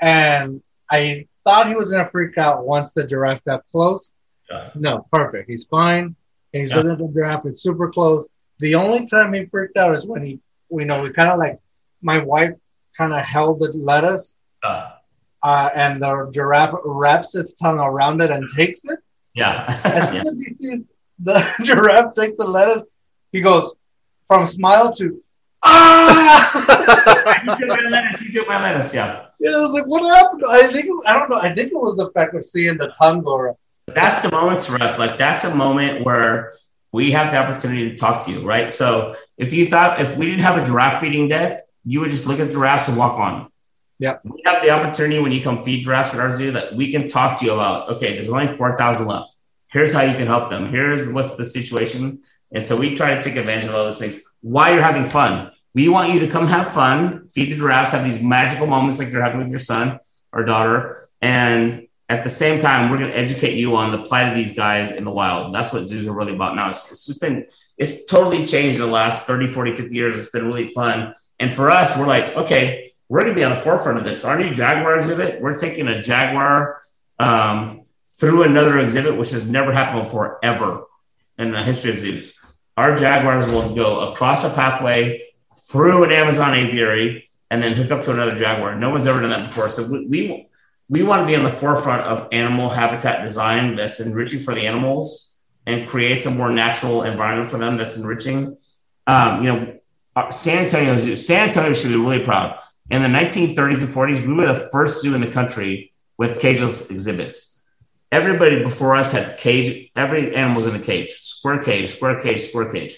and 0.00 0.62
I 0.90 1.26
thought 1.44 1.68
he 1.68 1.74
was 1.74 1.90
gonna 1.90 2.08
freak 2.10 2.38
out 2.38 2.66
once 2.66 2.92
the 2.92 3.04
giraffe 3.06 3.44
got 3.44 3.62
close. 3.70 4.14
Yeah. 4.50 4.70
No, 4.74 5.06
perfect. 5.12 5.48
He's 5.50 5.64
fine. 5.66 6.16
He's 6.52 6.70
Yeah. 6.70 6.76
looking 6.78 6.90
at 6.92 6.98
the 6.98 7.08
giraffe. 7.12 7.46
It's 7.46 7.62
super 7.62 7.90
close. 7.90 8.26
The 8.58 8.74
only 8.74 9.06
time 9.06 9.32
he 9.34 9.44
freaked 9.46 9.76
out 9.76 9.94
is 9.94 10.06
when 10.06 10.24
he, 10.24 10.40
we 10.70 10.84
know, 10.84 11.02
we 11.02 11.12
kind 11.12 11.30
of 11.30 11.38
like 11.38 11.58
my 12.00 12.18
wife 12.18 12.54
kind 12.96 13.12
of 13.12 13.20
held 13.24 13.60
the 13.60 13.70
lettuce, 13.74 14.34
Uh, 14.62 14.90
uh, 15.42 15.70
and 15.74 16.02
the 16.02 16.30
giraffe 16.32 16.74
wraps 16.84 17.34
its 17.34 17.52
tongue 17.54 17.80
around 17.80 18.20
it 18.22 18.30
and 18.30 18.48
takes 18.56 18.80
it. 18.84 18.98
yeah. 19.34 19.64
As 19.84 20.08
soon 20.10 20.26
as 20.26 20.38
he 20.38 20.54
sees 20.54 20.80
the 21.22 21.44
giraffe 21.62 22.12
take 22.14 22.36
the 22.36 22.46
lettuce, 22.46 22.82
he 23.30 23.40
goes 23.40 23.74
from 24.28 24.46
smile 24.46 24.92
to 24.94 25.22
ah. 25.62 27.42
you 27.44 27.66
took 27.66 27.68
my 27.68 27.88
lettuce. 27.88 28.22
You 28.22 28.40
took 28.40 28.48
my 28.48 28.62
lettuce. 28.62 28.94
Yeah. 28.94 29.26
yeah, 29.40 29.50
I 29.50 29.60
was 29.60 29.72
like, 29.72 29.86
what 29.86 30.02
happened? 30.02 30.42
I 30.48 30.72
think 30.72 30.86
I 31.06 31.18
don't 31.18 31.30
know. 31.30 31.36
I 31.36 31.54
think 31.54 31.72
it 31.72 31.76
was 31.76 31.96
the 31.96 32.10
fact 32.10 32.34
of 32.34 32.44
seeing 32.44 32.76
the 32.76 32.88
tongue 32.98 33.22
go 33.22 33.36
around. 33.36 33.56
that's 33.86 34.22
the 34.22 34.30
moments 34.30 34.66
for 34.66 34.82
us. 34.82 34.98
Like 34.98 35.18
that's 35.18 35.44
a 35.44 35.54
moment 35.54 36.04
where 36.04 36.54
we 36.92 37.12
have 37.12 37.32
the 37.32 37.38
opportunity 37.38 37.90
to 37.90 37.96
talk 37.96 38.24
to 38.26 38.32
you, 38.32 38.40
right? 38.46 38.70
So 38.70 39.14
if 39.38 39.52
you 39.52 39.66
thought 39.66 40.00
if 40.00 40.16
we 40.16 40.26
didn't 40.26 40.42
have 40.42 40.58
a 40.58 40.64
giraffe 40.64 41.00
feeding 41.00 41.28
deck, 41.28 41.62
you 41.84 42.00
would 42.00 42.10
just 42.10 42.26
look 42.26 42.38
at 42.38 42.52
giraffes 42.52 42.88
and 42.88 42.98
walk 42.98 43.18
on. 43.18 43.50
Yeah. 43.98 44.18
We 44.24 44.42
have 44.44 44.62
the 44.62 44.70
opportunity 44.70 45.20
when 45.20 45.32
you 45.32 45.42
come 45.42 45.62
feed 45.62 45.84
giraffes 45.84 46.14
at 46.14 46.20
our 46.20 46.30
zoo 46.30 46.52
that 46.52 46.74
we 46.74 46.90
can 46.90 47.08
talk 47.08 47.38
to 47.40 47.46
you 47.46 47.52
about. 47.52 47.90
Okay, 47.90 48.16
there's 48.16 48.28
only 48.28 48.48
four 48.56 48.76
thousand 48.76 49.06
left. 49.06 49.34
Here's 49.72 49.92
how 49.92 50.02
you 50.02 50.14
can 50.14 50.26
help 50.26 50.50
them. 50.50 50.70
Here's 50.70 51.12
what's 51.12 51.36
the 51.36 51.44
situation. 51.44 52.20
And 52.52 52.64
so 52.64 52.76
we 52.76 52.94
try 52.94 53.14
to 53.14 53.22
take 53.22 53.36
advantage 53.36 53.64
of 53.64 53.74
all 53.74 53.84
those 53.84 53.98
things 53.98 54.22
while 54.42 54.72
you're 54.72 54.82
having 54.82 55.06
fun. 55.06 55.50
We 55.74 55.88
want 55.88 56.12
you 56.12 56.20
to 56.20 56.28
come 56.28 56.46
have 56.48 56.72
fun, 56.72 57.28
feed 57.28 57.50
the 57.50 57.56
giraffes, 57.56 57.92
have 57.92 58.04
these 58.04 58.22
magical 58.22 58.66
moments 58.66 58.98
like 58.98 59.10
you're 59.10 59.22
having 59.22 59.40
with 59.40 59.48
your 59.48 59.60
son 59.60 59.98
or 60.32 60.44
daughter. 60.44 61.08
And 61.22 61.88
at 62.10 62.22
the 62.22 62.28
same 62.28 62.60
time, 62.60 62.90
we're 62.90 62.98
going 62.98 63.10
to 63.10 63.16
educate 63.16 63.56
you 63.56 63.74
on 63.76 63.90
the 63.90 64.02
plight 64.02 64.28
of 64.28 64.34
these 64.34 64.54
guys 64.54 64.92
in 64.92 65.04
the 65.04 65.10
wild. 65.10 65.54
That's 65.54 65.72
what 65.72 65.86
zoos 65.86 66.06
are 66.06 66.12
really 66.12 66.34
about 66.34 66.54
now. 66.54 66.68
It's, 66.68 67.08
it's 67.08 67.18
been, 67.18 67.46
it's 67.78 68.04
totally 68.04 68.44
changed 68.44 68.80
in 68.80 68.86
the 68.86 68.92
last 68.92 69.26
30, 69.26 69.48
40, 69.48 69.76
50 69.76 69.94
years. 69.94 70.18
It's 70.18 70.30
been 70.30 70.46
really 70.46 70.68
fun. 70.68 71.14
And 71.40 71.52
for 71.52 71.70
us, 71.70 71.98
we're 71.98 72.06
like, 72.06 72.36
okay, 72.36 72.90
we're 73.08 73.20
going 73.20 73.32
to 73.32 73.38
be 73.38 73.44
on 73.44 73.54
the 73.54 73.60
forefront 73.60 73.98
of 73.98 74.04
this. 74.04 74.26
Our 74.26 74.38
new 74.38 74.52
Jaguar 74.52 74.96
exhibit, 74.96 75.40
we're 75.40 75.56
taking 75.56 75.88
a 75.88 76.02
Jaguar 76.02 76.82
um, 77.18 77.81
through 78.22 78.44
another 78.44 78.78
exhibit, 78.78 79.16
which 79.16 79.32
has 79.32 79.50
never 79.50 79.72
happened 79.72 80.04
before, 80.04 80.38
ever 80.44 80.84
in 81.38 81.50
the 81.50 81.60
history 81.60 81.90
of 81.90 81.98
zoos. 81.98 82.38
Our 82.76 82.94
Jaguars 82.94 83.46
will 83.46 83.74
go 83.74 84.12
across 84.12 84.44
a 84.44 84.54
pathway 84.54 85.24
through 85.68 86.04
an 86.04 86.12
Amazon 86.12 86.54
aviary 86.54 87.28
and 87.50 87.60
then 87.60 87.72
hook 87.72 87.90
up 87.90 88.02
to 88.02 88.12
another 88.12 88.36
Jaguar. 88.36 88.76
No 88.76 88.90
one's 88.90 89.08
ever 89.08 89.20
done 89.20 89.30
that 89.30 89.48
before. 89.48 89.68
So 89.68 89.90
we, 89.90 90.06
we, 90.06 90.46
we 90.88 91.02
want 91.02 91.22
to 91.22 91.26
be 91.26 91.34
on 91.34 91.42
the 91.42 91.50
forefront 91.50 92.06
of 92.06 92.28
animal 92.30 92.70
habitat 92.70 93.24
design 93.24 93.74
that's 93.74 93.98
enriching 93.98 94.38
for 94.38 94.54
the 94.54 94.68
animals 94.68 95.36
and 95.66 95.88
creates 95.88 96.24
a 96.24 96.30
more 96.30 96.52
natural 96.52 97.02
environment 97.02 97.50
for 97.50 97.58
them 97.58 97.76
that's 97.76 97.96
enriching. 97.96 98.56
Um, 99.08 99.42
you 99.42 99.52
know, 99.52 99.78
uh, 100.14 100.30
San 100.30 100.62
Antonio 100.62 100.96
Zoo, 100.96 101.16
San 101.16 101.48
Antonio 101.48 101.72
should 101.72 101.88
be 101.88 101.96
really 101.96 102.24
proud. 102.24 102.60
In 102.88 103.02
the 103.02 103.08
1930s 103.08 103.82
and 103.82 103.92
40s, 103.92 104.24
we 104.24 104.32
were 104.32 104.46
the 104.46 104.68
first 104.70 105.02
zoo 105.02 105.16
in 105.16 105.22
the 105.22 105.32
country 105.32 105.90
with 106.16 106.40
cageless 106.40 106.88
exhibits. 106.88 107.51
Everybody 108.12 108.62
before 108.62 108.94
us 108.94 109.10
had 109.10 109.38
cage, 109.38 109.90
every 109.96 110.36
animal 110.36 110.58
was 110.58 110.66
in 110.66 110.76
a 110.76 110.80
cage, 110.80 111.10
square 111.10 111.60
cage, 111.60 111.88
square 111.88 112.22
cage, 112.22 112.42
square 112.42 112.70
cage. 112.70 112.96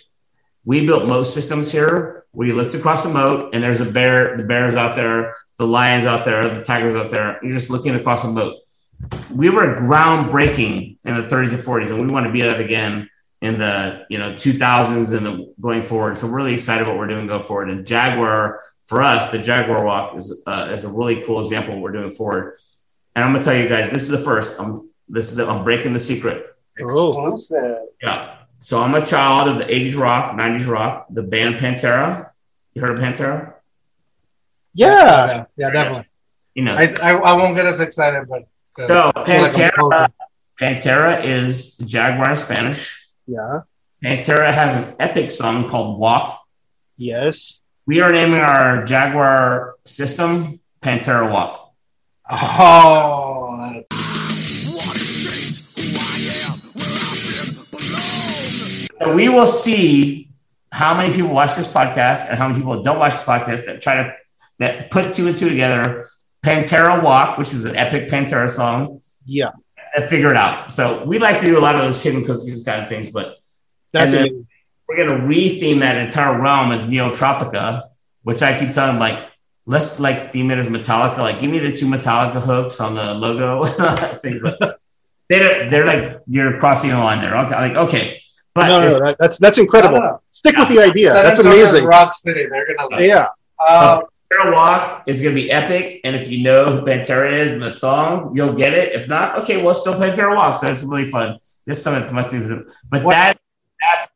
We 0.66 0.84
built 0.84 1.06
moat 1.06 1.26
systems 1.26 1.72
here 1.72 2.24
you 2.42 2.54
looked 2.54 2.74
across 2.74 3.06
a 3.06 3.12
moat 3.12 3.54
and 3.54 3.62
there's 3.62 3.80
a 3.80 3.90
bear, 3.92 4.36
the 4.36 4.42
bear's 4.42 4.74
out 4.74 4.96
there, 4.96 5.36
the 5.56 5.66
lions 5.66 6.06
out 6.06 6.24
there, 6.24 6.52
the 6.52 6.64
tigers 6.64 6.94
out 6.94 7.10
there. 7.10 7.38
You're 7.42 7.52
just 7.52 7.70
looking 7.70 7.94
across 7.94 8.24
a 8.24 8.28
moat. 8.28 8.56
We 9.30 9.50
were 9.50 9.76
groundbreaking 9.76 10.98
in 11.04 11.16
the 11.16 11.22
30s 11.22 11.52
and 11.52 11.62
40s, 11.62 11.90
and 11.90 12.00
we 12.00 12.12
want 12.12 12.26
to 12.26 12.32
be 12.32 12.42
that 12.42 12.60
again 12.60 13.08
in 13.42 13.58
the 13.58 14.06
you 14.08 14.18
know 14.18 14.32
2000s 14.32 15.16
and 15.16 15.26
the, 15.26 15.54
going 15.60 15.82
forward. 15.82 16.16
So 16.16 16.26
we're 16.26 16.36
really 16.36 16.54
excited 16.54 16.86
what 16.86 16.96
we're 16.96 17.08
doing 17.08 17.26
going 17.26 17.42
forward. 17.42 17.70
And 17.70 17.86
Jaguar 17.86 18.62
for 18.86 19.02
us, 19.02 19.30
the 19.30 19.38
Jaguar 19.38 19.84
Walk 19.84 20.16
is 20.16 20.42
uh, 20.46 20.70
is 20.72 20.84
a 20.84 20.88
really 20.88 21.22
cool 21.26 21.40
example 21.40 21.74
of 21.74 21.80
what 21.80 21.84
we're 21.84 22.00
doing 22.00 22.12
forward. 22.12 22.56
And 23.14 23.24
I'm 23.24 23.32
gonna 23.32 23.44
tell 23.44 23.56
you 23.56 23.68
guys, 23.68 23.90
this 23.90 24.02
is 24.02 24.10
the 24.10 24.24
first. 24.24 24.60
I'm 24.60 24.88
this 25.08 25.30
is 25.30 25.36
the, 25.36 25.46
I'm 25.48 25.64
breaking 25.64 25.92
the 25.92 25.98
secret. 25.98 26.56
Exclusive. 26.76 27.78
Yeah. 28.02 28.38
So 28.58 28.80
I'm 28.80 28.94
a 28.94 29.04
child 29.04 29.48
of 29.48 29.58
the 29.58 29.64
80s 29.64 29.96
rock, 29.98 30.36
90s 30.36 30.68
rock, 30.68 31.06
the 31.10 31.22
band 31.22 31.56
Pantera. 31.56 32.30
You 32.72 32.82
heard 32.82 32.90
of 32.90 32.98
Pantera? 32.98 33.54
Yeah. 34.72 34.88
Yeah, 34.94 35.44
yeah, 35.56 35.70
definitely. 35.70 36.08
You 36.54 36.64
know. 36.64 36.74
I, 36.74 36.94
I, 37.02 37.12
I 37.12 37.32
won't 37.34 37.54
get 37.54 37.66
as 37.66 37.80
excited, 37.80 38.28
but 38.28 38.48
uh, 38.82 38.86
so 38.88 39.12
I 39.14 39.24
feel 39.24 39.42
like 39.42 39.52
Pantera. 39.52 40.08
Pantera 40.60 41.24
is 41.24 41.78
Jaguar 41.78 42.30
in 42.30 42.36
Spanish. 42.36 43.08
Yeah. 43.26 43.60
Pantera 44.02 44.52
has 44.52 44.88
an 44.88 44.96
epic 45.00 45.30
song 45.30 45.68
called 45.68 45.98
Walk. 45.98 46.40
Yes. 46.96 47.60
We 47.86 48.00
are 48.00 48.10
naming 48.10 48.40
our 48.40 48.84
Jaguar 48.84 49.74
system 49.84 50.60
Pantera 50.80 51.30
Walk. 51.30 51.72
Oh, 52.30 53.43
So 59.04 59.14
we 59.14 59.28
will 59.28 59.46
see 59.46 60.30
how 60.72 60.94
many 60.94 61.12
people 61.14 61.30
watch 61.30 61.56
this 61.56 61.70
podcast 61.70 62.28
and 62.28 62.38
how 62.38 62.48
many 62.48 62.60
people 62.60 62.82
don't 62.82 62.98
watch 62.98 63.12
this 63.12 63.24
podcast 63.24 63.66
that 63.66 63.80
try 63.80 63.96
to 64.02 64.14
that 64.58 64.90
put 64.90 65.12
two 65.12 65.26
and 65.28 65.36
two 65.36 65.48
together. 65.48 66.06
Pantera 66.44 67.02
Walk, 67.02 67.38
which 67.38 67.48
is 67.54 67.64
an 67.64 67.74
epic 67.76 68.08
Pantera 68.08 68.48
song, 68.50 69.00
Yeah. 69.24 69.50
and 69.96 70.04
figure 70.04 70.30
it 70.30 70.36
out. 70.36 70.70
So 70.70 71.02
we 71.04 71.18
like 71.18 71.40
to 71.40 71.46
do 71.46 71.58
a 71.58 71.60
lot 71.60 71.74
of 71.74 71.80
those 71.82 72.02
hidden 72.02 72.24
cookies 72.24 72.58
and 72.58 72.66
kind 72.66 72.82
of 72.82 72.88
things, 72.88 73.10
but 73.10 73.36
That's 73.92 74.12
then- 74.12 74.46
we're 74.86 74.96
going 74.96 75.08
to 75.08 75.26
retheme 75.26 75.80
that 75.80 75.96
entire 75.96 76.38
realm 76.40 76.70
as 76.70 76.82
Neotropica, 76.84 77.84
which 78.22 78.42
I 78.42 78.58
keep 78.58 78.72
telling 78.72 78.96
them, 78.96 79.00
like, 79.00 79.18
let's 79.64 79.98
like 79.98 80.30
theme 80.30 80.50
it 80.50 80.58
as 80.58 80.68
Metallica. 80.68 81.16
Like, 81.18 81.40
give 81.40 81.50
me 81.50 81.58
the 81.58 81.72
two 81.74 81.86
Metallica 81.86 82.42
hooks 82.42 82.78
on 82.80 82.94
the 82.94 83.14
logo. 83.14 83.64
they're, 85.30 85.70
they're 85.70 85.86
like, 85.86 86.20
you're 86.26 86.58
crossing 86.58 86.90
the 86.90 86.98
line 86.98 87.22
there. 87.22 87.34
Okay. 87.46 87.54
Like, 87.54 87.76
okay. 87.88 88.20
But 88.54 88.68
no, 88.68 88.80
no, 88.80 88.86
no, 88.86 88.98
that, 89.00 89.16
that's 89.18 89.38
that's 89.38 89.58
incredible. 89.58 89.98
No, 89.98 90.04
no. 90.04 90.20
Stick 90.30 90.56
with 90.56 90.68
the 90.68 90.78
idea. 90.80 91.12
San 91.12 91.24
That's 91.24 91.38
Antonio's 91.40 91.70
amazing. 91.70 91.86
Rock 91.88 92.14
City. 92.14 92.46
They're 92.46 92.66
gonna. 92.76 92.88
Like, 92.88 93.06
Yeah. 93.06 93.28
Uh, 93.58 94.02
Pantera 94.32 94.52
Walk 94.52 95.04
is 95.06 95.22
going 95.22 95.34
to 95.34 95.40
be 95.42 95.50
epic. 95.50 96.00
And 96.04 96.16
if 96.16 96.28
you 96.28 96.42
know 96.42 96.66
who 96.66 96.82
Pantera 96.86 97.40
is 97.40 97.52
in 97.52 97.60
the 97.60 97.70
song, 97.70 98.32
you'll 98.34 98.52
get 98.52 98.72
it. 98.72 98.92
If 98.92 99.08
not, 99.08 99.38
okay, 99.42 99.62
well, 99.62 99.74
still 99.74 99.94
Pantera 99.94 100.34
Walk. 100.36 100.56
So 100.56 100.68
it's 100.68 100.82
really 100.84 101.04
fun. 101.04 101.38
Just 101.68 101.82
something 101.82 102.06
to 102.08 102.12
must 102.14 102.30
do. 102.30 102.66
But 102.90 103.04
What- 103.04 103.12
that, 103.12 103.38
that's 103.80 104.08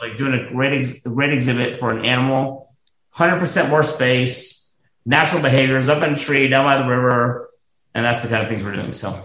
like 0.00 0.16
doing 0.16 0.34
a 0.34 0.48
great, 0.48 0.72
ex- 0.78 1.02
great 1.02 1.32
exhibit 1.32 1.78
for 1.78 1.90
an 1.90 2.04
animal, 2.04 2.68
100% 3.14 3.70
more 3.70 3.82
space, 3.82 4.74
natural 5.04 5.42
behaviors 5.42 5.88
up 5.88 6.02
in 6.02 6.12
a 6.12 6.16
tree, 6.16 6.48
down 6.48 6.64
by 6.64 6.78
the 6.82 6.88
river. 6.88 7.50
And 7.94 8.04
that's 8.04 8.22
the 8.22 8.28
kind 8.28 8.42
of 8.42 8.48
things 8.48 8.62
we're 8.62 8.74
doing. 8.74 8.92
So, 8.92 9.18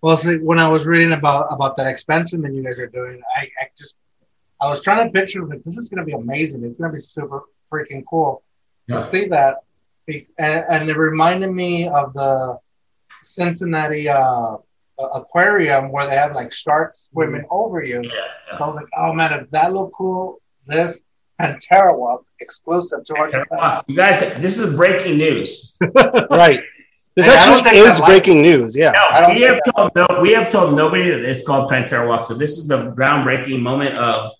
Well, 0.00 0.16
see, 0.16 0.36
when 0.36 0.58
I 0.58 0.68
was 0.68 0.86
reading 0.86 1.12
about 1.12 1.48
about 1.50 1.76
that 1.76 1.86
expansion 1.88 2.40
that 2.42 2.52
you 2.54 2.62
guys 2.62 2.78
are 2.78 2.86
doing, 2.86 3.20
I, 3.36 3.48
I 3.60 3.66
just 3.76 3.94
I 4.62 4.68
was 4.68 4.80
trying 4.80 5.04
to 5.06 5.12
picture 5.12 5.44
like 5.44 5.62
this 5.64 5.76
is 5.76 5.88
going 5.88 5.98
to 5.98 6.04
be 6.04 6.12
amazing. 6.12 6.62
It's 6.64 6.78
going 6.78 6.90
to 6.92 6.96
be 6.96 7.00
super 7.00 7.40
freaking 7.70 8.02
cool 8.08 8.42
Yeah. 8.88 8.96
to 8.96 9.02
see 9.02 9.24
that, 9.28 9.54
and, 10.08 10.64
and 10.72 10.80
it 10.90 10.96
reminded 10.96 11.50
me 11.50 11.88
of 11.88 12.12
the 12.14 12.58
Cincinnati 13.22 14.08
uh, 14.08 14.56
aquarium 14.98 15.90
where 15.92 16.06
they 16.06 16.14
have 16.16 16.32
like 16.34 16.52
sharks 16.52 17.08
swimming 17.12 17.44
over 17.50 17.82
you. 17.82 18.02
yeah. 18.04 18.58
So 18.58 18.64
I 18.64 18.66
was 18.66 18.76
like, 18.76 18.86
oh 18.96 19.12
man, 19.12 19.32
if 19.40 19.50
that 19.50 19.72
looked 19.72 19.94
cool, 19.94 20.40
this 20.66 21.00
Pantera 21.40 21.96
walk 21.96 22.24
exclusive 22.40 23.04
to 23.06 23.14
our 23.16 23.82
You 23.88 23.96
guys, 23.96 24.36
this 24.40 24.58
is 24.58 24.76
breaking 24.76 25.18
news. 25.18 25.76
Right. 26.30 26.62
This 27.16 27.26
Hey, 27.26 27.34
actually 27.34 27.78
is 27.78 27.96
I 27.96 27.98
like 27.98 28.06
breaking 28.06 28.40
news. 28.42 28.74
Yeah. 28.76 28.92
I 28.96 29.20
No, 29.20 29.26
don't 29.26 29.36
we 29.36 29.42
have 29.44 29.60
told 29.76 29.90
no, 29.94 30.06
we 30.22 30.32
have 30.32 30.50
told 30.50 30.74
nobody 30.74 31.10
that 31.10 31.20
it's 31.24 31.46
called 31.46 31.70
Pantera 31.70 32.08
Walk. 32.08 32.22
So 32.22 32.32
this 32.34 32.56
is 32.58 32.68
the 32.68 32.90
groundbreaking 32.92 33.60
moment 33.60 33.96
of 33.96 34.32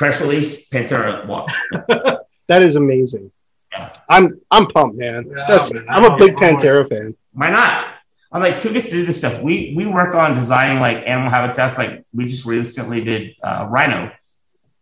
press 0.00 0.20
release 0.22 0.68
Pantera 0.68 1.26
Walk. 1.26 1.48
That 2.48 2.62
is 2.62 2.74
amazing. 2.74 3.30
Yeah. 3.70 3.92
I'm 4.08 4.40
I'm 4.50 4.66
pumped, 4.66 4.98
man. 4.98 5.24
Yeah, 5.28 5.44
That's, 5.46 5.72
man. 5.72 5.86
I'm 5.88 6.04
a 6.04 6.16
big 6.16 6.34
Pantera 6.34 6.88
fan. 6.88 7.16
Why 7.32 7.48
not? 7.48 7.94
I'm 8.32 8.42
like, 8.42 8.56
who 8.56 8.72
gets 8.72 8.86
to 8.86 8.90
do 8.90 9.06
this 9.06 9.18
stuff? 9.18 9.40
We 9.40 9.72
we 9.76 9.86
work 9.86 10.16
on 10.16 10.34
designing 10.34 10.80
like 10.80 11.06
animal 11.06 11.30
habitats. 11.30 11.78
Like 11.78 12.04
we 12.12 12.24
just 12.24 12.44
recently 12.44 13.04
did 13.04 13.36
uh, 13.40 13.68
rhino. 13.70 14.10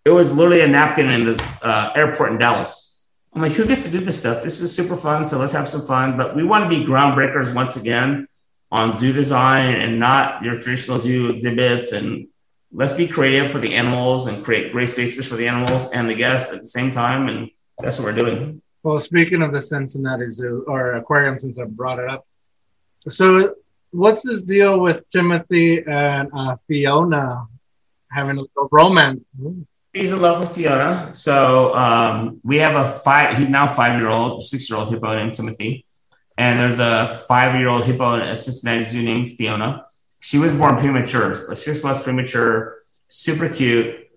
It 0.06 0.12
was 0.12 0.32
literally 0.32 0.62
a 0.62 0.66
napkin 0.66 1.10
in 1.10 1.24
the 1.26 1.44
uh, 1.60 1.92
airport 1.94 2.32
in 2.32 2.38
Dallas. 2.38 3.02
I'm 3.34 3.42
like, 3.42 3.52
who 3.52 3.66
gets 3.66 3.84
to 3.84 3.90
do 3.90 4.00
this 4.00 4.18
stuff? 4.18 4.42
This 4.42 4.62
is 4.62 4.74
super 4.74 4.96
fun. 4.96 5.22
So 5.22 5.38
let's 5.38 5.52
have 5.52 5.68
some 5.68 5.84
fun. 5.86 6.16
But 6.16 6.34
we 6.34 6.44
want 6.44 6.64
to 6.64 6.70
be 6.70 6.86
groundbreakers 6.86 7.54
once 7.54 7.76
again 7.76 8.28
on 8.72 8.92
zoo 8.92 9.12
design 9.12 9.74
and 9.74 10.00
not 10.00 10.42
your 10.42 10.54
traditional 10.54 10.98
zoo 10.98 11.28
exhibits. 11.28 11.92
And 11.92 12.28
let's 12.72 12.92
be 12.92 13.08
creative 13.08 13.50
for 13.50 13.58
the 13.58 13.74
animals 13.74 14.26
and 14.26 14.44
create 14.44 14.72
great 14.72 14.88
spaces 14.88 15.26
for 15.26 15.36
the 15.36 15.48
animals 15.48 15.90
and 15.92 16.08
the 16.08 16.14
guests 16.14 16.52
at 16.52 16.60
the 16.60 16.66
same 16.66 16.90
time. 16.90 17.28
And 17.28 17.50
that's 17.78 17.98
what 17.98 18.06
we're 18.06 18.22
doing. 18.22 18.62
Well, 18.82 19.00
speaking 19.00 19.42
of 19.42 19.52
the 19.52 19.60
Cincinnati 19.60 20.28
Zoo 20.30 20.64
or 20.68 20.94
aquarium, 20.94 21.38
since 21.38 21.58
I 21.58 21.64
brought 21.64 21.98
it 21.98 22.08
up, 22.08 22.26
so 23.08 23.54
what's 23.90 24.22
this 24.22 24.42
deal 24.42 24.78
with 24.80 25.08
Timothy 25.08 25.84
and 25.84 26.30
uh, 26.34 26.56
Fiona 26.66 27.46
having 28.10 28.36
a 28.36 28.40
little 28.42 28.68
romance? 28.70 29.24
He's 29.92 30.12
in 30.12 30.20
love 30.20 30.40
with 30.40 30.54
Fiona. 30.54 31.10
So 31.14 31.74
um, 31.74 32.40
we 32.44 32.58
have 32.58 32.76
a 32.76 32.88
five, 32.88 33.36
he's 33.36 33.50
now 33.50 33.66
five 33.66 33.98
year 33.98 34.10
old, 34.10 34.42
six 34.42 34.68
year 34.70 34.78
old 34.78 34.90
hippo 34.90 35.14
named 35.14 35.34
Timothy. 35.34 35.86
And 36.36 36.60
there's 36.60 36.78
a 36.78 37.22
five 37.26 37.58
year 37.58 37.68
old 37.68 37.84
hippo 37.84 38.14
in 38.14 38.22
a 38.22 38.36
Cincinnati 38.36 38.84
Zoo 38.84 39.02
named 39.02 39.30
Fiona. 39.30 39.86
She 40.20 40.38
was 40.38 40.52
born 40.52 40.76
premature, 40.76 41.34
like 41.48 41.56
six 41.56 41.82
months 41.82 42.02
premature, 42.02 42.78
super 43.06 43.48
cute, 43.48 44.08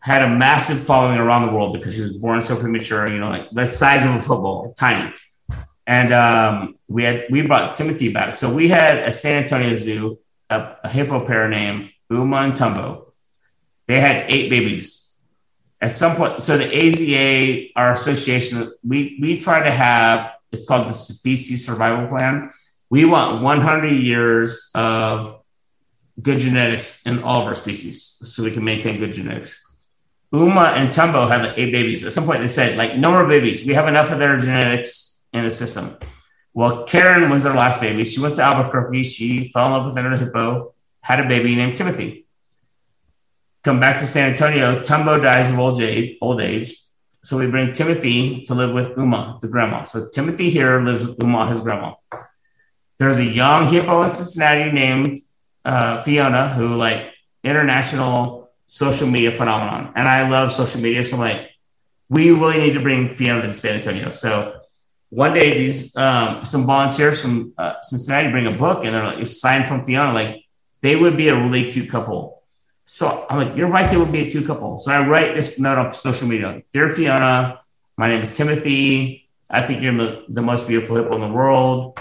had 0.00 0.22
a 0.22 0.28
massive 0.28 0.84
following 0.84 1.18
around 1.18 1.46
the 1.46 1.52
world 1.52 1.72
because 1.72 1.94
she 1.94 2.00
was 2.02 2.16
born 2.16 2.42
so 2.42 2.56
premature, 2.56 3.08
you 3.08 3.18
know, 3.18 3.30
like 3.30 3.50
the 3.52 3.66
size 3.66 4.04
of 4.04 4.14
a 4.14 4.18
football, 4.18 4.74
tiny. 4.76 5.12
And 5.86 6.12
um, 6.12 6.76
we 6.88 7.04
had 7.04 7.26
we 7.30 7.42
brought 7.42 7.74
Timothy 7.74 8.12
back. 8.12 8.34
So 8.34 8.52
we 8.52 8.68
had 8.68 8.98
a 8.98 9.12
San 9.12 9.42
Antonio 9.42 9.74
Zoo, 9.74 10.18
a, 10.50 10.76
a 10.84 10.88
hippo 10.88 11.26
pair 11.26 11.48
named 11.48 11.90
Uma 12.10 12.38
and 12.38 12.52
Tumbo. 12.54 13.12
They 13.86 14.00
had 14.00 14.26
eight 14.28 14.50
babies 14.50 15.04
at 15.84 15.90
some 15.90 16.16
point, 16.16 16.40
so 16.40 16.56
the 16.56 16.64
AZA, 16.64 17.72
our 17.76 17.90
association, 17.90 18.72
we 18.82 19.18
we 19.20 19.36
try 19.36 19.62
to 19.62 19.70
have 19.70 20.30
it's 20.50 20.66
called 20.66 20.88
the 20.88 20.94
species 20.94 21.66
survival 21.66 22.08
plan. 22.08 22.50
We 22.88 23.04
want 23.04 23.42
100 23.42 23.90
years 23.90 24.70
of 24.74 25.42
good 26.20 26.38
genetics 26.38 27.06
in 27.06 27.22
all 27.22 27.42
of 27.42 27.46
our 27.46 27.54
species 27.54 28.18
so 28.22 28.44
we 28.44 28.50
can 28.50 28.64
maintain 28.64 28.98
good 28.98 29.12
genetics. 29.12 29.60
Uma 30.32 30.72
and 30.76 30.88
Tumbo 30.90 31.28
had 31.28 31.42
like 31.42 31.58
eight 31.58 31.72
babies. 31.72 32.04
At 32.04 32.12
some 32.12 32.24
point, 32.24 32.40
they 32.40 32.48
said, 32.48 32.76
like, 32.76 32.96
no 32.96 33.12
more 33.12 33.26
babies. 33.26 33.64
We 33.66 33.74
have 33.74 33.86
enough 33.86 34.10
of 34.10 34.18
their 34.18 34.36
genetics 34.36 35.24
in 35.32 35.44
the 35.44 35.50
system. 35.50 35.96
Well, 36.52 36.84
Karen 36.84 37.30
was 37.30 37.42
their 37.42 37.54
last 37.54 37.80
baby. 37.80 38.04
She 38.04 38.20
went 38.20 38.34
to 38.36 38.42
Albuquerque. 38.42 39.04
She 39.04 39.50
fell 39.52 39.66
in 39.66 39.72
love 39.72 39.86
with 39.86 39.98
another 39.98 40.16
hippo, 40.16 40.74
had 41.00 41.20
a 41.20 41.28
baby 41.28 41.54
named 41.54 41.76
Timothy. 41.76 42.26
Come 43.62 43.80
back 43.80 43.98
to 43.98 44.06
San 44.06 44.30
Antonio. 44.30 44.80
Tumbo 44.80 45.22
dies 45.22 45.50
of 45.50 45.58
old 45.58 45.80
age. 45.80 46.16
Old 46.20 46.40
age. 46.40 46.76
So 47.22 47.38
we 47.38 47.50
bring 47.50 47.72
Timothy 47.72 48.42
to 48.42 48.54
live 48.54 48.72
with 48.72 48.98
Uma, 48.98 49.38
the 49.40 49.48
grandma. 49.48 49.84
So 49.84 50.08
Timothy 50.10 50.50
here 50.50 50.80
lives 50.82 51.06
with 51.06 51.22
Uma, 51.22 51.48
his 51.48 51.60
grandma. 51.60 51.94
There's 52.98 53.18
a 53.18 53.24
young 53.24 53.68
hippo 53.68 54.02
in 54.02 54.12
Cincinnati 54.12 54.70
named 54.70 55.18
uh, 55.64 56.02
Fiona, 56.02 56.48
who 56.48 56.76
like 56.76 57.12
international 57.42 58.50
social 58.66 59.08
media 59.08 59.30
phenomenon. 59.30 59.92
And 59.96 60.08
I 60.08 60.28
love 60.28 60.52
social 60.52 60.80
media. 60.80 61.02
So 61.04 61.16
I'm 61.16 61.20
like, 61.20 61.50
we 62.08 62.30
really 62.30 62.58
need 62.58 62.74
to 62.74 62.80
bring 62.80 63.08
Fiona 63.08 63.42
to 63.42 63.52
San 63.52 63.76
Antonio. 63.76 64.10
So 64.10 64.60
one 65.10 65.34
day 65.34 65.58
these 65.58 65.96
um, 65.96 66.44
some 66.44 66.64
volunteers 66.66 67.22
from 67.22 67.54
uh, 67.56 67.74
Cincinnati 67.82 68.30
bring 68.30 68.46
a 68.46 68.52
book 68.52 68.84
and 68.84 68.94
they're 68.94 69.04
like, 69.04 69.18
it's 69.18 69.40
signed 69.40 69.64
from 69.64 69.84
Fiona. 69.84 70.12
Like 70.12 70.44
they 70.80 70.96
would 70.96 71.16
be 71.16 71.28
a 71.28 71.36
really 71.36 71.70
cute 71.70 71.90
couple. 71.90 72.42
So 72.84 73.26
I'm 73.30 73.38
like, 73.38 73.56
you're 73.56 73.70
right, 73.70 73.90
they 73.90 73.96
would 73.96 74.12
be 74.12 74.26
a 74.26 74.30
cute 74.30 74.46
couple. 74.46 74.78
So 74.78 74.92
I 74.92 75.06
write 75.06 75.34
this 75.34 75.58
note 75.58 75.78
on 75.78 75.94
social 75.94 76.28
media. 76.28 76.62
Dear 76.70 76.88
Fiona, 76.88 77.60
my 77.96 78.08
name 78.08 78.20
is 78.20 78.36
Timothy. 78.36 79.28
I 79.50 79.62
think 79.62 79.82
you're 79.82 80.22
the 80.28 80.42
most 80.42 80.68
beautiful 80.68 80.96
hippo 80.96 81.14
in 81.14 81.20
the 81.20 81.28
world. 81.28 81.98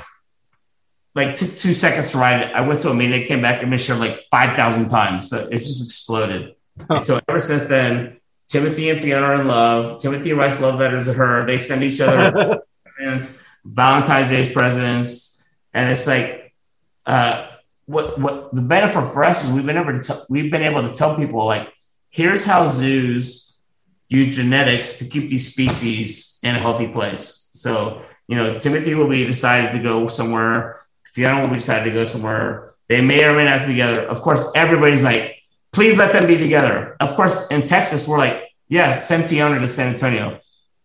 Like 1.16 1.36
took 1.36 1.54
two 1.54 1.74
seconds 1.74 2.12
to 2.12 2.18
write 2.18 2.42
it. 2.42 2.54
I 2.54 2.62
went 2.62 2.80
to 2.82 2.90
a 2.90 2.94
meeting, 2.94 3.26
came 3.26 3.42
back 3.42 3.62
and 3.62 3.70
made 3.70 3.80
sure 3.80 3.96
like 3.96 4.18
5,000 4.32 4.90
times. 4.90 5.30
So 5.30 5.48
it 5.48 5.58
just 5.58 5.86
exploded. 5.86 6.56
so 7.02 7.20
ever 7.28 7.40
since 7.40 7.66
then, 7.66 8.18
Timothy 8.48 8.90
and 8.90 9.00
Fiona 9.00 9.26
are 9.26 9.42
in 9.42 9.48
love. 9.48 10.02
Timothy 10.02 10.34
writes 10.34 10.60
love 10.62 10.80
letters 10.80 11.06
to 11.06 11.14
her. 11.14 11.46
They 11.46 11.58
send 11.58 11.84
each 11.84 12.02
other 12.02 12.62
presents, 12.86 13.44
Valentine's 13.64 14.30
Day 14.30 14.52
presents. 14.52 15.44
And 15.74 15.92
it's 15.92 16.08
like, 16.08 16.54
uh, 17.06 17.48
what 17.86 18.20
what 18.20 18.56
the 18.56 18.62
benefit 18.62 19.12
for 19.12 19.24
us 19.24 19.46
is 19.46 19.54
we've 19.54 19.66
been 19.66 19.78
able 19.78 20.00
to 20.00 20.02
t- 20.02 20.24
we've 20.30 20.52
been 20.52 20.64
able 20.64 20.84
to 20.84 20.94
tell 20.94 21.18
people 21.18 21.46
like 21.46 21.68
here's 22.10 22.46
how 22.46 22.66
zoos 22.66 23.58
use 24.08 24.36
genetics 24.36 25.00
to 25.00 25.06
keep 25.06 25.30
these 25.30 25.52
species 25.52 26.40
in 26.44 26.56
a 26.56 26.60
healthy 26.60 26.88
place. 26.88 27.50
So 27.54 28.02
you 28.28 28.38
know 28.38 28.60
Timothy 28.60 28.96
will 28.96 29.10
be 29.10 29.26
decided 29.26 29.72
to 29.74 29.80
go 29.80 30.08
somewhere. 30.08 30.82
Fiona 31.14 31.42
will 31.42 31.48
be 31.48 31.56
decided 31.56 31.86
to 31.86 31.92
go 31.92 32.04
somewhere. 32.04 32.74
They 32.90 33.02
may 33.02 33.24
or 33.24 33.34
may 33.36 33.46
not 33.46 33.62
be 33.62 33.68
together. 33.68 34.02
Of 34.02 34.22
course, 34.22 34.52
everybody's 34.56 35.04
like, 35.04 35.38
please 35.72 35.98
let 35.98 36.12
them 36.12 36.28
be 36.28 36.38
together. 36.38 36.98
Of 37.00 37.16
course, 37.16 37.48
in 37.48 37.64
Texas, 37.64 38.08
we're 38.08 38.18
like, 38.18 38.44
yeah, 38.68 38.96
send 38.98 39.26
Fiona 39.26 39.60
to 39.60 39.68
San 39.68 39.94
Antonio. 39.94 40.40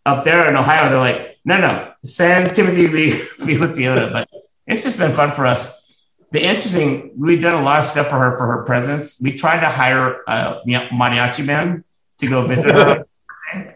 Up 0.07 0.24
there 0.24 0.49
in 0.49 0.57
Ohio, 0.57 0.89
they're 0.89 0.99
like, 0.99 1.39
no, 1.45 1.59
no, 1.59 1.93
send 2.05 2.55
Timothy 2.55 2.87
to 2.87 2.93
be, 2.93 3.20
be 3.47 3.59
with 3.59 3.76
Fiona. 3.76 4.11
But 4.12 4.29
it's 4.66 4.85
just 4.85 4.99
been 4.99 5.12
fun 5.12 5.33
for 5.33 5.47
us 5.47 5.79
the 6.31 6.43
interesting, 6.43 7.12
we've 7.16 7.41
done 7.41 7.61
a 7.61 7.64
lot 7.64 7.79
of 7.79 7.85
stuff 7.85 8.09
for 8.09 8.18
her 8.18 8.37
for 8.37 8.47
her 8.47 8.62
presence. 8.64 9.20
We 9.22 9.33
tried 9.33 9.61
to 9.61 9.66
hire 9.66 10.22
a 10.26 10.61
mariachi 10.66 11.47
band 11.47 11.85
to 12.18 12.29
go 12.29 12.47
visit 12.47 12.74
her, 12.74 13.07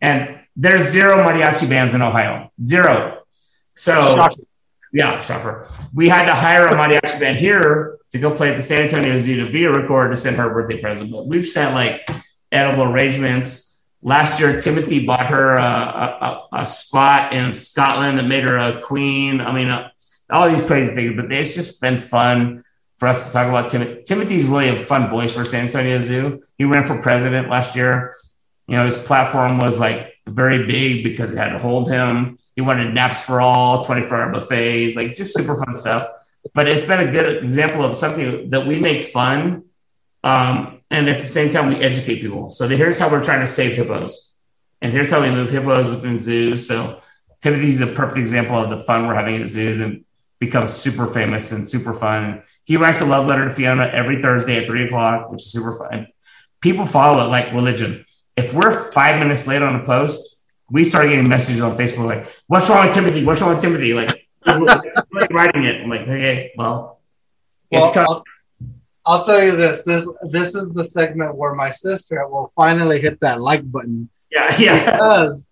and 0.00 0.40
there's 0.54 0.90
zero 0.90 1.16
mariachi 1.16 1.68
bands 1.68 1.94
in 1.94 2.02
Ohio, 2.02 2.50
zero. 2.60 3.22
So, 3.74 4.28
yeah, 4.92 5.20
shopper. 5.22 5.66
We 5.94 6.08
had 6.08 6.26
to 6.26 6.34
hire 6.34 6.66
a 6.66 6.72
mariachi 6.72 7.18
band 7.18 7.38
here 7.38 7.98
to 8.10 8.18
go 8.18 8.30
play 8.30 8.50
at 8.50 8.56
the 8.56 8.62
San 8.62 8.82
Antonio 8.82 9.16
Zoo 9.16 9.44
to 9.44 9.50
video 9.50 9.72
record 9.72 10.10
to 10.10 10.16
send 10.16 10.36
her 10.36 10.50
a 10.50 10.52
birthday 10.52 10.80
present. 10.80 11.10
But 11.10 11.26
we've 11.26 11.46
sent 11.46 11.74
like 11.74 12.08
edible 12.50 12.84
arrangements. 12.84 13.84
Last 14.02 14.38
year, 14.38 14.60
Timothy 14.60 15.06
bought 15.06 15.28
her 15.28 15.54
a, 15.54 15.62
a, 15.62 16.48
a 16.52 16.66
spot 16.66 17.32
in 17.32 17.52
Scotland 17.52 18.18
that 18.18 18.24
made 18.24 18.44
her 18.44 18.58
a 18.58 18.82
queen. 18.82 19.40
I 19.40 19.52
mean, 19.54 19.68
a, 19.68 19.92
all 20.30 20.50
these 20.50 20.64
crazy 20.66 20.94
things, 20.94 21.14
but 21.16 21.32
it's 21.32 21.54
just 21.54 21.80
been 21.80 21.98
fun 21.98 22.64
for 22.96 23.08
us 23.08 23.28
to 23.28 23.32
talk 23.32 23.48
about 23.48 23.68
Tim- 23.68 24.02
Timothy's 24.04 24.46
really 24.46 24.68
a 24.68 24.78
fun 24.78 25.08
voice 25.08 25.34
for 25.34 25.44
San 25.44 25.66
Antonio 25.66 25.98
Zoo. 26.00 26.42
He 26.58 26.64
ran 26.64 26.84
for 26.84 27.00
president 27.00 27.48
last 27.48 27.76
year. 27.76 28.14
You 28.66 28.76
know, 28.76 28.84
his 28.84 28.96
platform 28.96 29.58
was 29.58 29.80
like 29.80 30.11
very 30.26 30.66
big 30.66 31.04
because 31.04 31.32
it 31.32 31.38
had 31.38 31.50
to 31.50 31.58
hold 31.58 31.90
him. 31.90 32.36
He 32.54 32.62
wanted 32.62 32.94
naps 32.94 33.24
for 33.24 33.40
all, 33.40 33.84
24 33.84 34.22
hour 34.22 34.32
buffets, 34.32 34.94
like 34.94 35.14
just 35.14 35.36
super 35.36 35.62
fun 35.62 35.74
stuff. 35.74 36.08
But 36.54 36.68
it's 36.68 36.86
been 36.86 37.08
a 37.08 37.10
good 37.10 37.44
example 37.44 37.84
of 37.84 37.96
something 37.96 38.50
that 38.50 38.66
we 38.66 38.78
make 38.78 39.02
fun. 39.02 39.64
Um, 40.24 40.80
and 40.90 41.08
at 41.08 41.20
the 41.20 41.26
same 41.26 41.52
time, 41.52 41.68
we 41.68 41.76
educate 41.76 42.20
people. 42.20 42.50
So 42.50 42.68
here's 42.68 42.98
how 42.98 43.10
we're 43.10 43.24
trying 43.24 43.40
to 43.40 43.46
save 43.46 43.72
hippos. 43.72 44.34
And 44.80 44.92
here's 44.92 45.10
how 45.10 45.22
we 45.22 45.30
move 45.30 45.50
hippos 45.50 45.88
within 45.88 46.18
zoos. 46.18 46.66
So 46.66 47.00
Timothy's 47.40 47.80
a 47.80 47.86
perfect 47.86 48.18
example 48.18 48.56
of 48.56 48.70
the 48.70 48.76
fun 48.76 49.06
we're 49.06 49.14
having 49.14 49.40
at 49.40 49.48
zoos. 49.48 49.80
And 49.80 50.04
becomes 50.42 50.72
super 50.72 51.06
famous 51.06 51.52
and 51.52 51.68
super 51.68 51.94
fun. 51.94 52.42
He 52.64 52.76
writes 52.76 53.00
a 53.00 53.04
love 53.04 53.28
letter 53.28 53.44
to 53.44 53.54
Fiona 53.54 53.86
every 53.86 54.20
Thursday 54.20 54.56
at 54.56 54.66
three 54.66 54.86
o'clock, 54.86 55.30
which 55.30 55.42
is 55.42 55.52
super 55.52 55.78
fun. 55.78 56.08
People 56.60 56.84
follow 56.84 57.24
it 57.24 57.28
like 57.28 57.52
religion. 57.52 58.04
If 58.36 58.54
we're 58.54 58.90
five 58.92 59.18
minutes 59.18 59.46
late 59.46 59.62
on 59.62 59.76
a 59.76 59.84
post, 59.84 60.44
we 60.70 60.84
start 60.84 61.08
getting 61.08 61.28
messages 61.28 61.60
on 61.60 61.76
Facebook 61.76 62.06
like, 62.06 62.26
"What's 62.46 62.68
wrong 62.70 62.86
with 62.86 62.94
Timothy? 62.94 63.24
What's 63.24 63.42
wrong 63.42 63.54
with 63.54 63.62
Timothy?" 63.62 63.92
Like, 63.92 64.26
writing 65.30 65.64
it. 65.64 65.82
I'm 65.82 65.90
like, 65.90 66.02
okay, 66.02 66.52
well, 66.56 67.00
well 67.70 67.92
I'll, 67.94 68.24
I'll 69.04 69.24
tell 69.24 69.42
you 69.42 69.56
this. 69.56 69.82
This 69.82 70.08
this 70.30 70.54
is 70.54 70.72
the 70.72 70.84
segment 70.84 71.34
where 71.34 71.54
my 71.54 71.70
sister 71.70 72.26
will 72.28 72.52
finally 72.56 73.00
hit 73.00 73.20
that 73.20 73.40
like 73.40 73.70
button. 73.70 74.08
Yeah, 74.30 74.54
yeah. 74.58 74.92
Because 74.92 75.46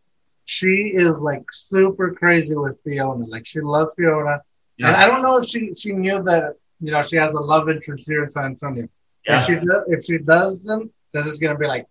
she 0.45 0.93
is 0.95 1.19
like 1.19 1.45
super 1.53 2.13
crazy 2.13 2.57
with 2.57 2.83
Fiona. 2.83 3.27
Like 3.27 3.47
she 3.47 3.61
loves 3.61 3.95
Fiona. 3.95 4.41
Yeah. 4.77 4.89
And 4.89 4.97
I 4.97 5.07
don't 5.07 5.23
know 5.23 5.37
if 5.39 5.47
she 5.49 5.75
she 5.75 5.93
knew 5.93 6.23
that 6.25 6.55
you 6.81 6.93
know 6.93 7.03
she 7.03 7.17
has 7.17 7.33
a 7.33 7.41
love 7.41 7.69
interest 7.69 8.09
here 8.09 8.25
in 8.25 8.31
San 8.31 8.45
Antonio. 8.45 8.89
Yeah. 9.27 9.39
If 9.39 9.47
she 9.47 9.55
does, 9.57 9.85
if 9.89 10.05
she 10.05 10.19
doesn't, 10.19 10.91
this 11.13 11.27
is 11.27 11.39
gonna 11.39 11.59
be 11.59 11.67
like 11.67 11.87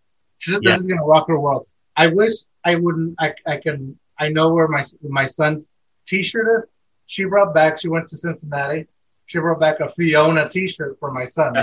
this 0.45 0.59
yeah. 0.61 0.75
is 0.75 0.85
gonna 0.85 1.05
rock 1.05 1.27
her 1.27 1.39
world. 1.39 1.67
I 1.95 2.07
wish 2.07 2.31
I 2.63 2.75
wouldn't. 2.75 3.15
I 3.19 3.33
I 3.45 3.57
can. 3.57 3.97
I 4.17 4.29
know 4.29 4.53
where 4.53 4.67
my 4.67 4.83
my 5.03 5.25
son's 5.25 5.71
T-shirt 6.07 6.59
is. 6.59 6.69
She 7.07 7.25
brought 7.25 7.53
back. 7.53 7.79
She 7.79 7.87
went 7.87 8.07
to 8.09 8.17
Cincinnati. 8.17 8.87
She 9.25 9.39
brought 9.39 9.59
back 9.59 9.79
a 9.79 9.89
Fiona 9.89 10.49
T-shirt 10.49 10.97
for 10.99 11.11
my 11.11 11.25
son. 11.25 11.55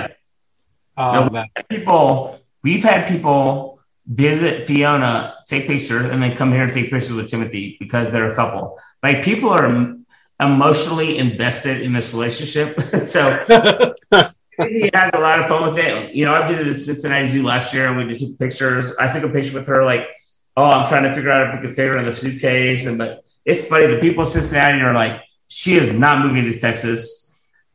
Um, 0.96 1.30
no, 1.32 1.44
people, 1.68 2.38
we've 2.62 2.82
had 2.82 3.06
people 3.06 3.80
visit 4.06 4.66
Fiona, 4.66 5.34
take 5.46 5.66
pictures, 5.66 6.06
and 6.06 6.22
then 6.22 6.36
come 6.36 6.52
here 6.52 6.62
and 6.62 6.72
take 6.72 6.90
pictures 6.90 7.12
with 7.12 7.28
Timothy 7.28 7.76
because 7.78 8.10
they're 8.10 8.30
a 8.30 8.34
couple. 8.34 8.78
Like 9.02 9.22
people 9.22 9.50
are 9.50 9.96
emotionally 10.40 11.18
invested 11.18 11.82
in 11.82 11.92
this 11.92 12.14
relationship. 12.14 12.80
so 13.04 13.44
he 14.58 14.90
has 14.94 15.10
a 15.14 15.20
lot 15.20 15.40
of 15.40 15.46
fun 15.46 15.64
with 15.64 15.78
it. 15.78 16.14
You 16.14 16.24
know, 16.24 16.34
I 16.34 16.46
did 16.46 16.66
the 16.66 16.74
Cincinnati 16.74 17.26
Zoo 17.26 17.42
last 17.42 17.74
year 17.74 17.88
and 17.88 17.96
we 17.96 18.06
just 18.06 18.26
took 18.26 18.38
pictures. 18.38 18.94
I 18.98 19.12
took 19.12 19.24
a 19.24 19.32
picture 19.32 19.56
with 19.56 19.66
her 19.66 19.84
like, 19.84 20.08
oh, 20.56 20.64
I'm 20.64 20.88
trying 20.88 21.04
to 21.04 21.14
figure 21.14 21.30
out 21.30 21.48
if 21.48 21.60
we 21.60 21.66
can 21.66 21.74
fit 21.74 21.88
her 21.88 21.98
in 21.98 22.06
the 22.06 22.14
suitcase. 22.14 22.86
And 22.86 22.98
but 22.98 23.24
it's 23.44 23.68
funny, 23.68 23.86
the 23.86 23.98
people 23.98 24.22
in 24.22 24.26
Cincinnati 24.26 24.80
are 24.80 24.94
like, 24.94 25.22
she 25.48 25.74
is 25.74 25.96
not 25.98 26.24
moving 26.24 26.46
to 26.46 26.58
Texas. 26.58 27.22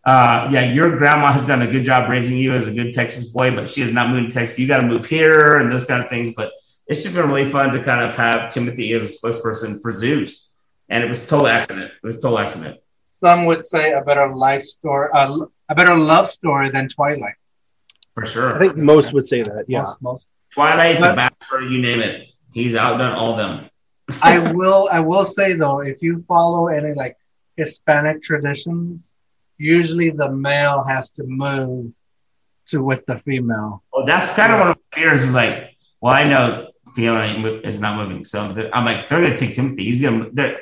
Uh, 0.04 0.50
yeah, 0.52 0.66
your 0.66 0.98
grandma 0.98 1.32
has 1.32 1.46
done 1.46 1.62
a 1.62 1.68
good 1.68 1.84
job 1.84 2.10
raising 2.10 2.38
you 2.38 2.56
as 2.56 2.68
a 2.68 2.74
good 2.74 2.92
Texas 2.94 3.30
boy, 3.30 3.56
but 3.56 3.70
she 3.70 3.82
is 3.82 3.94
not 3.94 4.10
moving 4.10 4.28
to 4.30 4.34
Texas. 4.34 4.58
You 4.58 4.68
got 4.68 4.82
to 4.82 4.88
move 4.88 5.06
here 5.06 5.58
and 5.58 5.72
those 5.72 5.86
kind 5.86 6.04
of 6.04 6.10
things. 6.10 6.34
But 6.36 6.52
it's 6.88 7.04
just 7.04 7.16
been 7.16 7.28
really 7.28 7.46
fun 7.46 7.72
to 7.74 7.84
kind 7.84 8.04
of 8.04 8.16
have 8.16 8.50
Timothy 8.50 8.94
as 8.94 9.04
a 9.04 9.28
spokesperson 9.28 9.82
for 9.82 9.92
zoos 9.92 10.50
and 10.92 11.04
it 11.04 11.08
was 11.08 11.26
total 11.26 11.48
accident. 11.48 11.90
It 11.90 12.06
was 12.06 12.22
total 12.22 12.38
accident. 12.38 12.78
Some 13.22 13.46
would 13.46 13.66
say 13.68 13.92
a 13.92 14.02
better 14.02 14.36
life 14.36 14.64
story, 14.64 15.10
uh, 15.14 15.46
a 15.70 15.76
better 15.76 15.96
love 15.96 16.26
story 16.26 16.72
than 16.72 16.90
Twilight. 16.90 17.36
For 18.16 18.26
sure. 18.26 18.56
I 18.56 18.60
think 18.60 18.78
most 18.78 19.14
would 19.14 19.28
say 19.28 19.44
that. 19.44 19.66
Yeah. 19.68 19.84
Most, 19.84 20.02
most. 20.02 20.28
Twilight, 20.56 21.00
but, 21.00 21.12
The 21.12 21.16
Bachelor, 21.16 21.62
you 21.70 21.80
name 21.80 22.02
it. 22.02 22.30
He's 22.52 22.76
outdone 22.76 23.14
all 23.14 23.34
of 23.34 23.38
them. 23.38 23.70
I 24.24 24.52
will. 24.52 24.90
I 24.92 25.02
will 25.02 25.24
say 25.24 25.54
though, 25.54 25.82
if 25.82 26.02
you 26.02 26.26
follow 26.28 26.68
any 26.68 26.96
like 26.96 27.16
Hispanic 27.58 28.24
traditions, 28.24 29.14
usually 29.60 30.10
the 30.10 30.32
male 30.32 30.84
has 30.84 31.10
to 31.12 31.24
move 31.24 31.94
to 32.70 32.84
with 32.84 33.06
the 33.06 33.20
female. 33.20 33.84
Well, 33.94 34.06
that's 34.08 34.36
kind 34.36 34.52
of 34.52 34.60
one 34.60 34.70
of 34.72 34.78
my 34.78 35.00
fears. 35.00 35.22
Is 35.22 35.36
like, 35.36 35.78
well, 36.02 36.14
I 36.14 36.24
know 36.24 36.72
Fiona 36.96 37.62
is 37.64 37.80
not 37.80 37.98
moving, 37.98 38.26
so 38.26 38.42
I'm 38.74 38.84
like, 38.84 39.08
they're 39.08 39.22
going 39.22 39.32
to 39.32 39.38
take 39.38 39.54
Timothy. 39.54 39.84
He's 39.86 40.02
going 40.02 40.36
to 40.36 40.58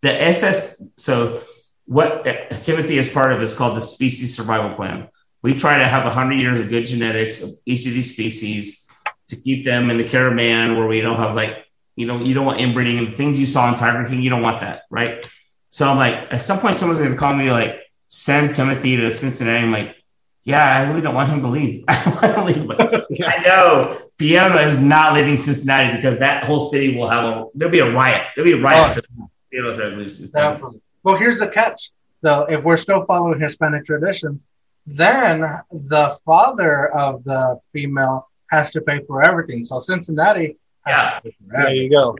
the 0.00 0.22
SS. 0.22 0.80
So 0.96 1.42
what 1.86 2.24
Timothy 2.62 2.98
is 2.98 3.10
part 3.10 3.32
of 3.32 3.42
is 3.42 3.56
called 3.56 3.76
the 3.76 3.80
species 3.80 4.36
survival 4.36 4.74
plan. 4.74 5.08
We 5.42 5.54
try 5.54 5.78
to 5.78 5.86
have 5.86 6.04
100 6.04 6.34
years 6.34 6.60
of 6.60 6.70
good 6.70 6.86
genetics 6.86 7.42
of 7.42 7.50
each 7.66 7.86
of 7.86 7.92
these 7.92 8.12
species 8.12 8.88
to 9.28 9.36
keep 9.36 9.64
them 9.64 9.90
in 9.90 9.98
the 9.98 10.04
care 10.04 10.28
of 10.28 10.34
man, 10.34 10.76
where 10.76 10.86
we 10.86 11.00
don't 11.00 11.16
have 11.16 11.36
like, 11.36 11.66
you 11.96 12.06
know, 12.06 12.22
you 12.22 12.34
don't 12.34 12.46
want 12.46 12.60
inbreeding 12.60 12.98
and 12.98 13.16
things 13.16 13.38
you 13.38 13.46
saw 13.46 13.68
in 13.68 13.74
Tiger 13.74 14.08
King. 14.08 14.22
You 14.22 14.30
don't 14.30 14.42
want 14.42 14.60
that, 14.60 14.82
right? 14.90 15.28
So 15.68 15.88
I'm 15.88 15.98
like, 15.98 16.32
at 16.32 16.40
some 16.40 16.58
point, 16.60 16.76
someone's 16.76 17.00
going 17.00 17.12
to 17.12 17.18
call 17.18 17.34
me 17.34 17.50
like, 17.50 17.80
send 18.08 18.54
Timothy 18.54 18.96
to 18.96 19.10
Cincinnati. 19.10 19.64
I'm 19.64 19.72
like, 19.72 19.96
Yeah, 20.44 20.64
I 20.64 20.82
really 20.82 21.02
don't 21.02 21.14
want 21.14 21.30
him 21.30 21.42
to 21.42 21.48
leave. 21.48 21.84
I 21.88 22.04
don't 22.04 22.44
want 22.44 22.54
to 22.54 22.60
leave. 22.60 22.68
But 22.68 23.28
I 23.28 23.42
know 23.42 24.00
Fiona 24.18 24.60
is 24.62 24.82
not 24.82 25.14
leaving 25.14 25.36
Cincinnati 25.36 25.96
because 25.96 26.18
that 26.20 26.44
whole 26.44 26.60
city 26.60 26.96
will 26.96 27.08
have 27.08 27.24
a 27.24 27.46
there'll 27.54 27.72
be 27.72 27.80
a 27.80 27.92
riot. 27.92 28.26
There'll 28.34 28.50
be 28.50 28.56
a 28.56 28.62
riot. 28.62 28.92
Oh. 28.96 28.98
if 28.98 29.04
Fiona 29.50 29.74
tries 29.74 29.92
to 29.92 29.98
leave 29.98 30.12
Cincinnati. 30.12 30.54
Definitely. 30.54 30.80
Well, 31.04 31.16
here's 31.16 31.38
the 31.38 31.48
catch, 31.48 31.90
though. 32.22 32.46
If 32.46 32.62
we're 32.64 32.76
still 32.78 33.04
following 33.04 33.38
Hispanic 33.40 33.84
traditions, 33.84 34.46
then 34.86 35.40
the 35.70 36.18
father 36.24 36.88
of 36.94 37.22
the 37.24 37.60
female 37.72 38.28
has 38.50 38.70
to 38.72 38.80
pay 38.80 39.00
for 39.06 39.22
everything. 39.22 39.64
So 39.64 39.80
Cincinnati 39.80 40.56
has 40.86 41.02
Yeah. 41.02 41.10
to 41.10 41.20
pay 41.22 41.30
for 41.30 41.62
There 41.62 41.74
you 41.74 41.90
go. 41.90 42.16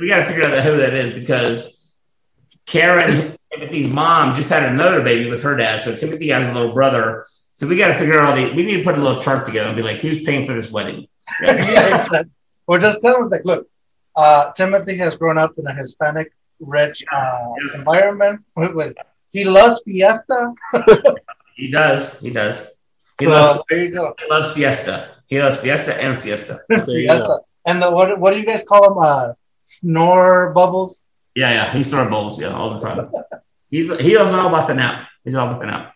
We 0.00 0.08
got 0.08 0.18
to 0.18 0.24
figure 0.24 0.44
out 0.44 0.62
who 0.64 0.76
that 0.78 0.94
is 0.94 1.12
because 1.12 1.84
Karen 2.66 3.36
Timothy's 3.52 3.88
mom 3.88 4.34
just 4.34 4.50
had 4.50 4.70
another 4.72 5.02
baby 5.02 5.28
with 5.30 5.42
her 5.42 5.56
dad. 5.56 5.82
So 5.82 5.96
Timothy 5.96 6.28
has 6.28 6.46
a 6.48 6.52
little 6.52 6.72
brother. 6.72 7.26
So 7.52 7.66
we 7.66 7.76
got 7.76 7.88
to 7.88 7.94
figure 7.94 8.18
out 8.20 8.26
all 8.26 8.36
the. 8.36 8.54
We 8.54 8.62
need 8.62 8.76
to 8.78 8.84
put 8.84 8.96
a 8.96 9.02
little 9.02 9.20
chart 9.20 9.44
together 9.44 9.68
and 9.68 9.76
be 9.76 9.82
like, 9.82 9.98
who's 9.98 10.22
paying 10.22 10.46
for 10.46 10.52
this 10.54 10.70
wedding? 10.70 11.08
Yeah. 11.42 11.54
yeah, 11.72 12.02
exactly. 12.04 12.30
Or 12.68 12.78
just 12.78 13.00
tell 13.00 13.18
them, 13.20 13.30
like, 13.30 13.44
look, 13.44 13.66
uh, 14.14 14.52
Timothy 14.52 14.96
has 14.98 15.16
grown 15.16 15.38
up 15.38 15.54
in 15.58 15.66
a 15.66 15.74
Hispanic 15.74 16.30
rich 16.60 17.04
uh, 17.12 17.52
environment. 17.74 18.40
With, 18.56 18.74
with- 18.74 18.96
he 19.32 19.44
loves 19.44 19.80
fiesta. 19.84 20.54
he 21.54 21.70
does. 21.70 22.20
He 22.20 22.30
does. 22.30 22.80
He 23.20 23.26
So, 23.26 23.30
loves, 23.30 23.60
there 23.68 23.84
you 23.84 23.90
go. 23.92 24.14
he 24.18 24.26
loves 24.30 24.54
siesta. 24.54 25.10
He 25.26 25.40
loves 25.40 25.60
fiesta 25.60 26.00
and 26.02 26.18
siesta. 26.18 26.58
There 26.68 26.78
you 26.98 27.08
Fiesta. 27.10 27.28
go. 27.28 27.46
And 27.66 27.82
the, 27.82 27.90
what, 27.90 28.18
what 28.18 28.32
do 28.32 28.40
you 28.40 28.46
guys 28.46 28.64
call 28.64 28.82
them? 28.88 28.98
Uh, 28.98 29.32
snore 29.64 30.52
bubbles? 30.54 31.02
Yeah, 31.34 31.52
yeah. 31.52 31.70
He 31.70 31.82
snorts 31.82 32.08
bowls, 32.10 32.40
yeah, 32.40 32.54
all 32.56 32.74
the 32.74 32.80
time. 32.80 33.10
He's 33.70 33.94
he 34.00 34.14
knows 34.14 34.32
all 34.32 34.48
about 34.48 34.66
the 34.66 34.74
nap. 34.74 35.06
He's 35.24 35.34
all 35.34 35.46
about 35.48 35.60
the 35.60 35.66
nap, 35.66 35.92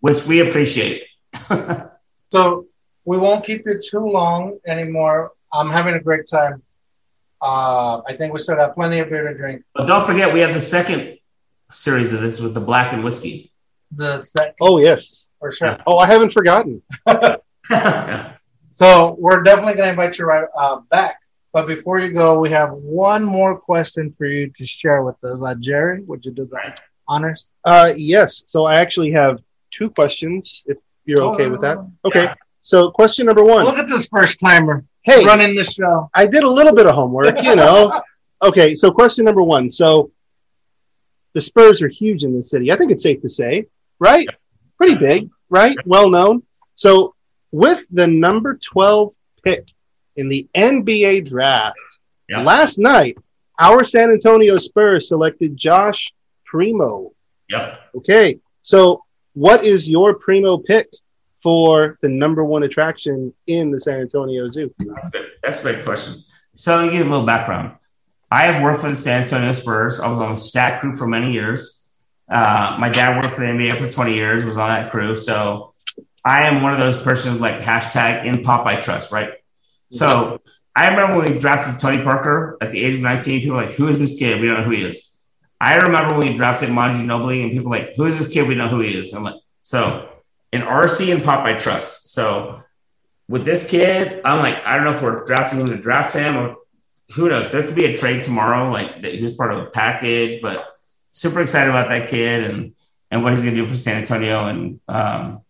which 0.00 0.26
we 0.26 0.40
appreciate. 0.40 1.04
So 2.32 2.66
we 3.04 3.18
won't 3.18 3.44
keep 3.44 3.66
you 3.66 3.78
too 3.78 4.00
long 4.00 4.58
anymore. 4.66 5.32
I'm 5.52 5.68
having 5.70 5.94
a 5.94 6.00
great 6.00 6.26
time. 6.26 6.62
Uh, 7.42 8.00
I 8.06 8.16
think 8.16 8.32
we 8.32 8.38
still 8.38 8.56
have 8.56 8.74
plenty 8.74 9.00
of 9.00 9.10
beer 9.10 9.28
to 9.28 9.36
drink. 9.36 9.64
But 9.74 9.86
don't 9.88 10.06
forget, 10.06 10.32
we 10.32 10.40
have 10.40 10.54
the 10.54 10.60
second 10.60 11.18
series 11.72 12.14
of 12.14 12.20
this 12.20 12.40
with 12.40 12.54
the 12.54 12.60
black 12.60 12.92
and 12.92 13.02
whiskey. 13.02 13.50
The 13.90 14.18
second, 14.20 14.54
Oh 14.60 14.78
yes. 14.78 15.28
for 15.40 15.50
sure. 15.52 15.76
Oh, 15.86 15.98
I 15.98 16.06
haven't 16.06 16.32
forgotten. 16.32 16.82
yeah. 17.06 17.36
So 18.74 19.14
we're 19.18 19.42
definitely 19.42 19.74
going 19.74 19.84
to 19.84 19.90
invite 19.90 20.18
you 20.18 20.24
right 20.24 20.46
uh, 20.58 20.80
back. 20.90 21.20
But 21.52 21.66
before 21.66 22.00
you 22.00 22.10
go, 22.10 22.38
we 22.40 22.50
have 22.50 22.72
one 22.72 23.22
more 23.22 23.58
question 23.60 24.14
for 24.16 24.26
you 24.26 24.50
to 24.56 24.64
share 24.64 25.02
with 25.02 25.22
us. 25.22 25.42
Uh, 25.42 25.54
Jerry, 25.60 26.02
would 26.04 26.24
you 26.24 26.32
do 26.32 26.46
the 26.46 26.74
honors? 27.06 27.50
Uh, 27.64 27.92
yes. 27.94 28.44
So 28.48 28.64
I 28.64 28.76
actually 28.76 29.12
have 29.12 29.40
two 29.70 29.90
questions. 29.90 30.64
If 30.66 30.78
you're 31.04 31.22
okay 31.22 31.48
with 31.48 31.60
that. 31.60 31.78
Okay. 32.06 32.24
Yeah. 32.24 32.34
So 32.62 32.90
question 32.90 33.26
number 33.26 33.44
one. 33.44 33.64
Look 33.66 33.78
at 33.78 33.88
this 33.88 34.06
first 34.06 34.40
timer 34.40 34.84
Hey, 35.04 35.24
running 35.24 35.54
the 35.56 35.64
show. 35.64 36.08
I 36.14 36.26
did 36.26 36.44
a 36.44 36.48
little 36.50 36.74
bit 36.74 36.86
of 36.86 36.94
homework, 36.94 37.42
you 37.42 37.56
know. 37.56 38.00
okay, 38.42 38.74
so 38.74 38.90
question 38.90 39.24
number 39.24 39.42
one. 39.42 39.68
So 39.70 40.10
the 41.34 41.40
Spurs 41.40 41.82
are 41.82 41.88
huge 41.88 42.24
in 42.24 42.36
the 42.36 42.42
city. 42.42 42.70
I 42.70 42.76
think 42.76 42.92
it's 42.92 43.02
safe 43.02 43.20
to 43.22 43.28
say, 43.28 43.66
right? 43.98 44.26
Pretty 44.78 44.94
big, 44.96 45.28
right? 45.50 45.76
Well 45.86 46.08
known. 46.08 46.42
So 46.74 47.14
with 47.50 47.86
the 47.90 48.06
number 48.06 48.58
12 48.62 49.14
pick 49.44 49.68
in 50.16 50.28
the 50.28 50.48
NBA 50.54 51.28
draft, 51.28 51.78
Yeah. 52.28 52.42
last 52.42 52.78
night, 52.78 53.16
our 53.60 53.82
San 53.84 54.10
Antonio 54.10 54.56
Spurs 54.58 55.08
selected 55.08 55.56
Josh 55.56 56.12
Primo. 56.44 57.12
Yep. 57.48 57.80
Okay, 57.96 58.38
so 58.60 59.02
what 59.34 59.64
is 59.64 59.88
your 59.88 60.14
Primo 60.14 60.58
pick 60.58 60.88
for 61.42 61.98
the 62.02 62.08
number 62.08 62.44
one 62.44 62.62
attraction 62.62 63.32
in 63.46 63.70
the 63.70 63.80
San 63.80 64.00
Antonio 64.00 64.48
Zoo? 64.48 64.72
That's 64.78 65.10
good. 65.10 65.30
That's 65.42 65.60
a 65.60 65.72
great 65.72 65.84
question. 65.84 66.22
So, 66.54 66.84
give 66.84 66.94
you 66.94 67.02
a 67.02 67.04
little 67.04 67.26
background, 67.26 67.76
I 68.30 68.46
have 68.46 68.62
worked 68.62 68.80
for 68.80 68.88
the 68.88 68.96
San 68.96 69.22
Antonio 69.22 69.52
Spurs. 69.52 70.00
I 70.00 70.08
was 70.08 70.18
on 70.18 70.34
the 70.34 70.40
stat 70.40 70.80
crew 70.80 70.92
for 70.92 71.06
many 71.06 71.32
years. 71.32 71.86
Uh, 72.30 72.76
my 72.78 72.88
dad 72.88 73.16
worked 73.16 73.34
for 73.34 73.40
the 73.40 73.46
NBA 73.46 73.76
for 73.76 73.90
20 73.90 74.14
years, 74.14 74.44
was 74.44 74.56
on 74.56 74.68
that 74.68 74.90
crew. 74.90 75.16
So, 75.16 75.72
I 76.24 76.46
am 76.46 76.62
one 76.62 76.72
of 76.72 76.78
those 76.78 77.02
persons 77.02 77.40
like 77.40 77.60
hashtag 77.60 78.24
in 78.24 78.42
pop 78.42 78.66
trust, 78.80 79.12
right? 79.12 79.32
So, 79.90 80.40
I 80.74 80.88
remember 80.88 81.18
when 81.18 81.32
we 81.32 81.38
drafted 81.38 81.80
Tony 81.80 82.02
Parker 82.02 82.56
at 82.60 82.70
the 82.70 82.82
age 82.82 82.94
of 82.94 83.02
19, 83.02 83.40
people 83.40 83.56
were 83.56 83.64
like, 83.64 83.74
who 83.74 83.88
is 83.88 83.98
this 83.98 84.18
kid? 84.18 84.40
We 84.40 84.46
don't 84.46 84.58
know 84.58 84.64
who 84.64 84.70
he 84.70 84.82
is. 84.82 85.22
I 85.60 85.76
remember 85.76 86.18
when 86.18 86.28
we 86.28 86.34
drafted 86.34 86.70
Manu 86.70 86.94
Ginobili 86.94 87.42
and 87.42 87.52
people 87.52 87.70
were 87.70 87.78
like, 87.78 87.94
who 87.94 88.06
is 88.06 88.18
this 88.18 88.28
kid? 88.28 88.48
We 88.48 88.54
know 88.54 88.68
who 88.68 88.80
he 88.80 88.96
is. 88.96 89.12
I'm 89.12 89.22
like, 89.22 89.40
so 89.62 90.08
in 90.52 90.62
RC 90.62 91.12
and 91.12 91.24
pop 91.24 91.44
I 91.44 91.54
trust. 91.54 92.12
So 92.12 92.62
with 93.28 93.44
this 93.44 93.68
kid, 93.68 94.20
I'm 94.24 94.40
like, 94.40 94.62
I 94.64 94.74
don't 94.74 94.84
know 94.84 94.92
if 94.92 95.02
we're 95.02 95.24
drafting 95.24 95.60
him 95.60 95.68
to 95.68 95.76
draft 95.76 96.14
him 96.14 96.36
or 96.36 96.56
who 97.14 97.28
knows. 97.28 97.50
There 97.50 97.62
could 97.62 97.74
be 97.74 97.86
a 97.86 97.94
trade 97.94 98.22
tomorrow, 98.22 98.70
like 98.70 99.02
that 99.02 99.14
he 99.14 99.22
was 99.22 99.34
part 99.34 99.52
of 99.52 99.66
a 99.66 99.70
package, 99.70 100.40
but 100.42 100.66
super 101.10 101.40
excited 101.40 101.70
about 101.70 101.88
that 101.88 102.08
kid 102.08 102.44
and 102.44 102.74
and 103.10 103.22
what 103.22 103.32
he's 103.32 103.42
gonna 103.42 103.54
do 103.54 103.66
for 103.66 103.76
San 103.76 103.98
Antonio. 103.98 104.46
And 104.48 104.80
um, 104.88 105.40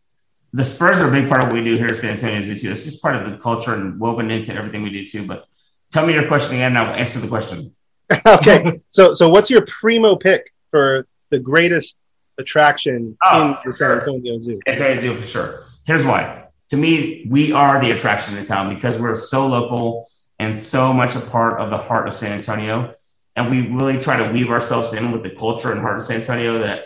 the 0.52 0.64
Spurs 0.64 1.00
are 1.00 1.08
a 1.08 1.10
big 1.10 1.28
part 1.28 1.40
of 1.40 1.48
what 1.48 1.54
we 1.54 1.64
do 1.64 1.76
here 1.76 1.86
at 1.86 1.96
San 1.96 2.10
Antonio 2.10 2.40
Zoo 2.40 2.58
too. 2.58 2.70
It's 2.70 2.84
just 2.84 3.02
part 3.02 3.16
of 3.16 3.30
the 3.30 3.38
culture 3.38 3.74
and 3.74 3.98
woven 3.98 4.30
into 4.30 4.54
everything 4.54 4.82
we 4.82 4.90
do 4.90 5.04
too. 5.04 5.26
But 5.26 5.46
tell 5.90 6.06
me 6.06 6.14
your 6.14 6.26
question 6.26 6.56
again, 6.56 6.76
and 6.76 6.78
I'll 6.78 6.94
answer 6.94 7.20
the 7.20 7.28
question. 7.28 7.74
okay. 8.26 8.80
So 8.90 9.14
so 9.14 9.28
what's 9.28 9.50
your 9.50 9.64
primo 9.80 10.16
pick 10.16 10.52
for 10.70 11.06
the 11.30 11.38
greatest 11.38 11.96
attraction 12.38 13.16
Oh, 13.24 13.48
in 13.48 13.56
the 13.64 13.72
San 13.72 13.88
sure. 13.88 14.00
Antonio 14.00 14.40
Zoo? 14.40 14.54
San 14.66 14.74
Antonio 14.74 14.96
Zoo 15.00 15.14
for 15.16 15.26
sure. 15.26 15.64
Here's 15.86 16.04
why. 16.04 16.44
To 16.70 16.76
me, 16.76 17.26
we 17.28 17.52
are 17.52 17.80
the 17.80 17.90
attraction 17.90 18.34
in 18.34 18.40
the 18.40 18.46
town 18.46 18.74
because 18.74 18.98
we're 18.98 19.14
so 19.14 19.46
local 19.46 20.08
and 20.38 20.56
so 20.58 20.92
much 20.92 21.14
a 21.16 21.20
part 21.20 21.60
of 21.60 21.70
the 21.70 21.76
heart 21.76 22.06
of 22.08 22.14
San 22.14 22.32
Antonio. 22.32 22.94
And 23.36 23.50
we 23.50 23.68
really 23.68 23.98
try 23.98 24.24
to 24.24 24.32
weave 24.32 24.50
ourselves 24.50 24.92
in 24.92 25.12
with 25.12 25.22
the 25.22 25.30
culture 25.30 25.70
and 25.72 25.80
heart 25.80 25.96
of 25.96 26.02
San 26.02 26.18
Antonio 26.20 26.58
that 26.60 26.84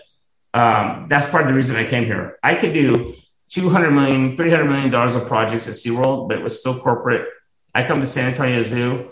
um, 0.55 1.07
that's 1.09 1.31
part 1.31 1.43
of 1.43 1.49
the 1.49 1.55
reason 1.55 1.77
I 1.77 1.87
came 1.87 2.05
here. 2.05 2.39
I 2.43 2.55
could 2.55 2.73
do 2.73 3.15
200 3.51 3.91
million, 3.91 4.37
300 4.37 4.65
million 4.65 4.91
dollars 4.91 5.15
of 5.15 5.27
projects 5.27 5.69
at 5.69 5.75
SeaWorld, 5.75 6.29
but 6.29 6.39
it 6.39 6.43
was 6.43 6.59
still 6.59 6.79
corporate. 6.79 7.29
I 7.75 7.85
come 7.87 8.01
to 8.01 8.07
San 8.07 8.29
Antonio 8.29 8.63
Zoo. 8.63 9.11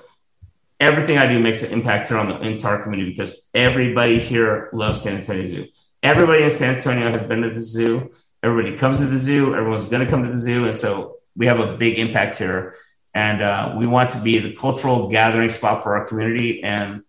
Everything 0.80 1.18
I 1.18 1.26
do 1.26 1.39
makes 1.39 1.62
an 1.62 1.72
impact 1.72 2.09
here 2.09 2.18
on 2.18 2.28
the 2.28 2.41
entire 2.41 2.82
community 2.82 3.11
because 3.11 3.49
everybody 3.55 4.18
here 4.20 4.70
loves 4.72 5.03
San 5.03 5.16
Antonio 5.16 5.47
Zoo. 5.47 5.66
Everybody 6.05 6.43
in 6.43 6.51
San 6.51 6.77
Antonio 6.77 7.11
has 7.11 7.23
been 7.23 7.41
to 7.41 7.49
the 7.49 7.61
zoo. 7.63 8.11
Everybody 8.43 8.77
comes 8.77 8.99
to 8.99 9.07
the 9.07 9.17
zoo. 9.17 9.55
Everyone's 9.55 9.89
going 9.89 10.05
to 10.05 10.11
come 10.11 10.23
to 10.23 10.31
the 10.31 10.37
zoo. 10.37 10.67
And 10.67 10.77
so 10.77 11.17
we 11.35 11.47
have 11.47 11.61
a 11.61 11.79
big 11.79 11.99
impact 11.99 12.37
here. 12.37 12.77
And 13.15 13.41
uh, 13.41 13.75
we 13.79 13.87
want 13.87 14.11
to 14.11 14.21
be 14.21 14.39
the 14.39 14.55
cultural 14.55 15.09
gathering 15.09 15.49
spot 15.49 15.83
for 15.83 15.97
our 15.97 16.07
community. 16.07 16.63
And 16.63 17.05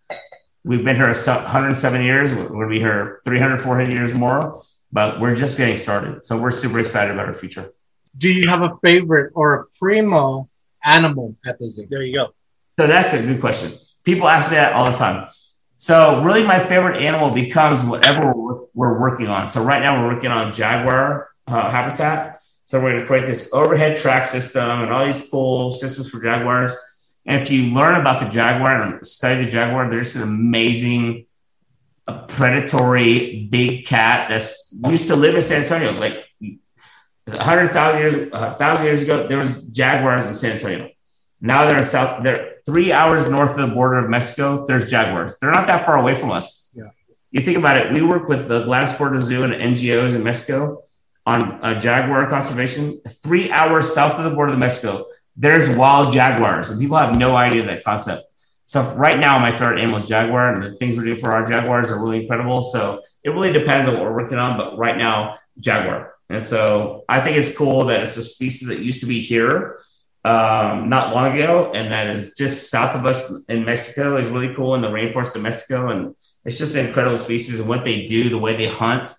we've 0.63 0.85
been 0.85 0.95
here 0.95 1.07
107 1.07 2.01
years. 2.03 2.33
We're 2.33 2.47
going 2.47 2.61
to 2.61 2.67
be 2.69 2.79
here 2.79 3.19
300, 3.25 3.57
400 3.57 3.91
years 3.91 4.13
more, 4.13 4.63
but 4.93 5.19
we're 5.19 5.35
just 5.35 5.57
getting 5.57 5.75
started. 5.75 6.23
So 6.23 6.39
we're 6.39 6.51
super 6.51 6.79
excited 6.79 7.13
about 7.13 7.25
our 7.25 7.33
future. 7.33 7.73
Do 8.17 8.31
you 8.31 8.49
have 8.49 8.61
a 8.61 8.77
favorite 8.81 9.33
or 9.35 9.55
a 9.55 9.65
primo 9.77 10.49
animal 10.85 11.35
at 11.45 11.59
the 11.59 11.69
zoo? 11.69 11.85
There 11.89 12.01
you 12.01 12.13
go. 12.13 12.33
So 12.79 12.87
that's 12.87 13.13
a 13.13 13.21
good 13.21 13.41
question. 13.41 13.77
People 14.05 14.29
ask 14.29 14.51
that 14.51 14.71
all 14.71 14.89
the 14.89 14.95
time. 14.95 15.27
So 15.77 16.23
really, 16.23 16.43
my 16.43 16.59
favorite 16.59 17.01
animal 17.01 17.31
becomes 17.31 17.83
whatever 17.83 18.31
we're, 18.33 18.99
working 18.99 19.27
on. 19.27 19.47
So 19.47 19.63
right 19.63 19.81
now, 19.81 20.01
we're 20.01 20.15
working 20.15 20.31
on 20.31 20.51
jaguar 20.51 21.29
uh, 21.47 21.69
habitat. 21.69 22.41
So 22.65 22.81
we're 22.81 22.91
going 22.91 23.01
to 23.01 23.07
create 23.07 23.25
this 23.25 23.53
overhead 23.53 23.95
track 23.95 24.25
system 24.25 24.81
and 24.81 24.91
all 24.91 25.05
these 25.05 25.29
cool 25.29 25.71
systems 25.71 26.09
for 26.09 26.21
jaguars. 26.21 26.73
And 27.25 27.41
if 27.41 27.49
you 27.51 27.73
learn 27.73 27.95
about 27.95 28.21
the 28.21 28.29
jaguar 28.29 28.81
and 28.81 29.05
study 29.05 29.45
the 29.45 29.51
jaguar, 29.51 29.89
there's 29.89 30.15
an 30.15 30.23
amazing, 30.23 31.25
predatory 32.27 33.47
big 33.49 33.85
cat 33.85 34.29
that's 34.29 34.73
used 34.87 35.07
to 35.07 35.15
live 35.15 35.35
in 35.35 35.41
San 35.41 35.63
Antonio. 35.63 35.91
Like 35.93 36.17
100,000 37.25 37.99
years, 37.99 38.29
uh, 38.31 38.53
thousand 38.55 38.85
years 38.85 39.01
ago, 39.01 39.27
there 39.27 39.39
was 39.39 39.61
jaguars 39.63 40.25
in 40.25 40.33
San 40.33 40.51
Antonio. 40.51 40.89
Now 41.41 41.65
they're 41.65 41.77
in 41.77 41.83
South. 41.83 42.23
They're 42.23 42.54
three 42.65 42.91
hours 42.91 43.29
north 43.29 43.51
of 43.51 43.69
the 43.69 43.73
border 43.73 43.97
of 43.97 44.09
Mexico. 44.09 44.65
There's 44.65 44.89
jaguars. 44.89 45.37
They're 45.39 45.51
not 45.51 45.67
that 45.67 45.85
far 45.85 45.99
away 45.99 46.13
from 46.13 46.31
us. 46.31 46.71
Yeah. 46.73 46.89
You 47.31 47.41
think 47.41 47.57
about 47.57 47.77
it. 47.77 47.93
We 47.93 48.01
work 48.01 48.27
with 48.27 48.47
the 48.47 48.63
Gladys 48.63 48.93
Porter 48.93 49.19
Zoo 49.19 49.43
and 49.43 49.53
NGOs 49.53 50.15
in 50.15 50.23
Mexico 50.23 50.83
on 51.25 51.43
uh, 51.63 51.79
jaguar 51.79 52.29
conservation. 52.29 52.99
Three 53.09 53.51
hours 53.51 53.93
south 53.93 54.17
of 54.17 54.23
the 54.23 54.31
border 54.31 54.53
of 54.53 54.59
Mexico, 54.59 55.05
there's 55.35 55.75
wild 55.75 56.13
jaguars, 56.13 56.69
and 56.69 56.79
people 56.79 56.97
have 56.97 57.17
no 57.17 57.35
idea 57.35 57.65
that 57.65 57.83
concept. 57.83 58.23
So 58.63 58.81
right 58.95 59.19
now, 59.19 59.37
my 59.37 59.51
favorite 59.51 59.79
animal 59.79 59.97
is 59.97 60.07
jaguar, 60.07 60.53
and 60.53 60.63
the 60.63 60.77
things 60.77 60.97
we're 60.97 61.03
doing 61.03 61.17
for 61.17 61.31
our 61.31 61.45
jaguars 61.45 61.91
are 61.91 62.01
really 62.01 62.21
incredible. 62.21 62.63
So 62.63 63.01
it 63.23 63.29
really 63.29 63.51
depends 63.51 63.87
on 63.87 63.95
what 63.95 64.03
we're 64.03 64.15
working 64.15 64.39
on, 64.39 64.57
but 64.57 64.77
right 64.77 64.97
now, 64.97 65.35
jaguar. 65.59 66.15
And 66.29 66.41
so 66.41 67.03
I 67.07 67.21
think 67.21 67.37
it's 67.37 67.55
cool 67.55 67.85
that 67.85 68.01
it's 68.01 68.17
a 68.17 68.23
species 68.23 68.69
that 68.69 68.79
used 68.79 69.01
to 69.01 69.05
be 69.05 69.21
here 69.21 69.79
um, 70.25 70.89
not 70.89 71.13
long 71.13 71.37
ago, 71.37 71.71
and 71.73 71.91
that 71.91 72.07
is 72.07 72.35
just 72.35 72.71
south 72.71 72.95
of 72.95 73.05
us 73.05 73.45
in 73.47 73.63
Mexico 73.63 74.17
is 74.17 74.27
really 74.29 74.55
cool 74.55 74.73
in 74.73 74.81
the 74.81 74.87
rainforest 74.87 75.35
of 75.35 75.43
Mexico, 75.43 75.89
and 75.91 76.15
it's 76.43 76.57
just 76.57 76.75
an 76.75 76.87
incredible 76.87 77.17
species 77.17 77.59
and 77.59 77.69
what 77.69 77.85
they 77.85 78.05
do, 78.05 78.29
the 78.29 78.37
way 78.37 78.55
they 78.55 78.67
hunt. 78.67 79.09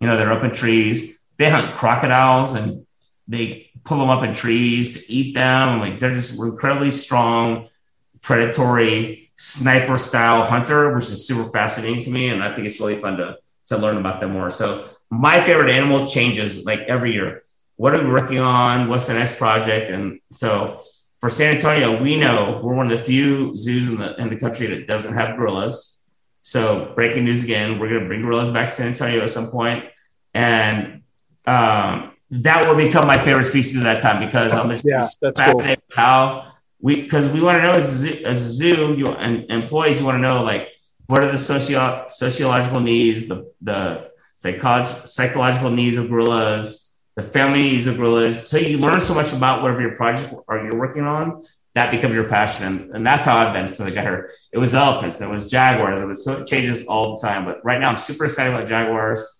You 0.00 0.08
know, 0.08 0.16
they're 0.16 0.32
up 0.32 0.42
in 0.42 0.50
trees. 0.50 1.24
they 1.38 1.48
hunt 1.50 1.74
crocodiles 1.74 2.54
and 2.54 2.86
they 3.28 3.70
pull 3.84 3.98
them 3.98 4.08
up 4.08 4.24
in 4.24 4.32
trees 4.32 4.94
to 4.96 5.12
eat 5.12 5.34
them. 5.34 5.80
Like 5.80 6.00
they're 6.00 6.14
just 6.14 6.38
incredibly 6.38 6.90
strong, 6.90 7.68
predatory 8.22 9.30
sniper 9.36 9.96
style 9.96 10.44
hunter, 10.44 10.94
which 10.94 11.04
is 11.04 11.26
super 11.26 11.50
fascinating 11.50 12.02
to 12.04 12.10
me. 12.10 12.28
And 12.28 12.42
I 12.42 12.54
think 12.54 12.66
it's 12.66 12.80
really 12.80 12.96
fun 12.96 13.18
to, 13.18 13.36
to 13.66 13.78
learn 13.78 13.98
about 13.98 14.20
them 14.20 14.32
more. 14.32 14.50
So 14.50 14.88
my 15.10 15.40
favorite 15.40 15.70
animal 15.70 16.06
changes 16.06 16.64
like 16.64 16.80
every 16.80 17.12
year. 17.12 17.42
What 17.76 17.94
are 17.94 18.02
we 18.02 18.10
working 18.10 18.38
on? 18.40 18.88
What's 18.88 19.06
the 19.06 19.14
next 19.14 19.38
project? 19.38 19.90
And 19.90 20.20
so 20.30 20.80
for 21.20 21.30
San 21.30 21.54
Antonio, 21.54 22.00
we 22.02 22.16
know 22.16 22.60
we're 22.62 22.74
one 22.74 22.90
of 22.90 22.98
the 22.98 23.04
few 23.04 23.54
zoos 23.54 23.88
in 23.88 23.96
the 23.96 24.14
in 24.20 24.28
the 24.30 24.36
country 24.36 24.66
that 24.68 24.86
doesn't 24.86 25.14
have 25.14 25.36
gorillas. 25.36 26.00
So 26.42 26.92
breaking 26.94 27.24
news 27.24 27.44
again, 27.44 27.78
we're 27.78 27.88
going 27.88 28.02
to 28.02 28.06
bring 28.06 28.22
gorillas 28.22 28.50
back 28.50 28.66
to 28.66 28.72
San 28.72 28.88
Antonio 28.88 29.22
at 29.22 29.30
some 29.30 29.48
point, 29.50 29.84
and 30.34 31.02
um, 31.46 32.12
that 32.30 32.68
will 32.68 32.76
become 32.76 33.06
my 33.06 33.18
favorite 33.18 33.44
species 33.44 33.78
at 33.78 33.84
that 33.84 34.00
time 34.02 34.24
because 34.24 34.54
I'm 34.54 34.68
just 34.70 34.84
Yeah, 34.84 35.02
fascinated 35.34 35.82
with 35.88 35.96
how 35.96 36.52
we 36.80 37.02
because 37.02 37.28
we 37.28 37.40
want 37.40 37.58
to 37.58 37.62
know 37.62 37.72
as 37.72 37.92
a 37.92 37.96
zoo, 37.96 38.24
as 38.24 38.44
a 38.44 38.50
zoo 38.52 38.94
you, 38.96 39.08
and 39.08 39.50
employees 39.50 39.98
you 39.98 40.04
want 40.04 40.16
to 40.16 40.22
know 40.22 40.42
like 40.42 40.72
what 41.06 41.22
are 41.22 41.30
the 41.30 41.38
socio 41.38 42.06
sociological 42.08 42.80
needs 42.80 43.28
the 43.28 43.52
the 43.60 44.10
psychological 44.36 45.06
psychological 45.06 45.70
needs 45.70 45.96
of 45.96 46.08
gorillas 46.08 46.85
the 47.16 47.22
family 47.22 47.62
needs 47.62 47.86
of 47.86 47.96
gorillas 47.96 48.48
so 48.48 48.56
you 48.56 48.78
learn 48.78 49.00
so 49.00 49.14
much 49.14 49.32
about 49.32 49.62
whatever 49.62 49.80
your 49.80 49.96
project 49.96 50.32
or 50.48 50.64
you're 50.64 50.78
working 50.78 51.04
on 51.04 51.42
that 51.74 51.90
becomes 51.90 52.14
your 52.14 52.28
passion 52.28 52.66
and, 52.66 52.94
and 52.94 53.06
that's 53.06 53.26
how 53.26 53.36
I've 53.36 53.52
been 53.52 53.68
since 53.68 53.90
I 53.90 53.94
got 53.94 54.04
here 54.04 54.30
it 54.52 54.58
was 54.58 54.74
elephants 54.74 55.20
it 55.20 55.28
was 55.28 55.50
jaguars 55.50 56.00
it 56.00 56.06
was 56.06 56.24
so 56.24 56.40
it 56.40 56.46
changes 56.46 56.86
all 56.86 57.14
the 57.14 57.26
time 57.26 57.44
but 57.44 57.64
right 57.64 57.80
now 57.80 57.90
I'm 57.90 57.96
super 57.96 58.24
excited 58.24 58.54
about 58.54 58.68
jaguars 58.68 59.36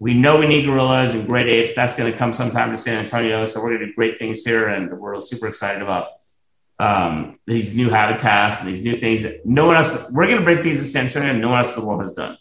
we 0.00 0.14
know 0.14 0.38
we 0.38 0.46
need 0.46 0.64
gorillas 0.64 1.14
and 1.14 1.26
great 1.26 1.46
apes. 1.46 1.74
That's 1.76 1.96
going 1.96 2.10
to 2.10 2.18
come 2.18 2.32
sometime 2.32 2.70
to 2.70 2.76
San 2.76 2.98
Antonio. 2.98 3.44
So 3.44 3.60
we're 3.60 3.68
going 3.68 3.80
to 3.80 3.86
do 3.88 3.92
great 3.92 4.18
things 4.18 4.42
here, 4.44 4.68
and 4.68 4.98
we're 4.98 5.20
super 5.20 5.46
excited 5.46 5.82
about 5.82 6.08
um, 6.78 7.38
these 7.46 7.76
new 7.76 7.90
habitats 7.90 8.60
and 8.60 8.68
these 8.68 8.82
new 8.82 8.96
things 8.96 9.22
that 9.24 9.44
no 9.44 9.66
one 9.66 9.76
else. 9.76 10.10
We're 10.10 10.24
going 10.24 10.38
to 10.38 10.44
bring 10.44 10.62
things 10.62 10.78
to 10.78 10.84
San 10.84 11.04
Antonio, 11.04 11.30
and 11.30 11.40
no 11.42 11.50
one 11.50 11.58
else 11.58 11.76
in 11.76 11.82
the 11.82 11.86
world 11.86 12.00
has 12.00 12.14
done. 12.14 12.38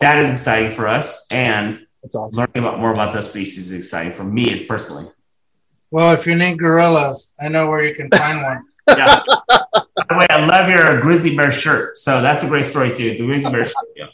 That 0.00 0.18
is 0.18 0.28
exciting 0.28 0.72
for 0.72 0.88
us, 0.88 1.30
and 1.30 1.78
That's 2.04 2.14
awesome. 2.14 2.36
learning 2.38 2.58
about 2.58 2.78
more 2.78 2.90
about 2.92 3.12
those 3.12 3.28
species 3.28 3.72
is 3.72 3.76
exciting 3.78 4.12
for 4.12 4.22
me 4.24 4.52
as 4.52 4.62
personally. 4.64 5.06
Well, 5.90 6.12
if 6.12 6.26
you 6.26 6.34
need 6.36 6.58
gorillas, 6.58 7.32
I 7.40 7.48
know 7.48 7.68
where 7.68 7.82
you 7.84 7.94
can 7.94 8.08
find 8.10 8.42
one. 8.42 8.62
Yeah. 8.86 9.20
By 9.66 10.04
the 10.10 10.16
way, 10.18 10.26
I 10.28 10.44
love 10.44 10.68
your 10.68 11.00
grizzly 11.00 11.34
bear 11.34 11.50
shirt. 11.50 11.96
So 11.96 12.20
that's 12.20 12.44
a 12.44 12.48
great 12.48 12.66
story 12.66 12.90
too. 12.94 13.16
The 13.16 13.24
grizzly 13.24 13.50
bear 13.50 13.64
shirt. 13.64 13.74
Yeah. 13.96 14.06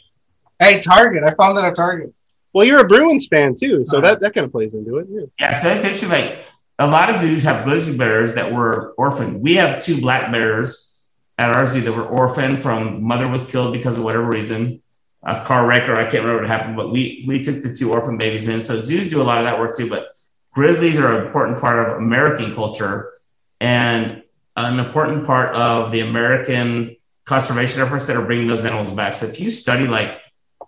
Hey, 0.59 0.79
Target. 0.79 1.23
I 1.25 1.33
found 1.33 1.57
it 1.57 1.65
at 1.65 1.75
Target. 1.75 2.13
Well, 2.53 2.65
you're 2.65 2.79
a 2.79 2.87
Bruins 2.87 3.27
fan 3.27 3.55
too, 3.59 3.83
so 3.83 3.97
Uh-huh. 3.97 4.11
that, 4.11 4.19
that 4.21 4.33
kind 4.33 4.45
of 4.45 4.51
plays 4.53 4.73
into 4.73 4.97
it. 4.99 5.07
Yeah. 5.09 5.21
Yeah, 5.39 5.51
so 5.51 5.67
it's 5.69 5.83
interesting. 5.83 6.09
Like 6.09 6.45
a 6.79 6.87
lot 6.87 7.09
of 7.09 7.19
zoos 7.19 7.43
have 7.43 7.65
grizzly 7.65 7.97
bears 7.97 8.35
that 8.35 8.53
were 8.53 8.93
orphaned. 8.97 9.41
We 9.41 9.55
have 9.55 9.83
two 9.83 9.99
black 9.99 10.31
bears 10.31 11.01
at 11.37 11.49
our 11.49 11.65
zoo 11.65 11.81
that 11.81 11.91
were 11.91 12.05
orphaned 12.07 12.61
from 12.61 13.03
mother 13.03 13.27
was 13.27 13.43
killed 13.49 13.73
because 13.73 13.97
of 13.97 14.05
whatever 14.05 14.23
reason, 14.25 14.81
a 15.23 15.43
car 15.43 15.67
wreck 15.67 15.87
or 15.87 15.95
I 15.95 16.03
can't 16.03 16.23
remember 16.23 16.41
what 16.41 16.49
happened, 16.49 16.75
but 16.75 16.91
we 16.91 17.23
we 17.27 17.43
took 17.43 17.61
the 17.61 17.75
two 17.75 17.93
orphan 17.93 18.17
babies 18.17 18.47
in. 18.47 18.61
So 18.61 18.79
zoos 18.79 19.09
do 19.09 19.21
a 19.21 19.23
lot 19.23 19.39
of 19.39 19.45
that 19.45 19.59
work 19.59 19.77
too. 19.77 19.89
But 19.89 20.07
grizzlies 20.51 20.99
are 20.99 21.19
an 21.19 21.25
important 21.25 21.59
part 21.59 21.87
of 21.87 21.97
American 21.97 22.53
culture 22.55 23.13
and 23.59 24.23
an 24.55 24.79
important 24.79 25.25
part 25.25 25.55
of 25.55 25.91
the 25.91 26.01
American 26.01 26.95
conservation 27.25 27.81
efforts 27.81 28.07
that 28.07 28.17
are 28.17 28.25
bringing 28.25 28.47
those 28.47 28.65
animals 28.65 28.91
back. 28.91 29.13
So 29.13 29.27
if 29.27 29.39
you 29.39 29.51
study 29.51 29.87
like 29.87 30.17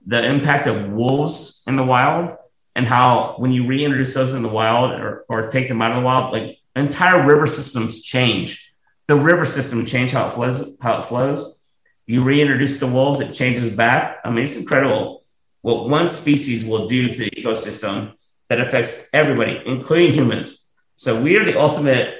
the 0.06 0.24
impact 0.24 0.68
of 0.68 0.90
wolves 0.90 1.64
in 1.68 1.76
the 1.76 1.84
wild 1.84 2.36
and 2.76 2.88
how 2.88 3.36
when 3.38 3.52
you 3.52 3.66
reintroduce 3.66 4.14
those 4.14 4.34
in 4.34 4.44
the 4.44 4.50
wild 4.50 4.92
or, 4.92 5.26
or 5.30 5.48
take 5.48 5.68
them 5.68 5.82
out 5.82 5.92
of 5.92 5.98
the 5.98 6.06
wild, 6.06 6.34
like 6.34 6.58
entire 6.76 7.26
river 7.26 7.48
systems 7.48 8.02
change. 8.02 8.74
The 9.08 9.16
river 9.16 9.46
system 9.46 9.86
change 9.86 10.12
how 10.12 10.28
it 10.28 10.32
flows, 10.32 10.78
how 10.82 11.00
it 11.00 11.06
flows. 11.06 11.63
You 12.06 12.24
reintroduce 12.24 12.80
the 12.80 12.88
wolves, 12.88 13.20
it 13.20 13.34
changes 13.34 13.74
back. 13.74 14.18
I 14.26 14.30
mean, 14.30 14.44
it's 14.44 14.58
incredible 14.60 15.24
what 15.62 15.88
one 15.88 16.10
species 16.10 16.68
will 16.68 16.86
do 16.86 17.14
to 17.14 17.18
the 17.18 17.30
ecosystem 17.32 18.14
that 18.50 18.60
affects 18.60 19.10
everybody, 19.14 19.62
including 19.66 20.12
humans. 20.12 20.74
So 20.98 21.22
we 21.22 21.38
are 21.38 21.46
the 21.46 21.58
ultimate 21.60 22.16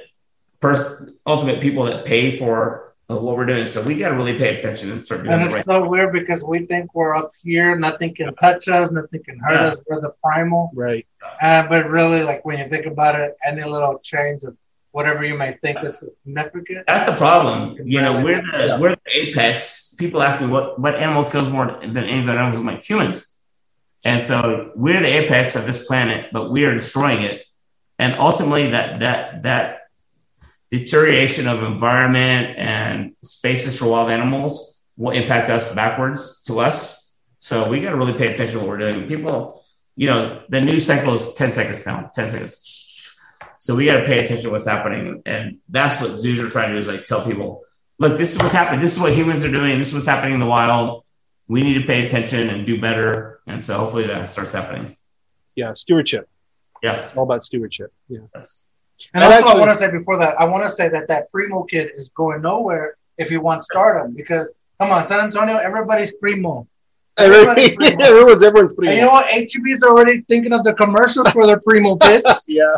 person, 0.60 1.16
ultimate 1.26 1.60
people 1.60 1.84
that 1.84 2.06
pay 2.06 2.36
for 2.38 2.94
uh, 3.10 3.16
what 3.16 3.36
we're 3.36 3.44
doing. 3.44 3.66
So 3.66 3.86
we 3.86 3.98
got 3.98 4.08
to 4.08 4.14
really 4.14 4.38
pay 4.38 4.56
attention 4.56 4.90
and 4.92 5.04
start 5.04 5.22
doing 5.24 5.34
And 5.34 5.42
it 5.42 5.46
it's 5.48 5.56
right. 5.56 5.64
so 5.66 5.86
weird 5.86 6.12
because 6.14 6.42
we 6.42 6.60
think 6.64 6.94
we're 6.94 7.14
up 7.14 7.32
here, 7.42 7.76
nothing 7.76 8.14
can 8.14 8.34
touch 8.36 8.66
us, 8.68 8.90
nothing 8.90 9.22
can 9.22 9.38
hurt 9.38 9.60
Yeah. 9.60 9.68
us. 9.72 9.78
We're 9.86 10.00
the 10.00 10.14
primal. 10.24 10.70
Right. 10.74 11.06
Uh, 11.42 11.66
but 11.68 11.90
really, 11.90 12.22
like 12.22 12.46
when 12.46 12.58
you 12.58 12.68
think 12.70 12.86
about 12.86 13.20
it, 13.20 13.36
any 13.44 13.62
little 13.64 13.98
change 13.98 14.42
of 14.44 14.56
whatever 14.94 15.24
you 15.24 15.36
might 15.36 15.60
think 15.60 15.82
is 15.82 15.98
significant. 15.98 16.84
That's 16.86 17.06
the 17.06 17.16
problem. 17.16 17.76
You 17.84 18.00
know, 18.00 18.22
we're 18.22 18.40
the 18.40 18.78
we're 18.80 18.94
the 18.94 19.12
apex. 19.12 19.94
People 19.98 20.22
ask 20.22 20.40
me 20.40 20.46
what 20.46 20.78
what 20.78 20.94
animal 20.94 21.24
kills 21.24 21.48
more 21.48 21.66
than 21.66 22.04
any 22.12 22.22
other 22.22 22.38
animals. 22.38 22.60
I'm 22.60 22.66
like 22.66 22.84
humans, 22.88 23.18
and 24.04 24.22
so 24.22 24.70
we're 24.76 25.00
the 25.00 25.12
apex 25.20 25.56
of 25.56 25.66
this 25.66 25.84
planet, 25.86 26.30
but 26.32 26.52
we 26.52 26.64
are 26.64 26.72
destroying 26.72 27.22
it. 27.22 27.42
And 27.98 28.14
ultimately, 28.14 28.70
that 28.70 29.00
that 29.00 29.42
that 29.42 29.64
deterioration 30.70 31.48
of 31.48 31.64
environment 31.64 32.56
and 32.56 33.14
spaces 33.22 33.78
for 33.78 33.90
wild 33.90 34.10
animals 34.10 34.80
will 34.96 35.10
impact 35.10 35.50
us 35.50 35.74
backwards 35.74 36.42
to 36.44 36.60
us. 36.60 37.14
So 37.40 37.68
we 37.68 37.80
got 37.80 37.90
to 37.90 37.96
really 37.96 38.14
pay 38.14 38.28
attention 38.32 38.54
to 38.54 38.58
what 38.60 38.68
we're 38.68 38.78
doing. 38.78 39.08
People, 39.08 39.62
you 39.96 40.06
know, 40.06 40.42
the 40.48 40.60
news 40.60 40.86
cycle 40.86 41.14
is 41.14 41.34
ten 41.34 41.50
seconds 41.50 41.84
now. 41.84 42.10
Ten 42.14 42.28
seconds. 42.28 42.83
So 43.64 43.74
we 43.74 43.86
got 43.86 43.96
to 44.00 44.04
pay 44.04 44.18
attention 44.22 44.42
to 44.44 44.50
what's 44.50 44.66
happening, 44.66 45.22
and 45.24 45.56
that's 45.70 45.98
what 45.98 46.18
zoos 46.18 46.38
are 46.44 46.50
trying 46.50 46.68
to 46.68 46.74
do 46.74 46.80
is 46.80 46.86
like 46.86 47.06
tell 47.06 47.24
people, 47.24 47.62
look, 47.98 48.18
this 48.18 48.34
is 48.34 48.38
what's 48.38 48.52
happening. 48.52 48.80
This 48.82 48.94
is 48.94 49.00
what 49.00 49.14
humans 49.14 49.42
are 49.42 49.50
doing. 49.50 49.78
This 49.78 49.88
is 49.88 49.94
what's 49.94 50.06
happening 50.06 50.34
in 50.34 50.40
the 50.40 50.44
wild. 50.44 51.02
We 51.48 51.62
need 51.62 51.74
to 51.80 51.86
pay 51.86 52.04
attention 52.04 52.50
and 52.50 52.66
do 52.66 52.78
better. 52.78 53.40
And 53.46 53.64
so 53.64 53.78
hopefully 53.78 54.06
that 54.08 54.28
starts 54.28 54.52
happening. 54.52 54.98
Yeah. 55.56 55.72
Stewardship. 55.72 56.28
Yeah. 56.82 56.96
It's 57.04 57.16
all 57.16 57.24
about 57.24 57.42
stewardship. 57.42 57.90
Yeah. 58.08 58.18
That's- 58.34 58.66
And 59.14 59.24
And 59.24 59.32
also, 59.32 59.56
I 59.56 59.58
want 59.58 59.70
to 59.70 59.74
say 59.74 59.90
before 59.90 60.18
that, 60.18 60.38
I 60.38 60.44
want 60.44 60.64
to 60.64 60.68
say 60.68 60.90
that 60.90 61.08
that 61.08 61.32
primo 61.32 61.62
kid 61.62 61.90
is 61.96 62.10
going 62.10 62.42
nowhere 62.42 62.96
if 63.16 63.30
you 63.30 63.40
want 63.40 63.62
stardom. 63.62 64.12
Because 64.12 64.52
come 64.78 64.90
on, 64.90 65.06
San 65.06 65.20
Antonio, 65.20 65.56
everybody's 65.56 66.12
primo. 66.16 66.68
Everybody's 67.16 67.74
primo. 67.80 68.04
everyone's 68.04 68.42
everyone's 68.42 68.74
pretty. 68.74 68.88
And 68.90 68.96
you 68.98 69.04
know 69.06 69.12
what? 69.12 69.26
HEB 69.26 69.66
is 69.68 69.82
already 69.82 70.20
thinking 70.28 70.52
of 70.52 70.64
the 70.64 70.74
commercials 70.74 71.30
for 71.30 71.46
their 71.46 71.60
primo 71.60 71.96
kids. 72.08 72.44
yeah. 72.46 72.76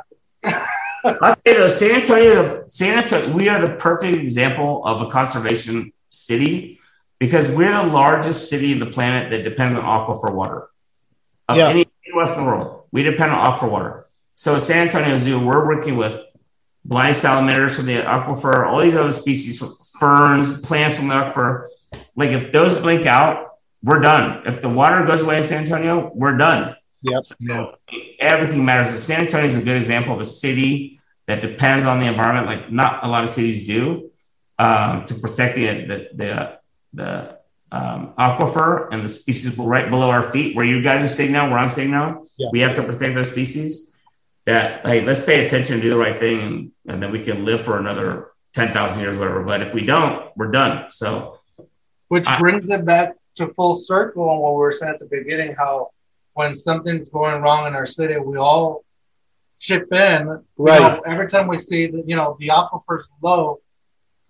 I'll 1.04 1.36
tell 1.36 1.36
you 1.46 1.54
though, 1.54 1.68
San 1.68 2.00
Antonio, 2.00 2.64
San 2.66 2.98
Antonio, 2.98 3.32
we 3.32 3.48
are 3.48 3.60
the 3.60 3.74
perfect 3.76 4.16
example 4.18 4.84
of 4.84 5.02
a 5.02 5.10
conservation 5.10 5.92
city 6.10 6.80
because 7.18 7.48
we're 7.50 7.70
the 7.70 7.90
largest 7.92 8.50
city 8.50 8.72
in 8.72 8.78
the 8.78 8.86
planet 8.86 9.30
that 9.30 9.42
depends 9.44 9.74
on 9.76 9.82
aquifer 9.82 10.32
water. 10.34 10.68
Of 11.48 11.56
Yeah. 11.58 11.68
any 11.68 11.86
Western 12.14 12.44
world, 12.44 12.84
we 12.92 13.02
depend 13.02 13.30
on 13.32 13.52
aquifer 13.52 13.70
water. 13.70 14.06
So 14.34 14.58
San 14.58 14.86
Antonio 14.86 15.16
Zoo, 15.18 15.38
we're 15.44 15.66
working 15.66 15.96
with 15.96 16.20
blind 16.84 17.16
salamanders 17.16 17.76
from 17.76 17.86
the 17.86 17.96
aquifer, 18.02 18.66
all 18.66 18.80
these 18.80 18.96
other 18.96 19.12
species, 19.12 19.62
ferns, 19.98 20.60
plants 20.60 20.98
from 20.98 21.08
the 21.08 21.14
aquifer. 21.14 21.66
Like 22.16 22.30
if 22.30 22.52
those 22.52 22.78
blink 22.80 23.06
out, 23.06 23.58
we're 23.82 24.00
done. 24.00 24.42
If 24.46 24.60
the 24.60 24.68
water 24.68 25.04
goes 25.04 25.22
away 25.22 25.38
in 25.38 25.42
San 25.42 25.62
Antonio, 25.62 26.10
we're 26.14 26.36
done. 26.36 26.74
Yep. 27.02 27.24
So 27.24 27.74
everything 28.20 28.64
matters. 28.64 28.90
So 28.90 28.96
San 28.96 29.22
Antonio 29.22 29.46
is 29.46 29.56
a 29.56 29.64
good 29.64 29.76
example 29.76 30.14
of 30.14 30.20
a 30.20 30.24
city 30.24 31.00
that 31.26 31.40
depends 31.42 31.84
on 31.84 32.00
the 32.00 32.06
environment, 32.06 32.46
like 32.46 32.72
not 32.72 33.04
a 33.04 33.08
lot 33.08 33.24
of 33.24 33.30
cities 33.30 33.66
do, 33.66 34.10
um, 34.58 35.04
to 35.04 35.14
protect 35.14 35.56
the 35.56 35.66
the 35.86 36.08
the, 36.14 36.58
the 36.94 37.38
um, 37.72 38.14
aquifer 38.18 38.88
and 38.92 39.04
the 39.04 39.08
species 39.08 39.58
right 39.58 39.90
below 39.90 40.08
our 40.10 40.22
feet, 40.22 40.56
where 40.56 40.64
you 40.64 40.82
guys 40.82 41.02
are 41.02 41.08
staying 41.08 41.32
now, 41.32 41.48
where 41.50 41.58
I'm 41.58 41.68
staying 41.68 41.90
now. 41.90 42.22
Yeah. 42.38 42.48
We 42.52 42.60
have 42.60 42.74
to 42.76 42.82
protect 42.82 43.14
those 43.14 43.30
species. 43.30 43.94
That 44.46 44.86
hey, 44.86 45.04
let's 45.04 45.24
pay 45.26 45.44
attention, 45.44 45.74
and 45.74 45.82
do 45.82 45.90
the 45.90 45.98
right 45.98 46.20
thing, 46.20 46.40
and, 46.40 46.72
and 46.86 47.02
then 47.02 47.10
we 47.10 47.22
can 47.24 47.44
live 47.44 47.64
for 47.64 47.78
another 47.78 48.30
ten 48.54 48.72
thousand 48.72 49.02
years, 49.02 49.18
whatever. 49.18 49.42
But 49.42 49.60
if 49.62 49.74
we 49.74 49.84
don't, 49.84 50.30
we're 50.36 50.52
done. 50.52 50.90
So 50.90 51.40
Which 52.08 52.28
I- 52.28 52.38
brings 52.38 52.68
it 52.70 52.84
back 52.84 53.16
to 53.34 53.48
full 53.54 53.76
circle 53.76 54.30
on 54.30 54.38
what 54.38 54.52
we 54.52 54.58
were 54.58 54.72
saying 54.72 54.94
at 54.94 55.00
the 55.00 55.06
beginning, 55.06 55.56
how 55.58 55.90
when 56.36 56.52
something's 56.54 57.08
going 57.08 57.40
wrong 57.42 57.66
in 57.66 57.74
our 57.74 57.86
city, 57.86 58.16
we 58.18 58.36
all 58.36 58.84
chip 59.58 59.90
in. 59.92 60.20
You 60.26 60.42
Right. 60.58 60.80
know, 60.80 61.00
every 61.12 61.28
time 61.28 61.46
we 61.48 61.56
see 61.56 61.86
that, 61.92 62.04
you 62.06 62.14
know, 62.14 62.36
the 62.38 62.48
aquifer's 62.50 63.08
low, 63.22 63.58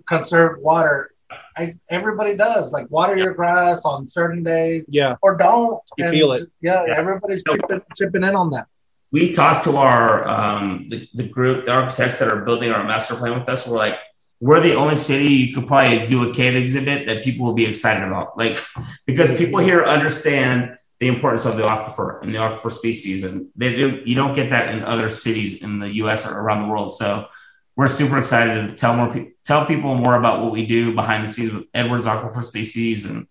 conserve 0.07 0.61
water. 0.61 1.11
I, 1.57 1.73
everybody 1.91 2.37
does 2.37 2.71
like 2.73 2.87
water 2.91 3.17
your 3.17 3.35
grass 3.35 3.81
on 3.85 4.09
certain 4.09 4.45
days 4.45 4.85
Yeah. 4.89 5.17
or 5.21 5.37
don't. 5.37 5.81
You 5.99 6.09
feel 6.09 6.31
it. 6.33 6.49
Yeah, 6.61 6.85
Yeah. 6.87 6.95
everybody's 6.97 7.43
chipping, 7.43 7.81
chipping 7.99 8.23
in 8.23 8.35
on 8.37 8.51
that. 8.51 8.67
we 9.13 9.33
talked 9.33 9.65
to 9.65 9.77
our 9.77 10.29
um, 10.29 10.87
the, 10.91 11.09
the 11.15 11.29
group, 11.29 11.65
the 11.67 11.73
architects 11.73 12.19
that 12.21 12.29
are 12.29 12.43
building 12.45 12.71
our 12.71 12.85
master 12.85 13.15
plan 13.17 13.39
with 13.39 13.49
us. 13.49 13.67
We're 13.67 13.77
like, 13.87 13.97
we're 14.41 14.61
the 14.61 14.75
only 14.75 14.95
city 14.97 15.29
you 15.43 15.55
could 15.55 15.67
probably 15.67 16.07
do 16.07 16.31
a 16.31 16.35
cave 16.35 16.55
exhibit 16.55 17.07
that 17.09 17.25
people 17.25 17.47
will 17.47 17.55
be 17.55 17.67
excited 17.67 18.05
about. 18.07 18.37
Like, 18.37 18.59
because 19.07 19.37
people 19.39 19.59
here 19.61 19.83
understand 19.85 20.77
the 20.99 21.09
importance 21.09 21.45
of 21.45 21.57
the 21.57 21.63
aquifer 21.63 22.23
and 22.23 22.35
the 22.35 22.39
aquifer 22.39 22.71
species, 22.71 23.25
and 23.25 23.49
they 23.55 23.77
do, 23.77 24.03
you 24.05 24.15
don't 24.15 24.35
get 24.35 24.51
that 24.51 24.75
in 24.75 24.83
other 24.83 25.11
cities 25.11 25.63
in 25.63 25.79
the 25.79 25.95
U.S. 25.97 26.31
or 26.31 26.41
around 26.41 26.63
the 26.63 26.69
world. 26.69 26.93
So 26.95 27.29
we're 27.77 27.87
super 27.87 28.19
excited 28.19 28.69
to 28.69 28.75
tell 28.75 28.97
more 28.97 29.13
people 29.13 29.33
tell 29.45 29.65
people 29.65 29.95
more 29.95 30.15
about 30.15 30.43
what 30.43 30.51
we 30.51 30.67
do 30.67 30.95
behind 30.95 31.23
the 31.23 31.29
scenes 31.29 31.53
with 31.53 31.67
Edwards 31.73 32.05
aquifer 32.05 32.43
species 32.43 33.09
and 33.09 33.29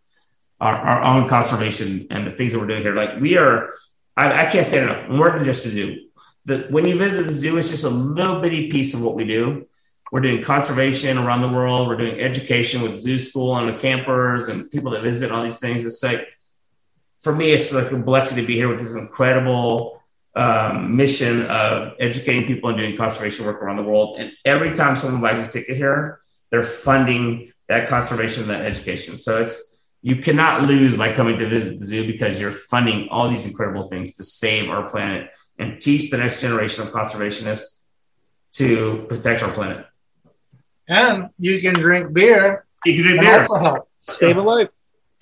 our, 0.61 0.75
our 0.75 1.03
own 1.03 1.27
conservation 1.27 2.07
and 2.09 2.25
the 2.25 2.31
things 2.31 2.53
that 2.53 2.59
we're 2.59 2.67
doing 2.67 2.83
here. 2.83 2.95
Like 2.95 3.19
we 3.19 3.37
are, 3.37 3.73
I, 4.15 4.45
I 4.45 4.51
can't 4.51 4.65
say 4.65 4.81
enough. 4.81 5.09
More 5.09 5.31
than 5.31 5.43
just 5.43 5.65
a 5.65 5.69
zoo. 5.69 6.07
The, 6.45 6.67
when 6.69 6.85
you 6.85 6.97
visit 6.97 7.25
the 7.25 7.31
zoo, 7.31 7.57
it's 7.57 7.71
just 7.71 7.83
a 7.83 7.89
little 7.89 8.39
bitty 8.39 8.69
piece 8.69 8.93
of 8.93 9.03
what 9.03 9.15
we 9.15 9.25
do. 9.25 9.67
We're 10.11 10.21
doing 10.21 10.41
conservation 10.41 11.17
around 11.17 11.41
the 11.41 11.49
world. 11.49 11.87
We're 11.87 11.97
doing 11.97 12.21
education 12.21 12.83
with 12.83 12.99
zoo 12.99 13.19
school 13.19 13.57
and 13.57 13.67
the 13.67 13.77
campers 13.77 14.47
and 14.47 14.69
people 14.71 14.91
that 14.91 15.01
visit 15.01 15.31
all 15.31 15.43
these 15.43 15.59
things. 15.59 15.85
It's 15.85 16.03
like, 16.03 16.27
for 17.25 17.33
me, 17.35 17.51
it's 17.51 17.73
like 17.73 17.91
a 17.91 17.97
blessing 17.97 18.39
to 18.39 18.45
be 18.45 18.53
here 18.53 18.69
with 18.69 18.79
this 18.79 18.95
incredible 18.95 19.99
um, 20.35 20.95
mission 20.95 21.47
of 21.47 21.93
educating 21.99 22.45
people 22.45 22.69
and 22.69 22.77
doing 22.77 22.95
conservation 22.95 23.47
work 23.47 23.63
around 23.63 23.77
the 23.77 23.83
world. 23.83 24.17
And 24.19 24.31
every 24.45 24.73
time 24.73 24.95
someone 24.95 25.21
buys 25.23 25.39
a 25.39 25.51
ticket 25.51 25.75
here, 25.75 26.19
they're 26.51 26.61
funding 26.61 27.51
that 27.67 27.89
conservation 27.89 28.43
and 28.43 28.51
that 28.51 28.63
education. 28.63 29.17
So 29.17 29.41
it's 29.41 29.77
you 30.03 30.17
cannot 30.17 30.67
lose 30.67 30.95
by 30.95 31.11
coming 31.13 31.39
to 31.39 31.47
visit 31.47 31.79
the 31.79 31.85
zoo 31.85 32.05
because 32.05 32.39
you're 32.39 32.51
funding 32.51 33.09
all 33.09 33.27
these 33.27 33.47
incredible 33.47 33.85
things 33.87 34.15
to 34.17 34.23
save 34.23 34.69
our 34.69 34.87
planet 34.87 35.31
and 35.57 35.81
teach 35.81 36.11
the 36.11 36.17
next 36.17 36.41
generation 36.41 36.83
of 36.85 36.93
conservationists 36.93 37.87
to 38.59 39.05
protect 39.09 39.41
our 39.41 39.51
planet. 39.51 39.83
And 40.87 41.29
you 41.39 41.59
can 41.59 41.73
drink 41.73 42.13
beer 42.13 42.67
You 42.85 42.93
can 42.93 43.03
drink 43.03 43.21
beer. 43.23 43.41
also 43.41 43.55
help 43.55 43.89
Save 43.99 44.37
a 44.37 44.41
life. 44.41 44.69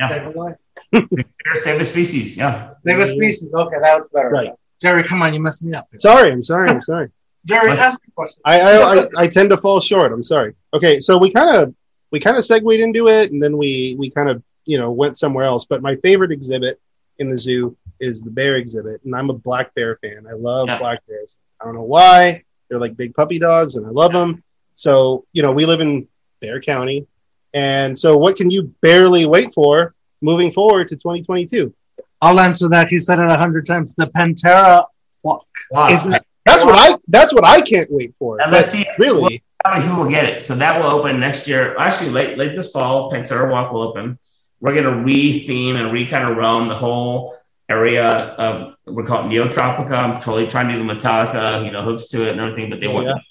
Yeah. 0.02 0.10
save 0.10 0.36
a 0.36 0.40
life. 0.40 0.58
Beer 0.92 1.08
save 1.56 1.80
the 1.80 1.86
species. 1.86 2.38
Yeah. 2.38 2.72
Save 2.86 3.00
a 3.00 3.06
species. 3.08 3.54
Okay, 3.54 3.78
that 3.82 4.00
was 4.02 4.10
better. 4.14 4.30
Right. 4.30 4.52
Jerry, 4.82 5.04
come 5.04 5.22
on, 5.22 5.34
you 5.34 5.40
messed 5.40 5.62
me 5.64 5.74
up. 5.74 5.88
Sorry, 5.98 6.32
I'm 6.32 6.44
sorry, 6.44 6.70
I'm 6.70 6.82
sorry. 6.82 7.10
Jerry, 7.46 7.70
Let's- 7.70 7.82
ask 7.82 8.00
a 8.08 8.12
question. 8.12 8.42
I, 8.46 8.60
I, 8.62 8.96
I, 9.02 9.08
I 9.18 9.28
tend 9.28 9.50
to 9.52 9.58
fall 9.58 9.80
short. 9.80 10.12
I'm 10.12 10.24
sorry. 10.24 10.56
Okay, 10.74 11.00
so 11.00 11.18
we 11.18 11.32
kind 11.32 11.56
of 11.58 11.76
we 12.12 12.20
kind 12.20 12.38
of 12.38 12.46
segued 12.46 12.80
into 12.80 13.08
it, 13.08 13.32
and 13.32 13.42
then 13.42 13.58
we 13.58 13.96
we 13.98 14.10
kind 14.10 14.30
of 14.30 14.44
you 14.66 14.78
know 14.78 14.92
went 14.92 15.18
somewhere 15.18 15.46
else. 15.46 15.66
But 15.66 15.82
my 15.82 15.96
favorite 15.98 16.32
exhibit 16.32 16.80
in 17.20 17.30
the 17.30 17.38
zoo 17.38 17.76
is 18.00 18.22
the 18.22 18.30
bear 18.32 18.56
exhibit, 18.58 19.02
and 19.04 19.16
I'm 19.16 19.30
a 19.30 19.34
black 19.34 19.74
bear 19.76 19.98
fan. 19.98 20.26
I 20.30 20.34
love 20.34 20.68
Yeah. 20.68 20.78
black 20.80 21.06
bears. 21.08 21.38
I 21.62 21.66
don't 21.66 21.76
know 21.76 21.84
why. 21.84 22.44
They're 22.70 22.80
like 22.80 22.96
big 22.98 23.14
puppy 23.14 23.40
dogs, 23.40 23.76
and 23.76 23.86
I 23.86 23.90
love 23.90 24.12
them. 24.14 24.44
So 24.76 25.26
you 25.34 25.44
know, 25.44 25.52
we 25.52 25.66
live 25.66 25.82
in 25.82 26.08
Bexar 26.42 26.62
County, 26.62 27.08
and 27.54 27.98
so 27.98 28.18
what 28.18 28.36
can 28.38 28.50
you 28.50 28.74
barely 28.82 29.26
wait 29.26 29.54
for 29.54 29.94
moving 30.24 30.52
forward 30.52 30.90
to 30.90 30.96
2022? 30.96 31.74
I'll 32.22 32.40
answer 32.40 32.70
that. 32.70 32.88
He 32.88 33.00
said 33.00 33.20
it 33.20 33.30
a 33.30 33.38
hundred 33.38 33.66
times. 33.68 33.94
The 33.96 34.08
Pantera 34.08 34.86
walk. 35.22 35.46
Wow. 35.72 35.90
Is- 35.90 36.08
that's 36.46 36.66
what 36.66 36.78
I 36.78 36.98
that's 37.08 37.34
what 37.34 37.46
I 37.46 37.62
can't 37.62 37.90
wait 37.90 38.14
for. 38.20 38.42
and 38.42 38.52
let's 38.52 38.68
see 38.70 38.86
Really, 39.00 39.42
how 39.64 39.74
many 39.76 39.86
people 39.88 40.04
will 40.04 40.10
get 40.10 40.26
it. 40.26 40.44
So 40.44 40.56
that 40.56 40.78
will 40.82 40.90
open 40.90 41.20
next 41.22 41.48
year. 41.48 41.78
Actually, 41.78 42.10
late 42.12 42.38
late 42.38 42.54
this 42.54 42.72
fall, 42.74 43.10
Pantera 43.12 43.50
Walk 43.50 43.72
will 43.72 43.82
open. 43.82 44.20
We're 44.60 44.74
going 44.74 44.84
to 44.86 44.96
re-theme 45.04 45.76
and 45.78 45.92
re 45.94 46.06
kind 46.06 46.30
of 46.30 46.36
roam 46.36 46.68
the 46.68 46.76
whole 46.76 47.36
area 47.70 48.06
of 48.06 48.76
we 48.86 49.04
call 49.04 49.26
it 49.26 49.30
Neotropica. 49.30 49.92
I'm 49.92 50.20
totally 50.20 50.48
trying 50.48 50.68
to 50.68 50.74
do 50.74 50.86
the 50.86 50.94
Metallica, 50.94 51.64
you 51.66 51.72
know, 51.72 51.82
hooks 51.84 52.08
to 52.10 52.26
it 52.28 52.32
and 52.34 52.42
everything, 52.42 52.70
but 52.70 52.82
they 52.82 52.88
Oh, 52.88 52.94
want. 52.94 53.22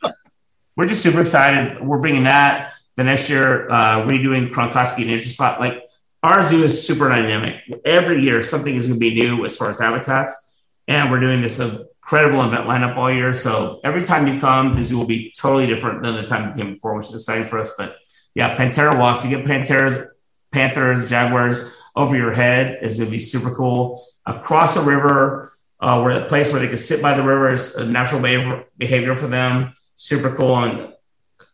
We're 0.77 0.87
just 0.87 1.03
super 1.03 1.21
excited. 1.21 1.83
We're 1.87 1.99
bringing 1.99 2.25
that 2.25 2.73
the 2.97 3.05
next 3.05 3.29
year. 3.29 3.69
Uh, 3.71 4.07
redoing 4.07 4.51
Kronkosky 4.51 5.05
Nature 5.07 5.29
Spot. 5.29 5.61
Like 5.61 5.83
our 6.23 6.43
zoo 6.43 6.63
is 6.63 6.87
super 6.87 7.09
dynamic. 7.09 7.57
Every 7.85 8.23
year, 8.23 8.41
something 8.43 8.75
is 8.75 8.87
going 8.87 9.01
to 9.01 9.11
be 9.11 9.15
new 9.15 9.45
as 9.45 9.57
far 9.57 9.71
as 9.71 9.81
habitats, 9.81 10.55
and 10.87 11.11
we're 11.11 11.21
doing 11.21 11.43
this 11.43 11.59
incredible 11.61 12.43
event 12.43 12.67
lineup 12.67 12.97
all 12.97 13.13
year. 13.13 13.35
So 13.35 13.81
every 13.83 14.03
time 14.03 14.27
you 14.27 14.39
come, 14.39 14.75
the 14.75 14.85
zoo 14.85 14.99
will 14.99 15.07
be 15.07 15.33
totally 15.37 15.67
different 15.67 16.03
than 16.03 16.15
the 16.15 16.25
time 16.25 16.49
you 16.49 16.55
came 16.55 16.75
before, 16.75 16.97
which 16.97 17.07
is 17.07 17.15
exciting 17.15 17.47
for 17.47 17.59
us. 17.59 17.75
But 17.77 17.97
yeah, 18.35 18.57
Pantera 18.57 18.99
Walk 18.99 19.21
to 19.23 19.29
get 19.29 19.45
Panteras, 19.45 20.09
Panthers, 20.53 21.09
Jaguars 21.09 21.61
over 21.95 22.17
your 22.17 22.33
head 22.33 22.79
is 22.83 22.99
going 22.99 23.09
to 23.09 23.11
be 23.11 23.19
super 23.19 23.55
cool. 23.55 24.03
Across 24.25 24.77
a 24.77 24.89
river, 24.89 25.53
uh, 25.81 26.01
where 26.01 26.21
the 26.21 26.27
place 26.27 26.53
where 26.53 26.61
they 26.61 26.69
can 26.69 26.77
sit 26.77 27.03
by 27.03 27.15
the 27.15 27.25
river 27.25 27.53
is 27.53 27.75
a 27.75 27.85
natural 27.85 28.23
behavior, 28.23 28.65
behavior 28.79 29.17
for 29.17 29.27
them. 29.27 29.75
Super 29.97 30.35
cool 30.35 30.57
and 30.57 30.93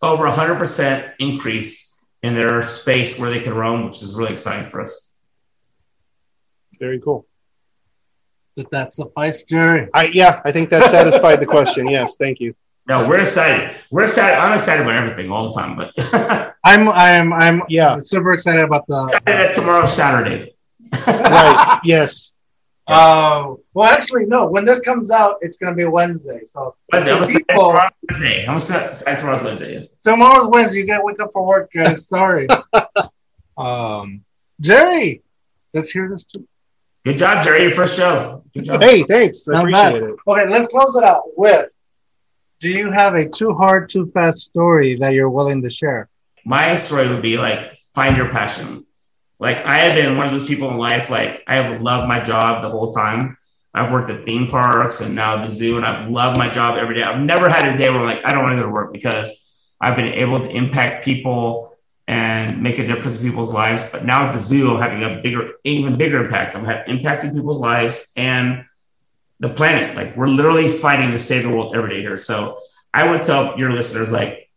over 0.02 0.24
100% 0.28 1.14
increase 1.18 1.88
in 2.22 2.34
their 2.34 2.62
space 2.62 3.18
where 3.20 3.30
they 3.30 3.40
can 3.40 3.54
roam, 3.54 3.84
which 3.86 4.02
is 4.02 4.14
really 4.16 4.32
exciting 4.32 4.68
for 4.68 4.80
us. 4.80 5.14
very 6.78 7.00
cool. 7.00 7.26
Did 8.56 8.66
that 8.72 8.92
suffice, 8.92 9.44
Jerry? 9.44 9.88
I 9.94 10.06
yeah, 10.06 10.40
I 10.44 10.50
think 10.52 10.70
that 10.70 10.90
satisfied 10.90 11.40
the 11.40 11.46
question. 11.46 11.86
Yes, 11.96 12.16
thank 12.16 12.40
you. 12.40 12.54
No, 12.88 13.06
we're 13.08 13.20
excited. 13.20 13.76
We're 13.90 14.04
excited. 14.04 14.36
I'm 14.38 14.54
excited 14.54 14.82
about 14.82 14.94
everything 14.94 15.30
all 15.30 15.52
the 15.52 15.60
time, 15.60 15.76
but 15.76 15.92
I'm 16.64 16.88
I'm 16.88 17.32
I'm 17.32 17.62
Yeah. 17.68 17.98
super 18.02 18.32
excited 18.34 18.62
about 18.62 18.86
the 18.88 19.04
excited 19.04 19.26
that 19.26 19.54
tomorrow's 19.54 19.92
Saturday. 19.92 20.54
Right. 21.06 21.80
yes. 21.84 22.32
Uh 22.89 23.55
well 23.74 23.89
actually 23.89 24.24
no, 24.24 24.47
when 24.47 24.64
this 24.64 24.80
comes 24.80 25.11
out, 25.11 25.36
it's 25.43 25.57
gonna 25.59 25.76
be 25.76 25.84
Wednesday. 25.84 26.41
So 26.53 26.74
Wednesday. 26.93 27.12
I'm 27.12 27.22
excited 27.22 27.47
People- 27.49 27.68
tomorrow's 27.68 27.93
Wednesday. 28.11 28.47
I'm 28.47 28.55
excited 28.57 29.18
tomorrow's 29.18 29.43
Wednesday. 29.45 29.91
tomorrow's 30.03 30.49
Wednesday, 30.51 30.78
you 30.80 30.86
gotta 30.86 31.05
wake 31.05 31.20
up 31.20 31.30
for 31.32 31.47
work, 31.47 31.70
guys. 31.72 32.07
Sorry. 32.09 32.47
um 33.57 34.24
Jerry, 34.61 35.22
let's 35.74 35.91
hear 35.91 36.09
this 36.09 36.24
too. 36.24 36.47
Good 37.05 37.18
job, 37.18 37.45
Jerry. 37.45 37.62
Your 37.62 37.70
first 37.70 37.97
show. 37.97 38.43
Good 38.53 38.64
job. 38.64 38.82
Hey, 38.82 39.03
thanks. 39.05 39.47
I 39.49 39.53
Not 39.53 39.61
appreciate 39.61 39.82
bad. 40.01 40.03
it. 40.03 40.16
Okay, 40.26 40.49
let's 40.51 40.66
close 40.66 40.97
it 40.97 41.05
out 41.05 41.22
with 41.36 41.68
do 42.61 42.68
you 42.70 42.91
have 42.91 43.14
a 43.14 43.28
too 43.28 43.55
hard, 43.55 43.89
too 43.89 44.11
fast 44.12 44.39
story 44.39 44.97
that 44.97 45.11
you're 45.12 45.30
willing 45.30 45.62
to 45.62 45.70
share? 45.70 46.09
my 46.45 46.74
story 46.76 47.07
would 47.09 47.20
be 47.22 47.36
like 47.36 47.76
find 47.95 48.16
your 48.16 48.28
passion. 48.30 48.84
Like 49.41 49.64
I 49.64 49.80
have 49.80 49.95
been 49.95 50.16
one 50.16 50.26
of 50.26 50.32
those 50.32 50.47
people 50.47 50.70
in 50.70 50.78
life, 50.78 51.11
like 51.11 51.45
I 51.47 51.57
have 51.57 51.80
loved 51.80 52.09
my 52.09 52.20
job 52.20 52.62
the 52.62 52.68
whole 52.68 52.91
time. 52.91 53.36
I've 53.74 53.93
worked 53.93 54.11
at 54.11 54.24
theme 54.24 54.49
parks 54.49 55.01
and 55.01 55.14
now 55.14 55.43
the 55.43 55.51
zoo, 55.51 55.76
and 55.76 55.86
I've 55.86 56.11
loved 56.11 56.39
my 56.39 56.49
job 56.49 56.78
every 56.78 56.97
day. 56.97 57.03
I've 57.03 57.20
never 57.20 57.49
had 57.49 57.72
a 57.72 57.76
day 57.76 57.91
where 57.91 58.01
I'm 58.01 58.07
like, 58.07 58.24
I 58.24 58.32
don't 58.32 58.43
want 58.43 58.53
to 58.53 58.57
go 58.57 58.66
to 58.66 58.72
work 58.72 58.93
because 58.93 59.72
I've 59.80 59.95
been 59.95 60.12
able 60.14 60.39
to 60.39 60.49
impact 60.49 61.05
people 61.05 61.76
and 62.09 62.62
make 62.62 62.78
a 62.78 62.86
difference 62.86 63.20
in 63.20 63.28
people's 63.28 63.53
lives. 63.53 63.89
But 63.93 64.05
now 64.05 64.26
at 64.26 64.32
the 64.32 64.41
zoo, 64.41 64.74
I'm 64.74 64.82
having 64.82 65.05
a 65.05 65.20
bigger, 65.22 65.53
even 65.62 65.97
bigger 65.97 66.24
impact. 66.24 66.57
I'm 66.57 66.64
impacting 66.64 67.34
people's 67.34 67.61
lives 67.61 68.11
and 68.16 68.64
the 69.39 69.51
planet. 69.51 69.95
Like 69.95 70.16
we're 70.16 70.26
literally 70.26 70.68
fighting 70.68 71.11
to 71.12 71.18
save 71.18 71.45
the 71.45 71.51
world 71.51 71.76
every 71.76 71.91
day 71.91 72.01
here. 72.01 72.16
So 72.16 72.59
I 72.93 73.09
would 73.09 73.22
tell 73.22 73.59
your 73.59 73.72
listeners, 73.72 74.11
like, 74.11 74.51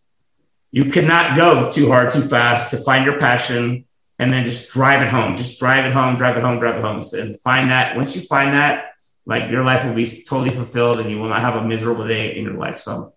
you 0.72 0.86
cannot 0.86 1.36
go 1.36 1.70
too 1.70 1.90
hard, 1.90 2.14
too 2.14 2.22
fast 2.22 2.72
to 2.72 2.78
find 2.78 3.06
your 3.06 3.20
passion 3.20 3.86
and 4.22 4.32
then 4.32 4.46
just 4.46 4.70
drive 4.72 5.02
it 5.02 5.10
home. 5.10 5.36
Just 5.36 5.60
drive 5.60 5.86
it 5.86 5.94
home, 5.94 6.16
drive 6.16 6.38
it 6.38 6.44
home, 6.44 6.60
drive 6.60 6.76
it 6.76 6.82
home. 6.82 7.02
So, 7.04 7.20
and 7.20 7.40
find 7.42 7.72
that. 7.72 7.96
Once 7.96 8.16
you 8.16 8.22
find 8.22 8.54
that, 8.54 8.94
like 9.26 9.50
your 9.52 9.64
life 9.64 9.84
will 9.86 9.96
be 9.96 10.06
totally 10.30 10.52
fulfilled 10.52 11.00
and 11.02 11.10
you 11.12 11.18
will 11.20 11.30
not 11.30 11.42
have 11.42 11.56
a 11.56 11.64
miserable 11.68 12.08
day 12.08 12.38
in 12.38 12.44
your 12.46 12.54
life. 12.66 12.78
So 12.78 13.14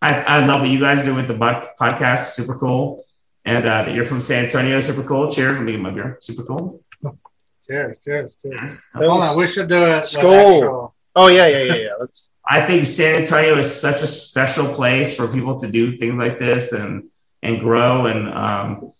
I, 0.00 0.10
I 0.22 0.46
love 0.46 0.60
what 0.62 0.70
you 0.70 0.80
guys 0.80 1.04
do 1.04 1.14
with 1.14 1.28
the 1.28 1.34
podcast. 1.34 2.30
Super 2.38 2.54
cool. 2.54 3.04
And 3.44 3.64
uh, 3.64 3.82
that 3.84 3.94
you're 3.94 4.04
from 4.04 4.22
San 4.22 4.44
Antonio. 4.46 4.80
Super 4.80 5.06
cool. 5.06 5.30
Cheers. 5.30 5.56
Let 5.56 5.64
me 5.64 5.72
get 5.72 5.80
my 5.80 5.90
beer. 5.90 6.18
Super 6.20 6.42
cool. 6.44 6.82
Cheers, 7.66 7.98
cheers, 7.98 8.36
cheers. 8.42 8.78
Hold 8.94 9.22
on, 9.22 9.36
we 9.36 9.46
should 9.48 9.68
do 9.68 9.74
it. 9.74 9.96
with 9.96 10.06
Skull. 10.06 10.34
actual- 10.34 10.94
Oh 11.18 11.28
yeah, 11.28 11.48
yeah, 11.48 11.62
yeah, 11.62 11.74
yeah. 11.74 11.90
Let's. 11.98 12.30
I 12.48 12.64
think 12.64 12.86
San 12.86 13.22
Antonio 13.22 13.58
is 13.58 13.74
such 13.74 14.02
a 14.02 14.06
special 14.06 14.72
place 14.74 15.16
for 15.16 15.26
people 15.32 15.58
to 15.58 15.70
do 15.70 15.96
things 15.96 16.16
like 16.18 16.38
this 16.38 16.72
and 16.72 17.08
and 17.42 17.58
grow. 17.58 18.06
And 18.06 18.28
um, 18.28 18.92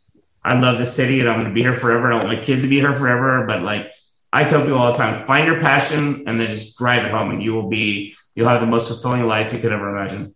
I 0.47 0.59
love 0.59 0.79
the 0.79 0.87
city, 0.87 1.21
and 1.21 1.29
I'm 1.29 1.37
going 1.37 1.49
to 1.49 1.55
be 1.55 1.63
here 1.63 1.75
forever. 1.75 2.13
I 2.13 2.17
want 2.17 2.29
my 2.29 2.43
kids 2.43 2.63
to 2.63 2.69
be 2.69 2.77
here 2.77 2.95
forever. 2.95 3.45
But 3.47 3.63
like 3.63 3.93
I 4.33 4.45
tell 4.45 4.61
people 4.63 4.79
all 4.79 4.93
the 4.93 4.99
time, 4.99 5.27
find 5.27 5.47
your 5.47 5.61
passion 5.61 6.25
and 6.27 6.41
then 6.41 6.51
just 6.51 6.79
drive 6.79 7.05
it 7.05 7.11
home, 7.11 7.31
and 7.31 7.43
you 7.43 7.53
will 7.53 7.69
be 7.69 8.15
you'll 8.35 8.49
have 8.49 8.61
the 8.61 8.67
most 8.67 8.89
fulfilling 8.89 9.27
life 9.27 9.53
you 9.53 9.59
could 9.59 9.73
ever 9.73 9.97
imagine. 9.97 10.35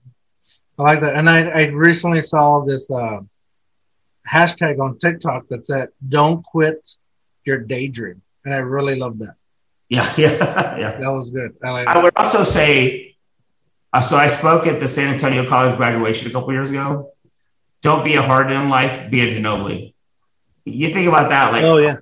I 0.78 0.82
like 0.82 1.00
that. 1.02 1.14
And 1.14 1.28
I, 1.28 1.48
I 1.48 1.66
recently 1.66 2.22
saw 2.22 2.64
this 2.64 2.90
uh, 2.90 3.20
hashtag 4.28 4.80
on 4.80 4.98
TikTok 4.98 5.48
that 5.48 5.66
said, 5.66 5.88
don't 6.08 6.42
quit 6.42 6.96
your 7.44 7.58
daydream. 7.58 8.22
And 8.44 8.54
I 8.54 8.58
really 8.58 8.96
love 8.96 9.18
that. 9.18 9.34
Yeah, 9.90 10.10
yeah, 10.16 10.78
yeah. 10.78 10.90
That 10.98 11.12
was 11.12 11.30
good. 11.30 11.56
I 11.62 11.70
like 11.70 11.86
I 11.86 12.02
would 12.02 12.14
also 12.16 12.42
say, 12.42 13.16
uh, 13.92 14.00
so 14.00 14.16
I 14.16 14.28
spoke 14.28 14.66
at 14.66 14.80
the 14.80 14.88
San 14.88 15.12
Antonio 15.12 15.46
College 15.46 15.76
graduation 15.76 16.30
a 16.30 16.32
couple 16.32 16.52
years 16.52 16.70
ago. 16.70 17.12
Don't 17.82 18.04
be 18.04 18.14
a 18.14 18.22
hard 18.22 18.50
in 18.50 18.68
life, 18.68 19.10
be 19.10 19.20
a 19.20 19.26
Ginobili. 19.26 19.94
You 20.64 20.92
think 20.92 21.08
about 21.08 21.28
that, 21.30 21.52
like 21.52 21.64
Oh 21.64 21.78
yeah. 21.80 21.96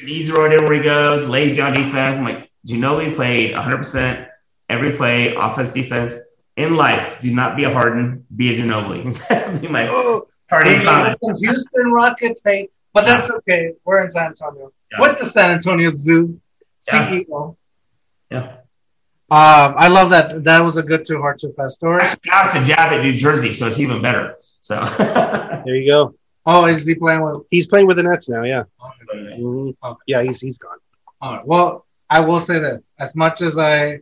an 0.00 0.08
easy 0.08 0.32
road 0.32 0.52
everywhere 0.52 0.74
he 0.76 0.82
goes, 0.82 1.28
lazy 1.28 1.60
on 1.62 1.72
defense. 1.74 2.18
I'm 2.18 2.24
like, 2.24 2.50
Ginobili 2.66 3.14
played 3.14 3.54
100% 3.54 4.28
every 4.68 4.92
play, 4.92 5.34
offense, 5.34 5.72
defense. 5.72 6.16
In 6.56 6.76
life, 6.76 7.18
do 7.20 7.34
not 7.34 7.56
be 7.56 7.64
a 7.64 7.70
Harden, 7.72 8.26
be 8.36 8.54
a 8.54 8.58
Ginobili. 8.62 9.60
be 9.62 9.68
my 9.68 9.88
Oh, 9.88 10.28
parting 10.50 10.78
we 10.78 10.84
comment. 10.84 11.18
got 11.20 11.28
some 11.30 11.36
Houston 11.38 11.90
Rockets 11.92 12.42
hate, 12.44 12.70
but 12.92 13.06
that's 13.06 13.30
okay. 13.30 13.72
We're 13.84 14.04
in 14.04 14.10
San 14.10 14.26
Antonio. 14.26 14.70
Yeah. 14.90 15.00
With 15.00 15.18
the 15.18 15.24
San 15.26 15.50
Antonio 15.50 15.90
Zoo. 15.90 16.38
Yeah. 16.92 17.08
CEO. 17.10 17.56
Yeah. 18.30 18.42
Um, 19.30 19.74
I 19.78 19.88
love 19.88 20.10
that. 20.10 20.44
That 20.44 20.60
was 20.60 20.76
a 20.76 20.82
good 20.82 21.06
too 21.06 21.18
hard 21.22 21.38
too 21.38 21.54
fast 21.56 21.76
story. 21.76 22.02
Now 22.26 22.44
it's 22.44 22.54
a 22.54 22.62
jab 22.66 22.92
at 22.92 23.00
New 23.02 23.12
Jersey, 23.12 23.54
so 23.54 23.66
it's 23.66 23.80
even 23.80 24.02
better. 24.02 24.36
So 24.60 24.74
There 25.64 25.74
you 25.74 25.88
go. 25.88 26.14
Oh, 26.44 26.66
is 26.66 26.86
he 26.86 26.94
playing 26.94 27.22
with? 27.22 27.42
He's 27.50 27.66
playing 27.66 27.86
with 27.86 27.96
the 27.98 28.02
Nets 28.02 28.28
now. 28.28 28.42
Yeah. 28.42 28.64
Okay. 28.84 29.40
Mm-hmm. 29.40 29.90
Yeah, 30.06 30.22
he's 30.22 30.40
he's 30.40 30.58
gone. 30.58 30.78
All 31.20 31.36
right. 31.36 31.46
Well, 31.46 31.86
I 32.10 32.20
will 32.20 32.40
say 32.40 32.58
this: 32.58 32.82
as 32.98 33.14
much 33.14 33.40
as 33.42 33.58
I, 33.58 34.00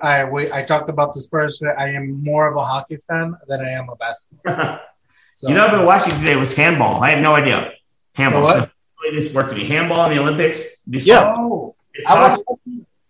I 0.00 0.24
we, 0.24 0.52
I 0.52 0.62
talked 0.62 0.88
about 0.88 1.14
the 1.14 1.22
Spurs, 1.22 1.60
I 1.62 1.88
am 1.88 2.22
more 2.22 2.46
of 2.48 2.56
a 2.56 2.64
hockey 2.64 2.98
fan 3.08 3.36
than 3.48 3.60
I 3.60 3.70
am 3.70 3.88
a 3.88 3.96
basketball. 3.96 4.78
So, 5.34 5.48
you 5.48 5.54
know, 5.56 5.64
I've 5.64 5.72
been 5.72 5.86
watching 5.86 6.14
today 6.18 6.36
was 6.36 6.54
handball. 6.54 7.02
I 7.02 7.10
had 7.10 7.22
no 7.22 7.34
idea. 7.34 7.72
Handball. 8.14 8.42
What? 8.42 8.62
It's 8.64 8.72
really 9.02 9.14
new 9.16 9.22
sport 9.22 9.48
to 9.48 9.56
me. 9.56 9.64
Handball 9.64 10.08
in 10.08 10.14
the 10.16 10.22
Olympics. 10.22 10.86
New 10.86 10.98
Yeah. 10.98 11.34
Oh, 11.36 11.74
It's 11.94 12.08
I 12.08 12.28
hockey, 12.28 12.42
was, 12.46 12.58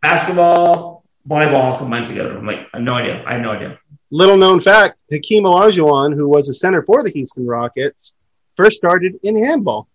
basketball, 0.01 1.05
volleyball 1.29 1.77
combined 1.77 2.07
together. 2.07 2.39
I'm 2.39 2.47
like, 2.47 2.69
I 2.73 2.79
have 2.79 2.83
no 2.83 2.95
idea. 2.95 3.23
I 3.27 3.35
have 3.35 3.43
no 3.43 3.51
idea. 3.51 3.79
Little 4.11 4.37
known 4.39 4.61
fact: 4.61 4.99
Hakeem 5.11 5.45
Olajuwon, 5.45 6.15
who 6.15 6.29
was 6.29 6.49
a 6.49 6.55
center 6.55 6.83
for 6.83 7.03
the 7.03 7.11
Houston 7.11 7.47
Rockets, 7.47 8.15
first 8.57 8.77
started 8.77 9.19
in 9.23 9.37
handball. 9.37 9.89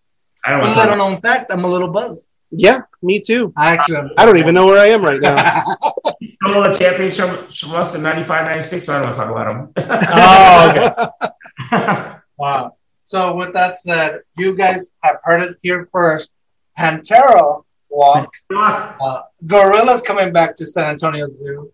I 0.43 0.51
don't 0.51 0.59
a 0.59 0.63
want 0.63 0.73
to 0.73 0.79
little 0.79 1.11
talk 1.11 1.21
fact. 1.21 1.51
I'm 1.51 1.63
a 1.63 1.67
little 1.67 1.89
buzzed. 1.89 2.27
Yeah, 2.51 2.81
me 3.01 3.19
too. 3.19 3.53
I 3.57 3.73
actually, 3.73 4.11
I 4.17 4.25
don't 4.25 4.39
even 4.39 4.53
know 4.53 4.65
where 4.65 4.79
I 4.79 4.87
am 4.87 5.03
right 5.03 5.19
now. 5.21 5.63
He 6.19 6.25
stole 6.25 6.63
a 6.63 6.75
championship 6.75 7.29
from 7.51 7.75
us 7.75 7.95
in 7.95 8.01
95, 8.01 8.45
96, 8.45 8.85
so 8.85 8.93
I 8.93 8.97
don't 8.97 9.05
want 9.05 9.15
to 9.15 9.21
talk 9.21 9.29
about 9.29 9.51
him. 9.51 9.71
oh, 11.71 12.01
okay. 12.01 12.13
Wow. 12.37 12.75
So 13.05 13.35
with 13.35 13.53
that 13.53 13.79
said, 13.79 14.21
you 14.37 14.55
guys 14.55 14.89
have 15.01 15.17
heard 15.23 15.41
it 15.41 15.57
here 15.61 15.87
first. 15.91 16.31
Pantera 16.77 17.63
walk. 17.89 18.31
Uh, 18.51 19.21
Gorillas 19.45 20.01
coming 20.01 20.31
back 20.33 20.55
to 20.57 20.65
San 20.65 20.85
Antonio 20.85 21.27
Zoo. 21.27 21.71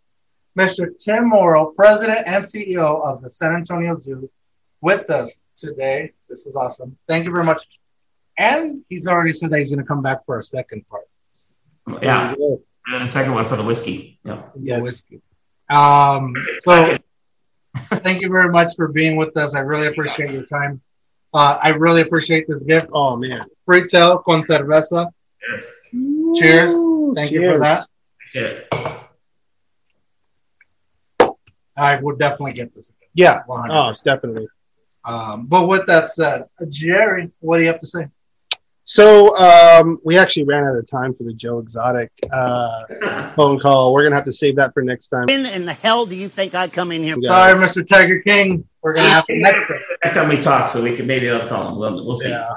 Mr. 0.58 0.88
Tim 0.98 1.30
Morrow, 1.30 1.74
President 1.76 2.28
and 2.28 2.44
CEO 2.44 3.04
of 3.06 3.22
the 3.22 3.30
San 3.30 3.56
Antonio 3.56 4.00
Zoo, 4.00 4.30
with 4.82 5.10
us 5.10 5.36
today. 5.56 6.14
This 6.30 6.46
is 6.46 6.56
awesome. 6.56 6.98
Thank 7.08 7.26
you 7.26 7.32
very 7.32 7.44
much. 7.44 7.68
And 8.38 8.84
he's 8.90 9.08
already 9.08 9.34
said 9.34 9.52
that 9.52 9.60
he's 9.60 9.72
going 9.72 9.84
to 9.84 9.88
come 9.88 10.02
back 10.02 10.26
for 10.26 10.40
a 10.40 10.44
second 10.44 10.86
part. 10.90 11.06
yeah. 12.02 12.34
And 12.88 13.04
the 13.04 13.08
second 13.08 13.34
one 13.34 13.46
for 13.46 13.56
the 13.56 13.64
whiskey. 13.64 14.20
Yeah. 14.26 14.42
Yes. 14.60 14.82
Whiskey. 14.82 15.22
Um, 15.70 16.34
so 16.68 16.98
thank 17.98 18.22
you 18.22 18.30
very 18.30 18.50
much 18.52 18.76
for 18.76 18.88
being 18.90 19.16
with 19.16 19.36
us. 19.38 19.56
I 19.56 19.60
really 19.60 19.88
appreciate 19.88 20.32
your 20.34 20.46
time. 20.46 20.82
Uh, 21.34 21.58
I 21.62 21.70
really 21.70 22.02
appreciate 22.02 22.48
this 22.48 22.62
gift. 22.62 22.88
Oh 22.94 23.16
man. 23.16 23.46
Fritel 23.68 24.24
con 24.24 24.42
cerveza. 24.44 25.10
Yes. 25.52 25.72
Cheers. 26.36 26.74
Ooh, 26.74 27.14
Thank 27.16 27.32
you 27.32 27.42
for 27.42 27.60
that. 27.60 27.88
Shit. 28.26 28.68
I 31.76 31.96
would 31.96 32.20
definitely 32.20 32.54
get 32.54 32.74
this 32.74 32.90
again. 32.90 33.10
Yeah. 33.16 33.42
100%. 33.48 33.68
Oh, 33.72 33.94
definitely. 34.04 34.48
Um, 35.06 35.46
but 35.48 35.68
with 35.68 35.86
that 35.88 36.12
said, 36.12 36.46
Jerry, 36.70 37.30
what 37.40 37.58
do 37.58 37.64
you 37.64 37.68
have 37.70 37.80
to 37.80 37.88
say? 37.88 38.08
So 38.86 39.36
um, 39.38 40.00
we 40.04 40.18
actually 40.18 40.44
ran 40.44 40.66
out 40.66 40.76
of 40.76 40.86
time 40.90 41.14
for 41.14 41.24
the 41.24 41.34
Joe 41.34 41.60
Exotic 41.60 42.12
uh, 42.32 43.30
phone 43.36 43.60
call. 43.60 43.94
We're 43.94 44.04
gonna 44.04 44.16
have 44.16 44.26
to 44.26 44.34
save 44.34 44.58
that 44.58 44.74
for 44.74 44.82
next 44.84 45.08
time. 45.08 45.26
When 45.28 45.46
in 45.46 45.66
the 45.66 45.74
hell 45.74 46.06
do 46.06 46.16
you 46.16 46.28
think 46.28 46.54
I 46.54 46.68
come 46.68 46.92
in 46.92 47.02
here? 47.02 47.16
Yeah. 47.20 47.30
Sorry, 47.30 47.54
Mr. 47.66 47.86
Tiger 47.88 48.20
King. 48.22 48.68
We're 48.82 48.94
gonna 48.94 49.08
have 49.10 49.26
to 49.28 49.36
next 49.38 49.62
time. 49.62 49.80
Next 50.04 50.16
time 50.16 50.30
we 50.30 50.36
talk, 50.38 50.70
so 50.70 50.84
we 50.84 50.96
can 50.98 51.08
maybe 51.08 51.30
I'll 51.30 51.48
call 51.48 51.70
him. 51.70 51.78
We'll, 51.80 52.06
we'll 52.06 52.16
see. 52.16 52.30
Yeah. 52.30 52.50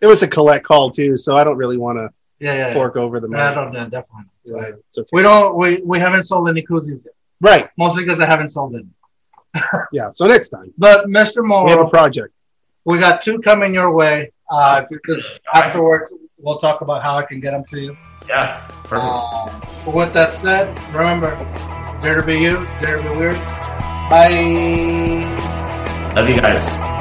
It 0.00 0.06
was 0.06 0.22
a 0.22 0.28
collect 0.28 0.64
call 0.64 0.90
too, 0.90 1.16
so 1.16 1.36
I 1.36 1.44
don't 1.44 1.56
really 1.56 1.78
want 1.78 1.96
to 1.98 2.08
Yeah, 2.40 2.54
yeah, 2.54 2.66
yeah. 2.68 2.74
fork 2.74 2.96
over 2.96 3.20
the 3.20 3.28
No, 3.28 3.38
money. 3.38 3.54
no, 3.54 3.64
no, 3.70 3.84
definitely. 3.88 4.24
So 4.46 4.56
not. 4.56 4.68
it's 4.70 4.98
okay. 4.98 5.08
We 5.12 5.22
don't. 5.22 5.56
We 5.56 5.80
we 5.84 6.00
haven't 6.00 6.24
sold 6.24 6.48
any 6.48 6.62
koozies 6.62 7.04
yet. 7.04 7.14
Right, 7.42 7.68
mostly 7.76 8.04
because 8.04 8.20
I 8.20 8.26
haven't 8.26 8.50
sold 8.50 8.76
it. 8.76 8.86
yeah, 9.92 10.12
so 10.12 10.26
next 10.26 10.50
time. 10.50 10.72
But 10.78 11.06
Mr. 11.06 11.44
Morrow, 11.44 11.64
we 11.64 11.70
have 11.72 11.80
a 11.80 11.88
project. 11.88 12.32
We 12.84 12.98
got 12.98 13.20
two 13.20 13.40
coming 13.40 13.74
your 13.74 13.92
way. 13.92 14.32
Uh, 14.50 14.82
because 14.88 15.24
afterwards, 15.54 16.12
we'll 16.38 16.58
talk 16.58 16.82
about 16.82 17.02
how 17.02 17.18
I 17.18 17.24
can 17.24 17.40
get 17.40 17.50
them 17.50 17.64
to 17.64 17.80
you. 17.80 17.96
Yeah, 18.28 18.60
perfect. 18.84 19.12
Um, 19.12 19.94
with 19.94 20.12
that 20.12 20.34
said, 20.34 20.68
remember, 20.94 21.34
dare 22.02 22.20
to 22.20 22.26
be 22.26 22.38
you, 22.38 22.66
dare 22.78 22.98
to 22.98 23.02
be 23.02 23.18
weird. 23.18 23.36
Bye. 24.10 24.32
Love 26.14 26.28
you 26.28 26.36
guys. 26.36 26.92